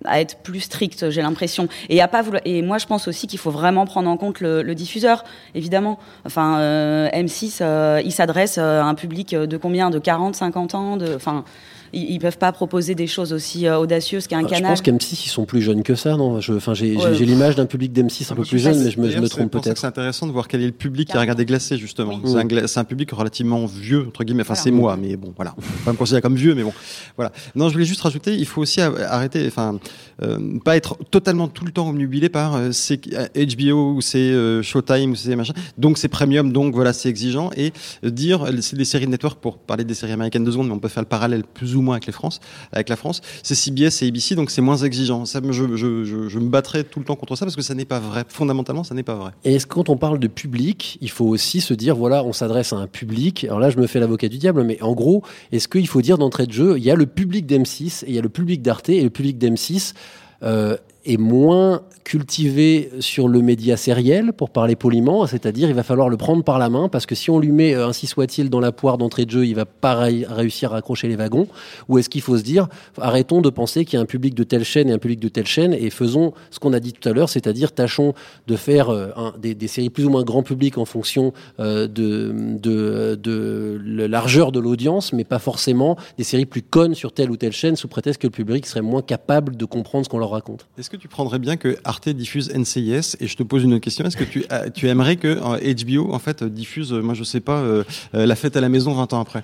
à 0.04 0.20
être 0.20 0.38
plus 0.42 0.60
strict, 0.60 1.10
j'ai 1.10 1.22
l'impression. 1.22 1.68
Et 1.88 2.00
à 2.00 2.08
pas 2.08 2.22
Et 2.44 2.62
moi, 2.62 2.78
je 2.78 2.86
pense 2.86 3.08
aussi 3.08 3.26
qu'il 3.26 3.38
faut 3.38 3.50
vraiment 3.50 3.84
prendre 3.84 4.08
en 4.08 4.16
compte 4.16 4.40
le, 4.40 4.62
le 4.62 4.74
diffuseur, 4.74 5.24
évidemment. 5.54 5.98
Enfin, 6.24 6.58
euh, 6.58 7.08
M6, 7.10 7.58
euh, 7.60 8.00
il 8.04 8.12
s'adresse 8.12 8.58
euh, 8.58 8.80
à 8.80 8.84
un 8.84 8.94
public 8.94 9.34
de 9.34 9.56
combien? 9.56 9.90
De 9.90 9.98
40, 9.98 10.36
50 10.36 10.74
ans? 10.74 10.96
De, 10.96 11.14
Enfin, 11.14 11.44
ils, 11.92 12.10
ils 12.12 12.18
peuvent 12.18 12.38
pas 12.38 12.52
proposer 12.52 12.94
des 12.94 13.06
choses 13.06 13.32
aussi 13.32 13.66
euh, 13.66 13.78
audacieuses 13.78 14.26
qu'un 14.26 14.38
Ah, 14.38 14.42
Je 14.48 14.54
canal. 14.54 14.70
pense 14.72 14.82
qu'M6 14.82 15.22
ils 15.24 15.28
sont 15.28 15.44
plus 15.44 15.62
jeunes 15.62 15.82
que 15.82 15.94
ça, 15.94 16.16
non? 16.16 16.38
Enfin, 16.50 16.74
j'ai 16.74 16.96
Ouais. 16.96 17.10
l'image 17.18 17.56
d'un 17.56 17.66
public 17.66 17.92
d'M6 17.92 18.32
un 18.32 18.36
peu 18.36 18.42
plus 18.44 18.58
jeune, 18.58 18.82
mais 18.82 18.90
je 18.90 19.00
me, 19.00 19.08
je 19.10 19.18
trompe 19.26 19.50
peut-être. 19.52 19.78
C'est 19.78 19.86
intéressant 19.86 20.26
de 20.26 20.32
voir 20.32 20.48
quel 20.48 20.62
est 20.62 20.66
le 20.66 20.72
public 20.72 21.08
qui 21.10 21.16
a 21.16 21.20
regardé 21.20 21.44
Glacé, 21.44 21.76
justement. 21.76 22.20
Oui. 22.22 22.30
C'est 22.32 22.38
un, 22.38 22.44
gla- 22.44 22.66
c'est 22.66 22.80
un 22.80 22.84
public 22.84 23.10
relativement 23.12 23.66
vieux, 23.66 24.06
entre 24.08 24.24
guillemets. 24.24 24.42
Enfin, 24.42 24.54
c'est 24.54 24.70
moi, 24.70 24.96
mais 24.96 25.16
bon, 25.16 25.32
voilà. 25.36 25.54
On 25.56 25.60
peut 25.60 25.68
pas 25.84 25.92
me 25.92 25.96
considérer 25.96 26.22
comme 26.22 26.36
vieux, 26.36 26.54
mais 26.54 26.62
bon. 26.62 26.72
Voilà. 27.16 27.32
Non, 27.54 27.68
je 27.68 27.74
voulais 27.74 27.84
juste 27.84 28.00
rajouter, 28.00 28.34
il 28.34 28.46
faut 28.46 28.62
aussi 28.62 28.80
arrêter, 28.80 29.44
enfin, 29.46 29.78
euh, 30.22 30.58
pas 30.64 30.76
être 30.76 30.96
totalement 31.10 31.48
tout 31.48 31.64
le 31.64 31.72
temps 31.72 31.88
omnubilé 31.88 32.28
par 32.28 32.56
euh, 32.56 32.72
c'est 32.72 33.00
HBO 33.34 33.92
ou 33.94 34.00
c'est 34.00 34.18
euh, 34.18 34.62
Showtime 34.62 35.10
ou 35.12 35.14
c'est 35.16 35.36
machin. 35.36 35.52
Donc 35.78 35.98
c'est 35.98 36.08
premium, 36.08 36.52
donc 36.52 36.74
voilà, 36.74 36.92
c'est 36.92 37.08
exigeant. 37.08 37.50
Et 37.56 37.72
euh, 38.04 38.10
dire, 38.10 38.46
c'est 38.60 38.76
des 38.76 38.84
séries 38.84 39.06
de 39.06 39.10
network 39.10 39.38
pour 39.40 39.58
parler 39.58 39.84
des 39.84 39.94
séries 39.94 40.12
américaines 40.12 40.44
deux 40.44 40.52
secondes, 40.52 40.68
mais 40.68 40.74
on 40.74 40.78
peut 40.78 40.88
faire 40.88 41.02
le 41.02 41.08
parallèle 41.08 41.44
plus 41.44 41.75
moins 41.82 41.96
avec 41.96 42.06
les 42.06 42.12
France, 42.12 42.40
avec 42.72 42.88
la 42.88 42.96
France. 42.96 43.20
C'est 43.42 43.54
CBS 43.54 44.02
et 44.02 44.08
ABC, 44.08 44.34
donc 44.34 44.50
c'est 44.50 44.62
moins 44.62 44.76
exigeant. 44.76 45.24
Ça, 45.24 45.40
je, 45.44 45.76
je 45.76 46.38
me 46.38 46.48
battrai 46.48 46.84
tout 46.84 46.98
le 46.98 47.04
temps 47.04 47.16
contre 47.16 47.36
ça 47.36 47.44
parce 47.44 47.56
que 47.56 47.62
ça 47.62 47.74
n'est 47.74 47.84
pas 47.84 48.00
vrai. 48.00 48.24
Fondamentalement, 48.28 48.84
ça 48.84 48.94
n'est 48.94 49.02
pas 49.02 49.14
vrai. 49.14 49.32
Et 49.44 49.54
est-ce 49.54 49.66
que 49.66 49.74
quand 49.74 49.88
on 49.88 49.96
parle 49.96 50.18
de 50.18 50.28
public, 50.28 50.98
il 51.00 51.10
faut 51.10 51.26
aussi 51.26 51.60
se 51.60 51.74
dire, 51.74 51.96
voilà, 51.96 52.24
on 52.24 52.32
s'adresse 52.32 52.72
à 52.72 52.76
un 52.76 52.86
public. 52.86 53.44
Alors 53.44 53.60
là, 53.60 53.70
je 53.70 53.78
me 53.78 53.86
fais 53.86 54.00
l'avocat 54.00 54.28
du 54.28 54.38
diable, 54.38 54.62
mais 54.64 54.80
en 54.82 54.94
gros, 54.94 55.22
est-ce 55.52 55.68
qu'il 55.68 55.86
faut 55.86 56.02
dire 56.02 56.18
d'entrée 56.18 56.46
de 56.46 56.52
jeu, 56.52 56.78
il 56.78 56.84
y 56.84 56.90
a 56.90 56.94
le 56.94 57.06
public 57.06 57.46
d'M6 57.46 58.04
et 58.04 58.08
il 58.08 58.14
y 58.14 58.18
a 58.18 58.22
le 58.22 58.28
public 58.28 58.62
d'Arte, 58.62 58.88
et 58.88 59.02
le 59.02 59.10
public 59.10 59.38
d'M6 59.38 59.94
euh, 60.42 60.76
est 61.06 61.16
moins 61.16 61.82
cultivé 62.04 62.90
sur 63.00 63.26
le 63.26 63.40
média 63.40 63.76
sériel, 63.76 64.32
pour 64.32 64.50
parler 64.50 64.76
poliment, 64.76 65.26
c'est-à-dire 65.26 65.68
il 65.68 65.74
va 65.74 65.82
falloir 65.82 66.08
le 66.08 66.16
prendre 66.16 66.44
par 66.44 66.60
la 66.60 66.68
main, 66.68 66.88
parce 66.88 67.04
que 67.04 67.16
si 67.16 67.30
on 67.30 67.40
lui 67.40 67.50
met, 67.50 67.74
euh, 67.74 67.88
ainsi 67.88 68.06
soit-il, 68.06 68.48
dans 68.48 68.60
la 68.60 68.70
poire 68.70 68.96
d'entrée 68.96 69.24
de 69.24 69.30
jeu, 69.32 69.44
il 69.44 69.54
va 69.54 69.64
pas 69.64 69.94
ré- 69.96 70.24
réussir 70.28 70.72
à 70.72 70.76
accrocher 70.76 71.08
les 71.08 71.16
wagons, 71.16 71.48
ou 71.88 71.98
est-ce 71.98 72.08
qu'il 72.08 72.20
faut 72.20 72.38
se 72.38 72.44
dire, 72.44 72.68
arrêtons 73.00 73.40
de 73.40 73.50
penser 73.50 73.84
qu'il 73.84 73.96
y 73.96 73.98
a 73.98 74.02
un 74.02 74.06
public 74.06 74.36
de 74.36 74.44
telle 74.44 74.62
chaîne 74.62 74.88
et 74.88 74.92
un 74.92 74.98
public 74.98 75.18
de 75.18 75.28
telle 75.28 75.46
chaîne, 75.46 75.74
et 75.74 75.90
faisons 75.90 76.32
ce 76.50 76.60
qu'on 76.60 76.72
a 76.72 76.78
dit 76.78 76.92
tout 76.92 77.08
à 77.08 77.12
l'heure, 77.12 77.28
c'est-à-dire 77.28 77.72
tâchons 77.72 78.14
de 78.46 78.54
faire 78.54 78.90
euh, 78.90 79.08
des, 79.38 79.66
séries 79.66 79.90
plus 79.90 80.04
ou 80.04 80.10
moins 80.10 80.22
grand 80.22 80.44
public 80.44 80.78
en 80.78 80.84
fonction 80.84 81.32
euh, 81.58 81.88
de, 81.88 82.32
de, 82.62 83.18
de 83.20 83.80
la 83.84 84.06
largeur 84.06 84.52
de 84.52 84.60
l'audience, 84.60 85.12
mais 85.12 85.24
pas 85.24 85.40
forcément 85.40 85.96
des 86.18 86.24
séries 86.24 86.46
plus 86.46 86.62
connes 86.62 86.94
sur 86.94 87.12
telle 87.12 87.32
ou 87.32 87.36
telle 87.36 87.50
chaîne, 87.50 87.74
sous 87.74 87.88
prétexte 87.88 88.22
que 88.22 88.28
le 88.28 88.32
public 88.32 88.64
serait 88.64 88.80
moins 88.80 89.02
capable 89.02 89.56
de 89.56 89.64
comprendre 89.64 90.04
ce 90.04 90.08
qu'on 90.08 90.18
leur 90.18 90.30
raconte. 90.30 90.68
Que 90.96 91.02
tu 91.02 91.08
prendrais 91.08 91.38
bien 91.38 91.56
que 91.56 91.76
Arte 91.84 92.08
diffuse 92.08 92.52
NCIS 92.54 93.16
Et 93.20 93.26
je 93.26 93.36
te 93.36 93.42
pose 93.42 93.64
une 93.64 93.74
autre 93.74 93.82
question. 93.82 94.04
Est-ce 94.04 94.16
que 94.16 94.24
tu, 94.24 94.44
euh, 94.50 94.70
tu 94.70 94.88
aimerais 94.88 95.16
que 95.16 95.38
HBO 95.84 96.12
en 96.12 96.18
fait 96.18 96.42
diffuse, 96.44 96.92
euh, 96.92 97.00
moi 97.00 97.14
je 97.14 97.24
sais 97.24 97.40
pas, 97.40 97.58
euh, 97.58 97.84
La 98.12 98.36
Fête 98.36 98.56
à 98.56 98.60
la 98.60 98.68
maison 98.68 98.92
20 98.92 99.12
ans 99.12 99.20
après? 99.20 99.42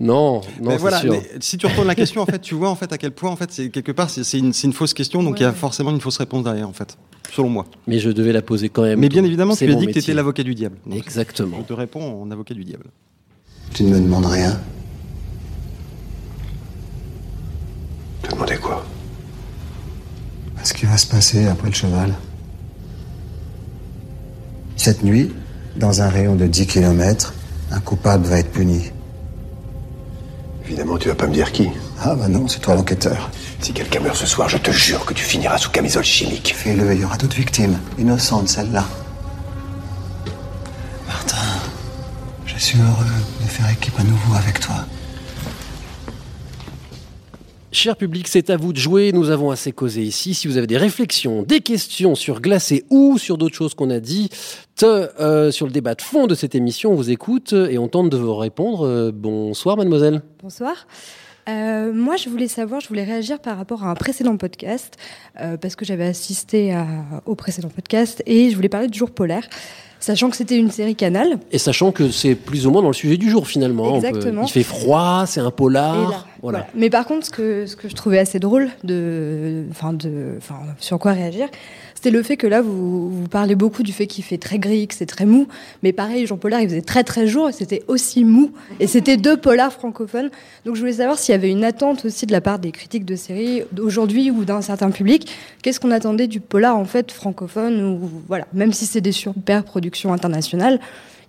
Non, 0.00 0.40
non, 0.60 0.76
voilà, 0.78 1.00
sûr. 1.00 1.12
mais 1.12 1.22
si 1.38 1.58
tu 1.58 1.66
retournes 1.66 1.86
la 1.86 1.94
question, 1.94 2.22
en 2.22 2.26
fait, 2.26 2.40
tu 2.40 2.54
vois 2.54 2.70
en 2.70 2.74
fait 2.74 2.92
à 2.92 2.98
quel 2.98 3.12
point 3.12 3.30
en 3.30 3.36
fait 3.36 3.52
c'est 3.52 3.68
quelque 3.68 3.92
part 3.92 4.10
c'est 4.10 4.38
une, 4.38 4.52
c'est 4.52 4.66
une 4.66 4.72
fausse 4.72 4.94
question, 4.94 5.22
donc 5.22 5.38
il 5.38 5.44
y 5.44 5.46
a 5.46 5.52
forcément 5.52 5.90
une 5.90 6.00
fausse 6.00 6.16
réponse 6.16 6.42
derrière 6.42 6.68
en 6.68 6.72
fait, 6.72 6.96
selon 7.30 7.48
moi. 7.48 7.66
Mais 7.86 8.00
je 8.00 8.10
devais 8.10 8.32
la 8.32 8.42
poser 8.42 8.68
quand 8.68 8.82
même. 8.82 8.98
Mais 8.98 9.08
bien 9.08 9.22
évidemment, 9.22 9.54
tu 9.54 9.70
as 9.70 9.74
dit 9.74 9.86
que 9.86 9.92
tu 9.92 9.98
étais 9.98 10.14
l'avocat 10.14 10.42
du 10.42 10.56
diable. 10.56 10.76
Donc, 10.86 10.98
Exactement. 10.98 11.58
Je 11.60 11.66
te 11.68 11.72
réponds 11.72 12.22
en 12.22 12.30
avocat 12.32 12.54
du 12.54 12.64
diable. 12.64 12.86
Tu 13.74 13.84
ne 13.84 13.90
me 13.90 14.00
demandes 14.00 14.26
rien 14.26 14.60
Te 18.22 18.30
demander 18.30 18.56
quoi? 18.56 18.84
Qui 20.82 20.86
va 20.86 20.96
se 20.96 21.06
passer 21.06 21.46
après 21.46 21.68
le 21.68 21.74
cheval. 21.74 22.12
Cette 24.74 25.04
nuit, 25.04 25.32
dans 25.76 26.02
un 26.02 26.08
rayon 26.08 26.34
de 26.34 26.48
10 26.48 26.66
km, 26.66 27.34
un 27.70 27.78
coupable 27.78 28.26
va 28.26 28.40
être 28.40 28.50
puni. 28.50 28.90
Évidemment, 30.64 30.98
tu 30.98 31.06
vas 31.06 31.14
pas 31.14 31.28
me 31.28 31.34
dire 31.34 31.52
qui. 31.52 31.68
Ah 32.00 32.16
bah 32.16 32.26
non, 32.26 32.48
c'est 32.48 32.58
toi 32.58 32.74
l'enquêteur. 32.74 33.30
Si 33.60 33.72
quelqu'un 33.72 34.00
meurt 34.00 34.16
ce 34.16 34.26
soir, 34.26 34.48
je 34.48 34.56
te 34.56 34.72
jure 34.72 35.06
que 35.06 35.14
tu 35.14 35.22
finiras 35.22 35.56
sous 35.56 35.70
camisole 35.70 36.02
chimique. 36.02 36.52
Fais-le, 36.52 36.92
il 36.92 37.02
y 37.02 37.04
aura 37.04 37.16
d'autres 37.16 37.36
victimes. 37.36 37.78
Innocentes, 37.96 38.48
celle-là. 38.48 38.84
Martin, 41.06 41.60
je 42.44 42.58
suis 42.58 42.80
heureux 42.80 43.06
de 43.40 43.46
faire 43.46 43.70
équipe 43.70 44.00
à 44.00 44.02
nouveau 44.02 44.34
avec 44.34 44.58
toi. 44.58 44.84
Cher 47.82 47.96
public, 47.96 48.28
c'est 48.28 48.48
à 48.50 48.56
vous 48.56 48.72
de 48.72 48.78
jouer. 48.78 49.10
Nous 49.10 49.30
avons 49.30 49.50
assez 49.50 49.72
causé 49.72 50.02
ici. 50.02 50.34
Si 50.34 50.46
vous 50.46 50.56
avez 50.56 50.68
des 50.68 50.76
réflexions, 50.76 51.42
des 51.42 51.58
questions 51.58 52.14
sur 52.14 52.40
Glacé 52.40 52.84
ou 52.90 53.18
sur 53.18 53.36
d'autres 53.36 53.56
choses 53.56 53.74
qu'on 53.74 53.90
a 53.90 53.98
dit, 53.98 54.28
euh, 54.84 55.50
sur 55.50 55.66
le 55.66 55.72
débat 55.72 55.96
de 55.96 56.00
fond 56.00 56.28
de 56.28 56.36
cette 56.36 56.54
émission, 56.54 56.92
on 56.92 56.94
vous 56.94 57.10
écoute 57.10 57.52
et 57.52 57.78
on 57.78 57.88
tente 57.88 58.08
de 58.08 58.16
vous 58.16 58.36
répondre. 58.36 58.86
Euh, 58.86 59.10
bonsoir, 59.12 59.76
mademoiselle. 59.76 60.22
Bonsoir. 60.40 60.86
Euh, 61.48 61.92
moi, 61.92 62.14
je 62.14 62.28
voulais 62.28 62.46
savoir, 62.46 62.80
je 62.80 62.86
voulais 62.86 63.02
réagir 63.02 63.40
par 63.40 63.56
rapport 63.56 63.82
à 63.82 63.90
un 63.90 63.94
précédent 63.94 64.36
podcast, 64.36 64.96
euh, 65.40 65.56
parce 65.56 65.74
que 65.74 65.84
j'avais 65.84 66.06
assisté 66.06 66.72
à, 66.72 66.86
au 67.26 67.34
précédent 67.34 67.68
podcast, 67.68 68.22
et 68.26 68.50
je 68.50 68.54
voulais 68.54 68.68
parler 68.68 68.86
du 68.86 68.96
jour 68.96 69.10
polaire, 69.10 69.48
sachant 69.98 70.30
que 70.30 70.36
c'était 70.36 70.56
une 70.56 70.70
série 70.70 70.94
Canal. 70.94 71.40
Et 71.50 71.58
sachant 71.58 71.90
que 71.90 72.12
c'est 72.12 72.36
plus 72.36 72.64
ou 72.68 72.70
moins 72.70 72.82
dans 72.82 72.88
le 72.88 72.94
sujet 72.94 73.16
du 73.16 73.28
jour 73.28 73.48
finalement. 73.48 73.96
Exactement. 73.96 74.44
Il 74.44 74.50
fait 74.50 74.62
froid, 74.62 75.24
c'est 75.26 75.40
un 75.40 75.50
polar. 75.50 76.28
Voilà. 76.42 76.66
Mais 76.74 76.90
par 76.90 77.06
contre, 77.06 77.26
ce 77.26 77.30
que, 77.30 77.66
ce 77.66 77.76
que 77.76 77.88
je 77.88 77.94
trouvais 77.94 78.18
assez 78.18 78.40
drôle, 78.40 78.68
de, 78.82 79.64
enfin 79.70 79.92
de, 79.92 80.34
enfin, 80.38 80.56
sur 80.80 80.98
quoi 80.98 81.12
réagir, 81.12 81.48
c'était 81.94 82.10
le 82.10 82.22
fait 82.24 82.36
que 82.36 82.48
là, 82.48 82.60
vous, 82.62 83.10
vous 83.10 83.28
parlez 83.28 83.54
beaucoup 83.54 83.84
du 83.84 83.92
fait 83.92 84.08
qu'il 84.08 84.24
fait 84.24 84.38
très 84.38 84.58
gris, 84.58 84.88
que 84.88 84.94
c'est 84.94 85.06
très 85.06 85.24
mou. 85.24 85.46
Mais 85.84 85.92
pareil, 85.92 86.26
Jean 86.26 86.36
Pollard, 86.36 86.60
il 86.60 86.68
faisait 86.68 86.82
très 86.82 87.04
très 87.04 87.28
jour 87.28 87.48
et 87.48 87.52
c'était 87.52 87.84
aussi 87.86 88.24
mou. 88.24 88.50
Et 88.80 88.88
c'était 88.88 89.16
deux 89.16 89.36
polars 89.36 89.72
francophones. 89.72 90.30
Donc 90.64 90.74
je 90.74 90.80
voulais 90.80 90.94
savoir 90.94 91.16
s'il 91.16 91.30
y 91.30 91.36
avait 91.36 91.50
une 91.50 91.62
attente 91.62 92.04
aussi 92.04 92.26
de 92.26 92.32
la 92.32 92.40
part 92.40 92.58
des 92.58 92.72
critiques 92.72 93.04
de 93.04 93.14
séries 93.14 93.62
d'aujourd'hui 93.70 94.32
ou 94.32 94.44
d'un 94.44 94.62
certain 94.62 94.90
public. 94.90 95.30
Qu'est-ce 95.62 95.78
qu'on 95.78 95.92
attendait 95.92 96.26
du 96.26 96.40
polar 96.40 96.76
en 96.76 96.86
fait 96.86 97.12
francophone 97.12 97.84
ou 97.84 98.10
voilà, 98.26 98.48
même 98.52 98.72
si 98.72 98.84
c'est 98.86 99.00
des 99.00 99.12
super 99.12 99.62
productions 99.62 100.12
internationales. 100.12 100.80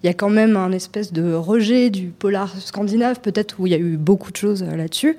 Il 0.03 0.07
y 0.07 0.09
a 0.09 0.13
quand 0.13 0.29
même 0.29 0.57
un 0.57 0.73
espèce 0.73 1.13
de 1.13 1.33
rejet 1.33 1.89
du 1.89 2.07
polar 2.07 2.53
scandinave, 2.59 3.21
peut-être 3.21 3.55
où 3.59 3.67
il 3.67 3.71
y 3.71 3.73
a 3.73 3.79
eu 3.79 3.95
beaucoup 3.95 4.31
de 4.31 4.37
choses 4.37 4.61
euh, 4.61 4.75
là-dessus. 4.75 5.15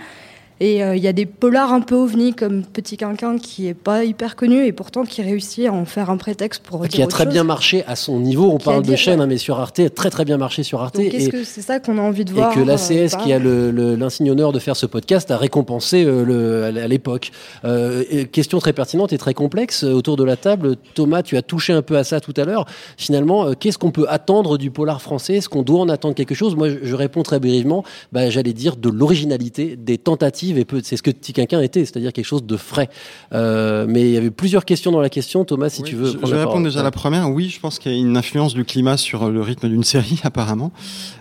Et 0.60 0.76
il 0.76 0.82
euh, 0.82 0.96
y 0.96 1.08
a 1.08 1.12
des 1.12 1.26
polars 1.26 1.72
un 1.72 1.80
peu 1.80 1.96
ovnis 1.96 2.32
comme 2.32 2.62
Petit 2.64 2.96
Quinquin 2.96 3.38
qui 3.38 3.66
est 3.66 3.74
pas 3.74 4.04
hyper 4.04 4.36
connu 4.36 4.64
et 4.64 4.72
pourtant 4.72 5.02
qui 5.04 5.20
réussit 5.20 5.66
à 5.66 5.72
en 5.72 5.84
faire 5.84 6.10
un 6.10 6.16
prétexte 6.16 6.62
pour 6.62 6.86
qui 6.86 7.02
a 7.02 7.08
très 7.08 7.24
chose. 7.24 7.32
bien 7.32 7.42
marché 7.42 7.82
à 7.88 7.96
son 7.96 8.20
niveau. 8.20 8.50
On 8.52 8.58
Qui 8.58 8.64
parle 8.66 8.84
de 8.84 8.94
chaîne, 8.94 9.18
ouais. 9.18 9.24
hein, 9.24 9.26
mais 9.26 9.36
sur 9.36 9.58
Arte, 9.58 9.80
très 9.94 10.10
très 10.10 10.24
bien 10.24 10.36
marché 10.36 10.62
sur 10.62 10.80
Arte. 10.80 10.94
Donc 10.96 11.12
et- 11.12 11.28
que 11.28 11.42
c'est 11.42 11.60
ça 11.60 11.80
qu'on 11.80 11.98
a 11.98 12.02
envie 12.02 12.24
de 12.24 12.30
et 12.30 12.34
voir 12.34 12.54
que 12.54 12.60
euh, 12.60 12.64
l'ACS, 12.64 13.14
ou 13.14 13.24
qui 13.24 13.32
a 13.32 13.38
l'insigne 13.40 14.30
honneur 14.30 14.52
de 14.52 14.58
faire 14.60 14.76
ce 14.76 14.86
podcast, 14.86 15.30
a 15.32 15.36
récompensé 15.36 16.04
euh, 16.04 16.24
le- 16.24 16.78
à 16.78 16.86
l'époque. 16.88 17.32
Euh, 17.64 18.04
et 18.08 18.26
question 18.26 18.58
très 18.60 18.72
pertinente 18.72 19.12
et 19.12 19.18
très 19.18 19.34
complexe 19.34 19.82
euh, 19.82 19.92
autour 19.92 20.16
de 20.16 20.22
la 20.24 20.36
table. 20.36 20.76
Thomas, 20.94 21.22
tu 21.22 21.36
as 21.36 21.42
touché 21.42 21.72
un 21.72 21.82
peu 21.82 21.96
à 21.96 22.04
ça 22.04 22.20
tout 22.20 22.34
à 22.36 22.44
l'heure. 22.44 22.64
Finalement, 22.96 23.46
euh, 23.48 23.52
qu'est-ce 23.58 23.78
qu'on 23.78 23.90
peut 23.90 24.06
attendre 24.08 24.56
du 24.56 24.70
polar 24.70 25.02
français? 25.02 25.34
Est-ce 25.38 25.48
qu'on 25.48 25.62
doit 25.62 25.80
en 25.80 25.88
attendre 25.88 26.14
quelque 26.14 26.34
chose? 26.36 26.54
Moi, 26.54 26.68
je, 26.68 26.76
je 26.84 26.94
réponds 26.94 27.24
très 27.24 27.40
brièvement. 27.40 27.82
Bah, 28.12 28.30
J'allais 28.30 28.52
dire 28.52 28.76
de 28.76 28.88
l'originalité, 28.88 29.76
des 29.76 29.98
tentatives, 29.98 30.43
et 30.52 30.66
c'est 30.82 30.96
ce 30.96 31.02
que 31.02 31.10
Petit 31.10 31.32
Quinquin 31.32 31.60
était, 31.60 31.84
c'est-à-dire 31.84 32.12
quelque 32.12 32.24
chose 32.24 32.44
de 32.44 32.56
frais. 32.56 32.88
Euh, 33.32 33.86
mais 33.88 34.02
il 34.02 34.10
y 34.10 34.16
avait 34.16 34.30
plusieurs 34.30 34.64
questions 34.64 34.92
dans 34.92 35.00
la 35.00 35.10
question. 35.10 35.44
Thomas, 35.44 35.68
si 35.68 35.82
tu 35.82 35.96
veux. 35.96 36.12
Je, 36.12 36.26
je 36.26 36.34
répondre 36.34 36.64
déjà 36.64 36.80
à 36.80 36.82
la 36.82 36.90
première. 36.90 37.30
Oui, 37.30 37.48
je 37.48 37.60
pense 37.60 37.78
qu'il 37.78 37.92
y 37.92 37.94
a 37.94 37.98
une 37.98 38.16
influence 38.16 38.54
du 38.54 38.64
climat 38.64 38.96
sur 38.96 39.30
le 39.30 39.40
rythme 39.40 39.68
d'une 39.68 39.84
série, 39.84 40.20
apparemment. 40.24 40.72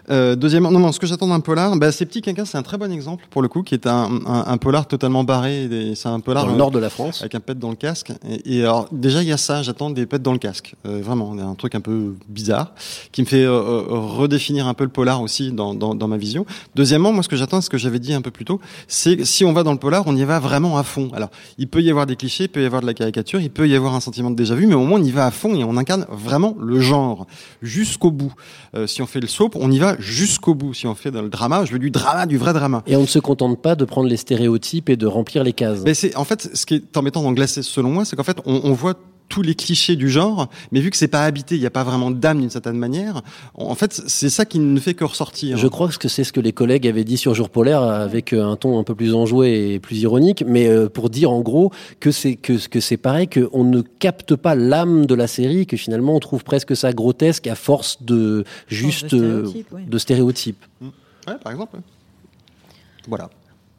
Euh, 0.10 0.36
deuxièmement, 0.36 0.72
non, 0.72 0.80
non, 0.80 0.92
ce 0.92 1.00
que 1.00 1.08
j'attends 1.08 1.28
d'un 1.28 1.40
polar, 1.40 1.76
bah, 1.78 1.92
c'est 1.92 2.06
Petit 2.06 2.22
Quinquin, 2.22 2.46
c'est 2.46 2.58
un 2.58 2.64
très 2.64 2.78
bon 2.78 2.92
exemple, 2.92 3.26
pour 3.30 3.42
le 3.42 3.48
coup, 3.48 3.64
qui 3.64 3.74
est 3.74 3.88
un, 3.88 4.20
un, 4.26 4.44
un 4.48 4.58
polar 4.58 4.88
totalement 4.88 5.24
barré. 5.24 5.70
C'est 5.96 6.10
un 6.10 6.20
polar. 6.20 6.44
Dans 6.44 6.50
le 6.50 6.56
euh, 6.56 6.58
nord 6.58 6.72
de 6.72 6.80
la 6.80 6.90
France. 6.90 7.22
Avec 7.22 7.36
un 7.36 7.40
pet 7.40 7.58
dans 7.58 7.70
le 7.70 7.76
casque. 7.76 8.12
Et, 8.28 8.58
et 8.58 8.62
alors, 8.62 8.88
déjà, 8.92 9.22
il 9.22 9.30
y 9.30 9.32
a 9.32 9.38
ça, 9.38 9.64
j'attends 9.64 9.90
des 9.90 10.06
pets 10.06 10.22
dans 10.22 10.34
le 10.34 10.40
casque. 10.40 10.76
Euh, 10.86 11.02
vraiment, 11.02 11.34
un 11.34 11.56
truc 11.56 11.76
un 11.76 11.82
peu 11.82 12.16
bizarre, 12.28 12.74
qui 13.12 13.22
me 13.22 13.28
fait 13.28 13.46
redéfinir 13.48 14.68
un 14.68 14.74
peu 14.74 14.84
le 14.84 14.90
polar 14.90 15.22
aussi 15.22 15.52
dans, 15.52 15.74
dans, 15.74 15.96
dans 15.96 16.08
ma 16.08 16.18
vision. 16.18 16.46
Deuxièmement, 16.76 17.14
moi, 17.14 17.24
ce 17.24 17.30
que 17.30 17.36
j'attends, 17.36 17.62
ce 17.62 17.70
que 17.70 17.78
j'avais 17.78 18.00
dit 18.00 18.14
un 18.14 18.22
peu 18.22 18.32
plus 18.32 18.46
tôt, 18.46 18.60
c'est 18.88 19.13
si 19.24 19.46
on 19.46 19.54
va 19.54 19.64
dans 19.64 19.72
le 19.72 19.80
polar, 19.80 20.04
on 20.06 20.16
y 20.16 20.24
va 20.24 20.40
vraiment 20.40 20.78
à 20.78 20.84
fond. 20.84 21.10
Alors, 21.14 21.30
il 21.58 21.68
peut 21.68 21.82
y 21.82 21.90
avoir 21.90 22.06
des 22.06 22.16
clichés, 22.16 22.46
il 22.46 22.50
peut 22.50 22.62
y 22.62 22.66
avoir 22.66 22.82
de 22.82 22.88
la 22.88 22.94
caricature, 22.94 23.40
il 23.40 23.50
peut 23.50 23.68
y 23.68 23.76
avoir 23.76 23.96
un 23.96 24.00
sentiment 24.00 24.30
de 24.30 24.36
déjà 24.36 24.56
vu, 24.56 24.68
mais 24.68 24.76
au 24.76 24.84
moins 24.84 25.00
on 25.00 25.04
y 25.04 25.12
va 25.12 25.26
à 25.26 25.32
fond 25.32 25.56
et 25.56 25.64
on 25.64 25.78
incarne 25.78 26.06
vraiment 26.10 26.56
le 26.60 26.80
genre 26.80 27.28
jusqu'au 27.62 28.12
bout. 28.12 28.34
Euh, 28.76 28.88
si 28.88 29.02
on 29.02 29.06
fait 29.06 29.20
le 29.20 29.28
soap, 29.28 29.56
on 29.56 29.72
y 29.72 29.80
va 29.80 29.96
jusqu'au 30.00 30.56
bout. 30.56 30.74
Si 30.74 30.88
on 30.88 30.96
fait 30.96 31.12
dans 31.12 31.22
le 31.22 31.30
drama, 31.30 31.66
je 31.66 31.74
veux 31.74 31.80
du 31.80 31.92
drama, 31.92 32.26
du 32.26 32.38
vrai 32.38 32.54
drama. 32.54 32.84
Et 32.88 32.96
on 32.96 33.02
ne 33.02 33.08
se 33.08 33.20
contente 33.20 33.62
pas 33.62 33.76
de 33.76 33.86
prendre 33.86 34.08
les 34.10 34.18
stéréotypes 34.18 34.90
et 34.90 34.98
de 34.98 35.08
remplir 35.08 35.44
les 35.44 35.54
cases. 35.54 35.82
Mais 35.86 35.94
c'est 35.94 36.16
en 36.16 36.24
fait 36.24 36.50
ce 36.54 36.66
qui 36.66 36.76
est 36.76 36.98
embêtant 36.98 37.24
dans 37.24 37.32
Glacé, 37.32 37.62
selon 37.62 37.92
moi, 37.92 38.06
c'est 38.06 38.16
qu'en 38.16 38.24
fait 38.24 38.38
on, 38.46 38.62
on 38.64 38.74
voit 38.74 38.96
tous 39.30 39.42
les 39.42 39.56
clichés 39.56 39.96
du 39.96 40.10
genre, 40.10 40.50
mais 40.72 40.80
vu 40.80 40.90
que 40.90 40.98
c'est 40.98 41.08
pas 41.08 41.24
habité, 41.24 41.56
il 41.56 41.62
n'y 41.62 41.66
a 41.66 41.72
pas 41.72 41.84
vraiment 41.84 42.12
d'âme 42.12 42.40
d'une 42.40 42.50
certaine 42.50 42.78
manière. 42.78 43.22
En 43.56 43.76
fait, 43.76 43.94
c'est 44.08 44.30
ça 44.30 44.46
qui 44.46 44.60
ne 44.60 44.80
fait 44.80 44.94
que 44.94 45.04
ressortir. 45.04 45.58
Je 45.58 45.68
crois 45.68 45.90
que 45.90 46.08
c'est 46.08 46.24
ce 46.24 46.32
que 46.32 46.40
les 46.40 46.54
collègues 46.54 46.88
avaient 46.88 47.04
dit 47.04 47.18
sur 47.18 47.34
Jour 47.34 47.50
polaire 47.50 47.82
avec 47.82 48.34
euh, 48.34 48.46
un 48.46 48.56
ton 48.56 48.80
un 48.80 48.84
peu 48.84 48.96
plus 48.96 49.14
enjoué 49.14 49.74
et 49.74 49.80
plus 49.80 50.00
ironique, 50.00 50.44
mais 50.46 50.68
euh, 50.68 50.90
pour 50.90 51.10
dire 51.10 51.32
en 51.32 51.42
gros 51.42 51.72
que 52.00 52.12
c'est 52.12 52.36
que, 52.36 52.68
que 52.68 52.80
c'est 52.80 52.98
pareil, 52.98 53.28
qu'on 53.28 53.64
ne 53.64 53.82
capte 53.82 54.36
pas 54.36 54.56
l'âme 54.56 55.06
de 55.06 55.16
la 55.16 55.28
série, 55.28 55.66
que 55.66 55.78
finalement 55.78 56.16
on 56.16 56.20
trouve 56.20 56.44
presque 56.44 56.76
ça 56.76 56.94
grotesque 56.94 57.48
à 57.48 57.56
force 57.56 58.04
de 58.04 58.44
juste 58.68 59.14
euh, 59.14 59.46
stéréotypes, 59.46 59.68
oui. 59.72 59.86
de 59.86 59.98
stéréotypes. 59.98 60.66
Ouais, 61.28 61.36
par 61.42 61.52
exemple. 61.52 61.78
Voilà. 63.08 63.30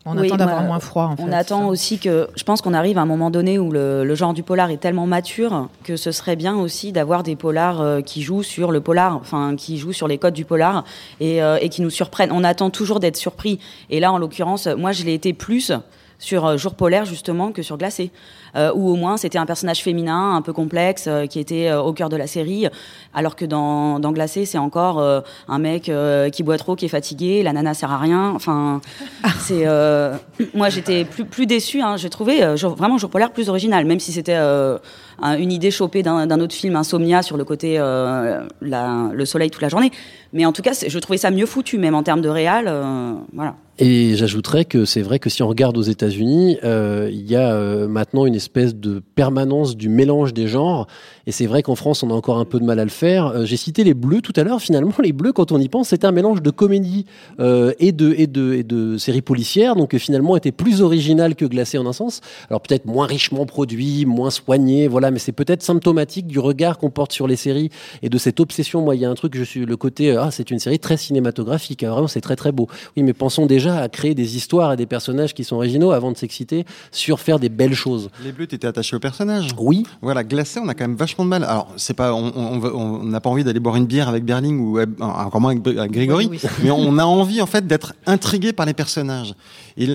On 0.07 0.19
Oui, 0.19 0.27
attend 0.27 0.37
d'avoir 0.37 0.59
moi, 0.59 0.67
moins 0.67 0.81
froid. 0.81 1.05
En 1.05 1.23
on 1.23 1.29
fait, 1.29 1.35
attend 1.35 1.61
ça. 1.63 1.67
aussi 1.67 1.99
que, 1.99 2.29
je 2.37 2.45
pense 2.45 2.61
qu'on 2.61 2.75
arrive 2.75 2.99
à 2.99 3.01
un 3.01 3.07
moment 3.07 3.31
donné 3.31 3.59
où 3.59 3.71
le, 3.71 4.05
le 4.05 4.15
genre 4.15 4.35
du 4.35 4.43
polar 4.43 4.71
est 4.71 4.77
tellement 4.77 5.07
mature 5.07 5.69
que 5.83 5.97
ce 5.97 6.13
serait 6.13 6.37
bien 6.37 6.57
aussi 6.57 6.93
d'avoir 6.93 7.23
des 7.23 7.37
polars 7.37 7.81
euh, 7.81 8.01
qui 8.03 8.21
jouent 8.23 8.43
sur 8.43 8.71
le 8.71 8.81
polar, 8.81 9.17
enfin 9.17 9.57
qui 9.57 9.79
jouent 9.79 9.95
sur 9.95 10.07
les 10.07 10.19
codes 10.19 10.35
du 10.35 10.45
polar 10.45 10.85
et, 11.21 11.43
euh, 11.43 11.57
et 11.61 11.71
qui 11.71 11.81
nous 11.81 11.91
surprennent. 11.91 12.33
On 12.33 12.45
attend 12.45 12.69
toujours 12.69 13.01
d'être 13.01 13.17
surpris. 13.17 13.59
Et 13.89 13.99
là, 13.99 14.13
en 14.13 14.19
l'occurrence, 14.19 14.67
moi, 14.67 14.93
je 14.93 15.05
l'ai 15.05 15.15
été 15.15 15.33
plus 15.33 15.73
sur 16.19 16.47
euh, 16.47 16.57
Jour 16.57 16.75
polaire 16.75 17.05
justement 17.05 17.51
que 17.53 17.63
sur 17.63 17.77
Glacé, 17.79 18.11
euh, 18.57 18.73
où 18.75 18.89
au 18.91 18.97
moins 18.97 19.17
c'était 19.17 19.39
un 19.39 19.47
personnage 19.47 19.83
féminin 19.83 20.35
un 20.35 20.43
peu 20.43 20.53
complexe 20.53 21.05
euh, 21.09 21.27
qui 21.27 21.39
était 21.41 21.69
euh, 21.69 21.81
au 21.83 21.93
cœur 21.93 22.09
de 22.09 22.17
la 22.17 22.27
série, 22.27 22.67
alors 23.15 23.37
que 23.37 23.45
dans, 23.45 23.99
dans 24.01 24.13
Glacé 24.13 24.45
c'est 24.45 24.59
encore 24.59 24.99
euh, 25.01 25.21
un 25.49 25.59
mec 25.59 25.89
euh, 25.89 26.31
qui 26.31 26.43
boit 26.43 26.59
trop, 26.59 26.77
qui 26.77 26.85
est 26.85 26.89
fatigué, 26.89 27.43
la 27.43 27.53
nana 27.53 27.75
sert 27.75 27.91
à 27.93 27.99
rien. 27.99 28.33
Enfin, 28.35 28.81
c'est 29.41 29.67
euh, 29.67 30.15
moi 30.55 30.69
j'étais 30.69 31.05
plus 31.05 31.25
plus 31.25 31.47
déçue. 31.47 31.81
Hein, 31.81 31.97
J'ai 31.97 32.11
trouvé 32.11 32.43
euh, 32.43 32.57
Jour- 32.57 32.75
vraiment 32.77 32.99
Jour 32.99 33.11
polaire 33.11 33.33
plus 33.33 33.49
original, 33.49 33.85
même 33.85 34.01
si 34.01 34.13
c'était 34.13 34.37
euh, 34.37 34.79
un- 35.23 35.37
une 35.39 35.53
idée 35.53 35.71
chopée 35.71 36.03
d'un 36.03 36.27
d'un 36.27 36.41
autre 36.41 36.55
film, 36.55 36.77
Insomnia, 36.77 37.23
sur 37.23 37.37
le 37.37 37.45
côté 37.45 37.77
euh, 37.79 38.41
la- 38.61 39.11
le 39.13 39.25
soleil 39.25 39.51
toute 39.51 39.63
la 39.63 39.69
journée. 39.69 39.91
Mais 40.33 40.45
en 40.47 40.53
tout 40.53 40.63
cas, 40.63 40.73
je 40.87 40.99
trouvais 40.99 41.17
ça 41.19 41.31
mieux 41.31 41.47
foutu, 41.47 41.79
même 41.79 41.95
en 41.95 42.03
termes 42.03 42.21
de 42.21 42.29
réal. 42.29 42.65
euh, 42.69 43.13
voilà. 43.33 43.55
Et 43.79 44.15
j'ajouterais 44.17 44.65
que 44.65 44.85
c'est 44.85 45.03
vrai 45.03 45.19
que 45.19 45.29
si 45.31 45.43
on 45.43 45.49
regarde 45.49 45.77
aux 45.77 45.83
États-Unis, 45.83 46.59
euh, 46.65 47.09
il 47.13 47.29
y 47.29 47.35
a 47.37 47.53
euh, 47.53 47.89
maintenant 47.89 48.25
une 48.27 48.35
espèce 48.45 48.75
de 48.75 49.01
permanence 49.15 49.77
du 49.77 49.89
mélange 49.89 50.33
des 50.35 50.47
genres. 50.47 50.87
Et 51.27 51.33
c'est 51.33 51.47
vrai 51.47 51.63
qu'en 51.63 51.75
France, 51.75 52.03
on 52.03 52.11
a 52.11 52.15
encore 52.15 52.39
un 52.39 52.45
peu 52.45 52.59
de 52.61 52.65
mal 52.65 52.79
à 52.79 52.85
le 52.85 52.91
faire. 52.91 53.27
Euh, 53.27 53.45
J'ai 53.45 53.57
cité 53.57 53.85
les 53.85 53.95
Bleus 53.95 54.21
tout 54.21 54.33
à 54.37 54.45
l'heure. 54.45 54.61
Finalement, 54.61 54.93
les 55.03 55.13
Bleus, 55.13 55.33
quand 55.33 55.53
on 55.53 55.59
y 55.59 55.69
pense, 55.69 55.89
c'est 55.89 56.05
un 56.05 56.13
mélange 56.13 56.43
de 56.43 56.51
comédie 56.51 57.07
euh, 57.41 57.73
et 57.79 57.93
de 57.93 58.15
et 58.17 58.27
de 58.27 58.55
et 58.55 58.63
de 58.63 58.99
séries 58.99 59.23
policières. 59.23 59.77
Donc 59.77 59.95
euh, 59.95 59.99
finalement, 59.99 60.37
était 60.37 60.53
plus 60.53 60.83
original 60.83 61.35
que 61.35 61.45
Glacé 61.45 61.79
en 61.79 61.87
un 61.87 61.93
sens. 61.93 62.21
Alors 62.51 62.61
peut-être 62.61 62.87
moins 62.87 63.07
richement 63.07 63.47
produit, 63.47 64.05
moins 64.07 64.31
soigné, 64.31 64.89
voilà. 64.89 65.11
Mais 65.11 65.19
c'est 65.19 65.33
peut-être 65.33 65.63
symptomatique 65.63 66.27
du 66.27 66.39
regard 66.39 66.79
qu'on 66.79 66.91
porte 66.91 67.13
sur 67.13 67.27
les 67.27 67.37
séries 67.37 67.71
et 68.03 68.09
de 68.09 68.19
cette 68.19 68.41
obsession. 68.41 68.83
Moi, 68.83 68.97
il 68.97 69.01
y 69.03 69.05
a 69.05 69.11
un 69.11 69.15
truc. 69.15 69.37
Je 69.37 69.45
suis 69.45 69.65
le 69.65 69.77
côté 69.77 70.17
ah, 70.17 70.31
c'est 70.31 70.51
une 70.51 70.59
série 70.59 70.79
très 70.79 70.97
cinématographique. 70.97 71.83
Ah, 71.83 71.91
Vraiment, 71.91 72.09
c'est 72.09 72.21
très 72.21 72.37
très 72.37 72.53
beau. 72.53 72.69
Oui, 72.97 73.03
mais 73.03 73.13
pensons 73.13 73.47
déjà 73.47 73.79
à 73.79 73.89
créer 73.89 74.15
des 74.15 74.37
histoires 74.37 74.73
et 74.73 74.77
des 74.77 74.87
personnages 74.87 75.33
qui 75.35 75.45
sont 75.45 75.57
originaux 75.57 75.93
avant 75.93 76.13
de 76.13 76.17
s'exciter 76.17 76.65
sur 76.91 77.21
faire 77.21 77.39
des 77.39 77.49
belles 77.49 77.75
choses. 77.75 78.11
Les 78.25 78.33
bleus, 78.33 78.47
t'étais 78.47 78.67
attaché 78.67 78.97
au 78.97 79.01
personnage. 79.01 79.51
Oui. 79.59 79.85
Voilà, 80.03 80.25
glacé, 80.25 80.61
on 80.61 80.69
a 80.69 80.75
quand 80.75 80.85
même 80.85 80.97
vachement 80.97 81.14
de 81.23 81.29
mal. 81.29 81.45
Alors, 81.45 81.69
c'est 81.77 81.95
pas, 81.95 82.13
on, 82.13 82.33
on, 82.35 82.59
va- 82.59 82.75
on 82.75 83.05
n'a 83.05 83.21
pas 83.21 83.31
envie 83.31 83.45
d'aller 83.45 83.61
boire 83.61 83.77
une 83.77 83.87
bière 83.87 84.09
avec 84.09 84.25
Berling 84.25 84.59
ou 84.59 84.79
euh, 84.81 84.87
encore 84.99 85.41
moins 85.41 85.53
avec, 85.53 85.65
avec 85.79 85.93
Grégory, 85.93 86.27
Oui, 86.29 86.41
oui. 86.43 86.49
mais 86.65 86.73
on 86.73 86.99
a 86.99 87.05
envie 87.05 87.41
en 87.41 87.47
fait 87.47 87.65
d'être 87.67 87.93
intrigué 88.07 88.53
par 88.53 88.67
les 88.67 88.75
personnages. 88.75 89.35
Et 89.77 89.89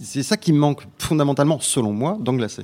c'est 0.00 0.22
ça 0.22 0.38
qui 0.38 0.52
me 0.54 0.58
manque 0.58 0.86
fondamentalement, 0.98 1.58
selon 1.60 1.92
moi, 1.92 2.16
dans 2.20 2.32
glacé. 2.32 2.62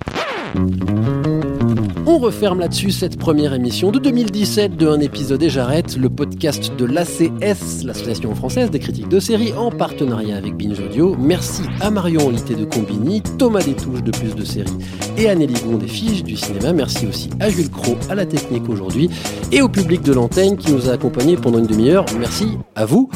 On 2.06 2.18
referme 2.18 2.60
là-dessus 2.60 2.90
cette 2.90 3.18
première 3.18 3.52
émission 3.52 3.90
de 3.90 3.98
2017 3.98 4.76
de 4.76 4.88
Un 4.88 5.00
épisode 5.00 5.42
et 5.42 5.50
j'arrête, 5.50 5.96
le 5.96 6.08
podcast 6.08 6.72
de 6.76 6.84
l'ACS, 6.84 7.84
l'Association 7.84 8.34
française 8.34 8.70
des 8.70 8.78
critiques 8.78 9.08
de 9.08 9.20
séries, 9.20 9.52
en 9.52 9.70
partenariat 9.70 10.36
avec 10.36 10.56
Binge 10.56 10.80
Audio. 10.80 11.16
Merci 11.18 11.62
à 11.80 11.90
Marion 11.90 12.26
Olité 12.26 12.54
de 12.54 12.64
Combini, 12.64 13.22
Thomas 13.38 13.62
Détouche 13.62 14.02
de 14.02 14.10
Plus 14.10 14.34
de 14.34 14.44
Séries 14.44 14.78
et 15.16 15.28
Anneli 15.28 15.54
Gon 15.64 15.76
des 15.76 15.86
du 16.22 16.36
cinéma. 16.36 16.72
Merci 16.72 17.06
aussi 17.06 17.30
à 17.40 17.50
Jules 17.50 17.70
Cro 17.70 17.96
à 18.08 18.14
la 18.14 18.26
technique 18.26 18.68
aujourd'hui 18.68 19.10
et 19.52 19.62
au 19.62 19.68
public 19.68 20.02
de 20.02 20.12
l'antenne 20.12 20.56
qui 20.56 20.72
nous 20.72 20.88
a 20.88 20.92
accompagnés 20.92 21.36
pendant 21.36 21.58
une 21.58 21.66
demi-heure. 21.66 22.06
Merci 22.18 22.58
à 22.74 22.84
vous. 22.84 23.10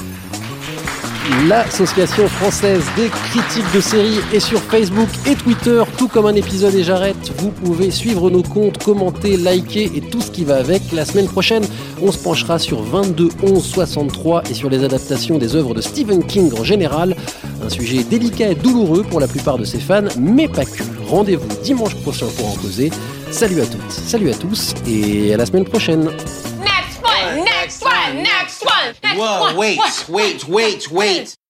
L'Association 1.48 2.26
française 2.28 2.84
des 2.96 3.08
critiques 3.08 3.72
de 3.74 3.80
séries 3.80 4.18
est 4.32 4.40
sur 4.40 4.60
Facebook 4.60 5.08
et 5.26 5.34
Twitter, 5.34 5.82
tout 6.02 6.08
comme 6.08 6.26
un 6.26 6.34
épisode 6.34 6.74
et 6.74 6.82
j'arrête. 6.82 7.32
Vous 7.38 7.52
pouvez 7.52 7.92
suivre 7.92 8.28
nos 8.28 8.42
comptes, 8.42 8.82
commenter, 8.82 9.36
liker 9.36 9.88
et 9.94 10.00
tout 10.00 10.20
ce 10.20 10.32
qui 10.32 10.44
va 10.44 10.56
avec. 10.56 10.82
La 10.90 11.04
semaine 11.04 11.28
prochaine, 11.28 11.62
on 12.02 12.10
se 12.10 12.18
penchera 12.18 12.58
sur 12.58 12.82
22 12.82 13.28
11 13.40 13.64
63 13.64 14.42
et 14.50 14.54
sur 14.54 14.68
les 14.68 14.82
adaptations 14.82 15.38
des 15.38 15.54
œuvres 15.54 15.74
de 15.74 15.80
Stephen 15.80 16.26
King 16.26 16.52
en 16.58 16.64
général. 16.64 17.14
Un 17.64 17.68
sujet 17.68 18.02
délicat 18.02 18.48
et 18.50 18.56
douloureux 18.56 19.04
pour 19.04 19.20
la 19.20 19.28
plupart 19.28 19.58
de 19.58 19.64
ses 19.64 19.78
fans, 19.78 20.08
mais 20.18 20.48
pas 20.48 20.64
que. 20.64 20.82
Rendez-vous 21.06 21.46
dimanche 21.62 21.94
prochain 21.94 22.26
pour 22.36 22.48
en 22.48 22.56
causer. 22.56 22.90
Salut 23.30 23.60
à 23.60 23.66
toutes, 23.66 23.92
salut 23.92 24.30
à 24.30 24.34
tous 24.34 24.74
et 24.88 25.32
à 25.32 25.36
la 25.36 25.46
semaine 25.46 25.66
prochaine. 25.66 26.06
Next 26.06 27.00
one, 27.04 27.44
next 27.44 27.84
one, 27.84 28.16
next 28.16 28.64
one, 28.64 28.94
next 29.04 29.18
Whoa, 29.20 29.40
one. 29.44 29.56
wait, 29.56 29.78
one, 29.78 30.16
wait, 30.16 30.48
wait, 30.48 30.90
wait. 30.90 31.41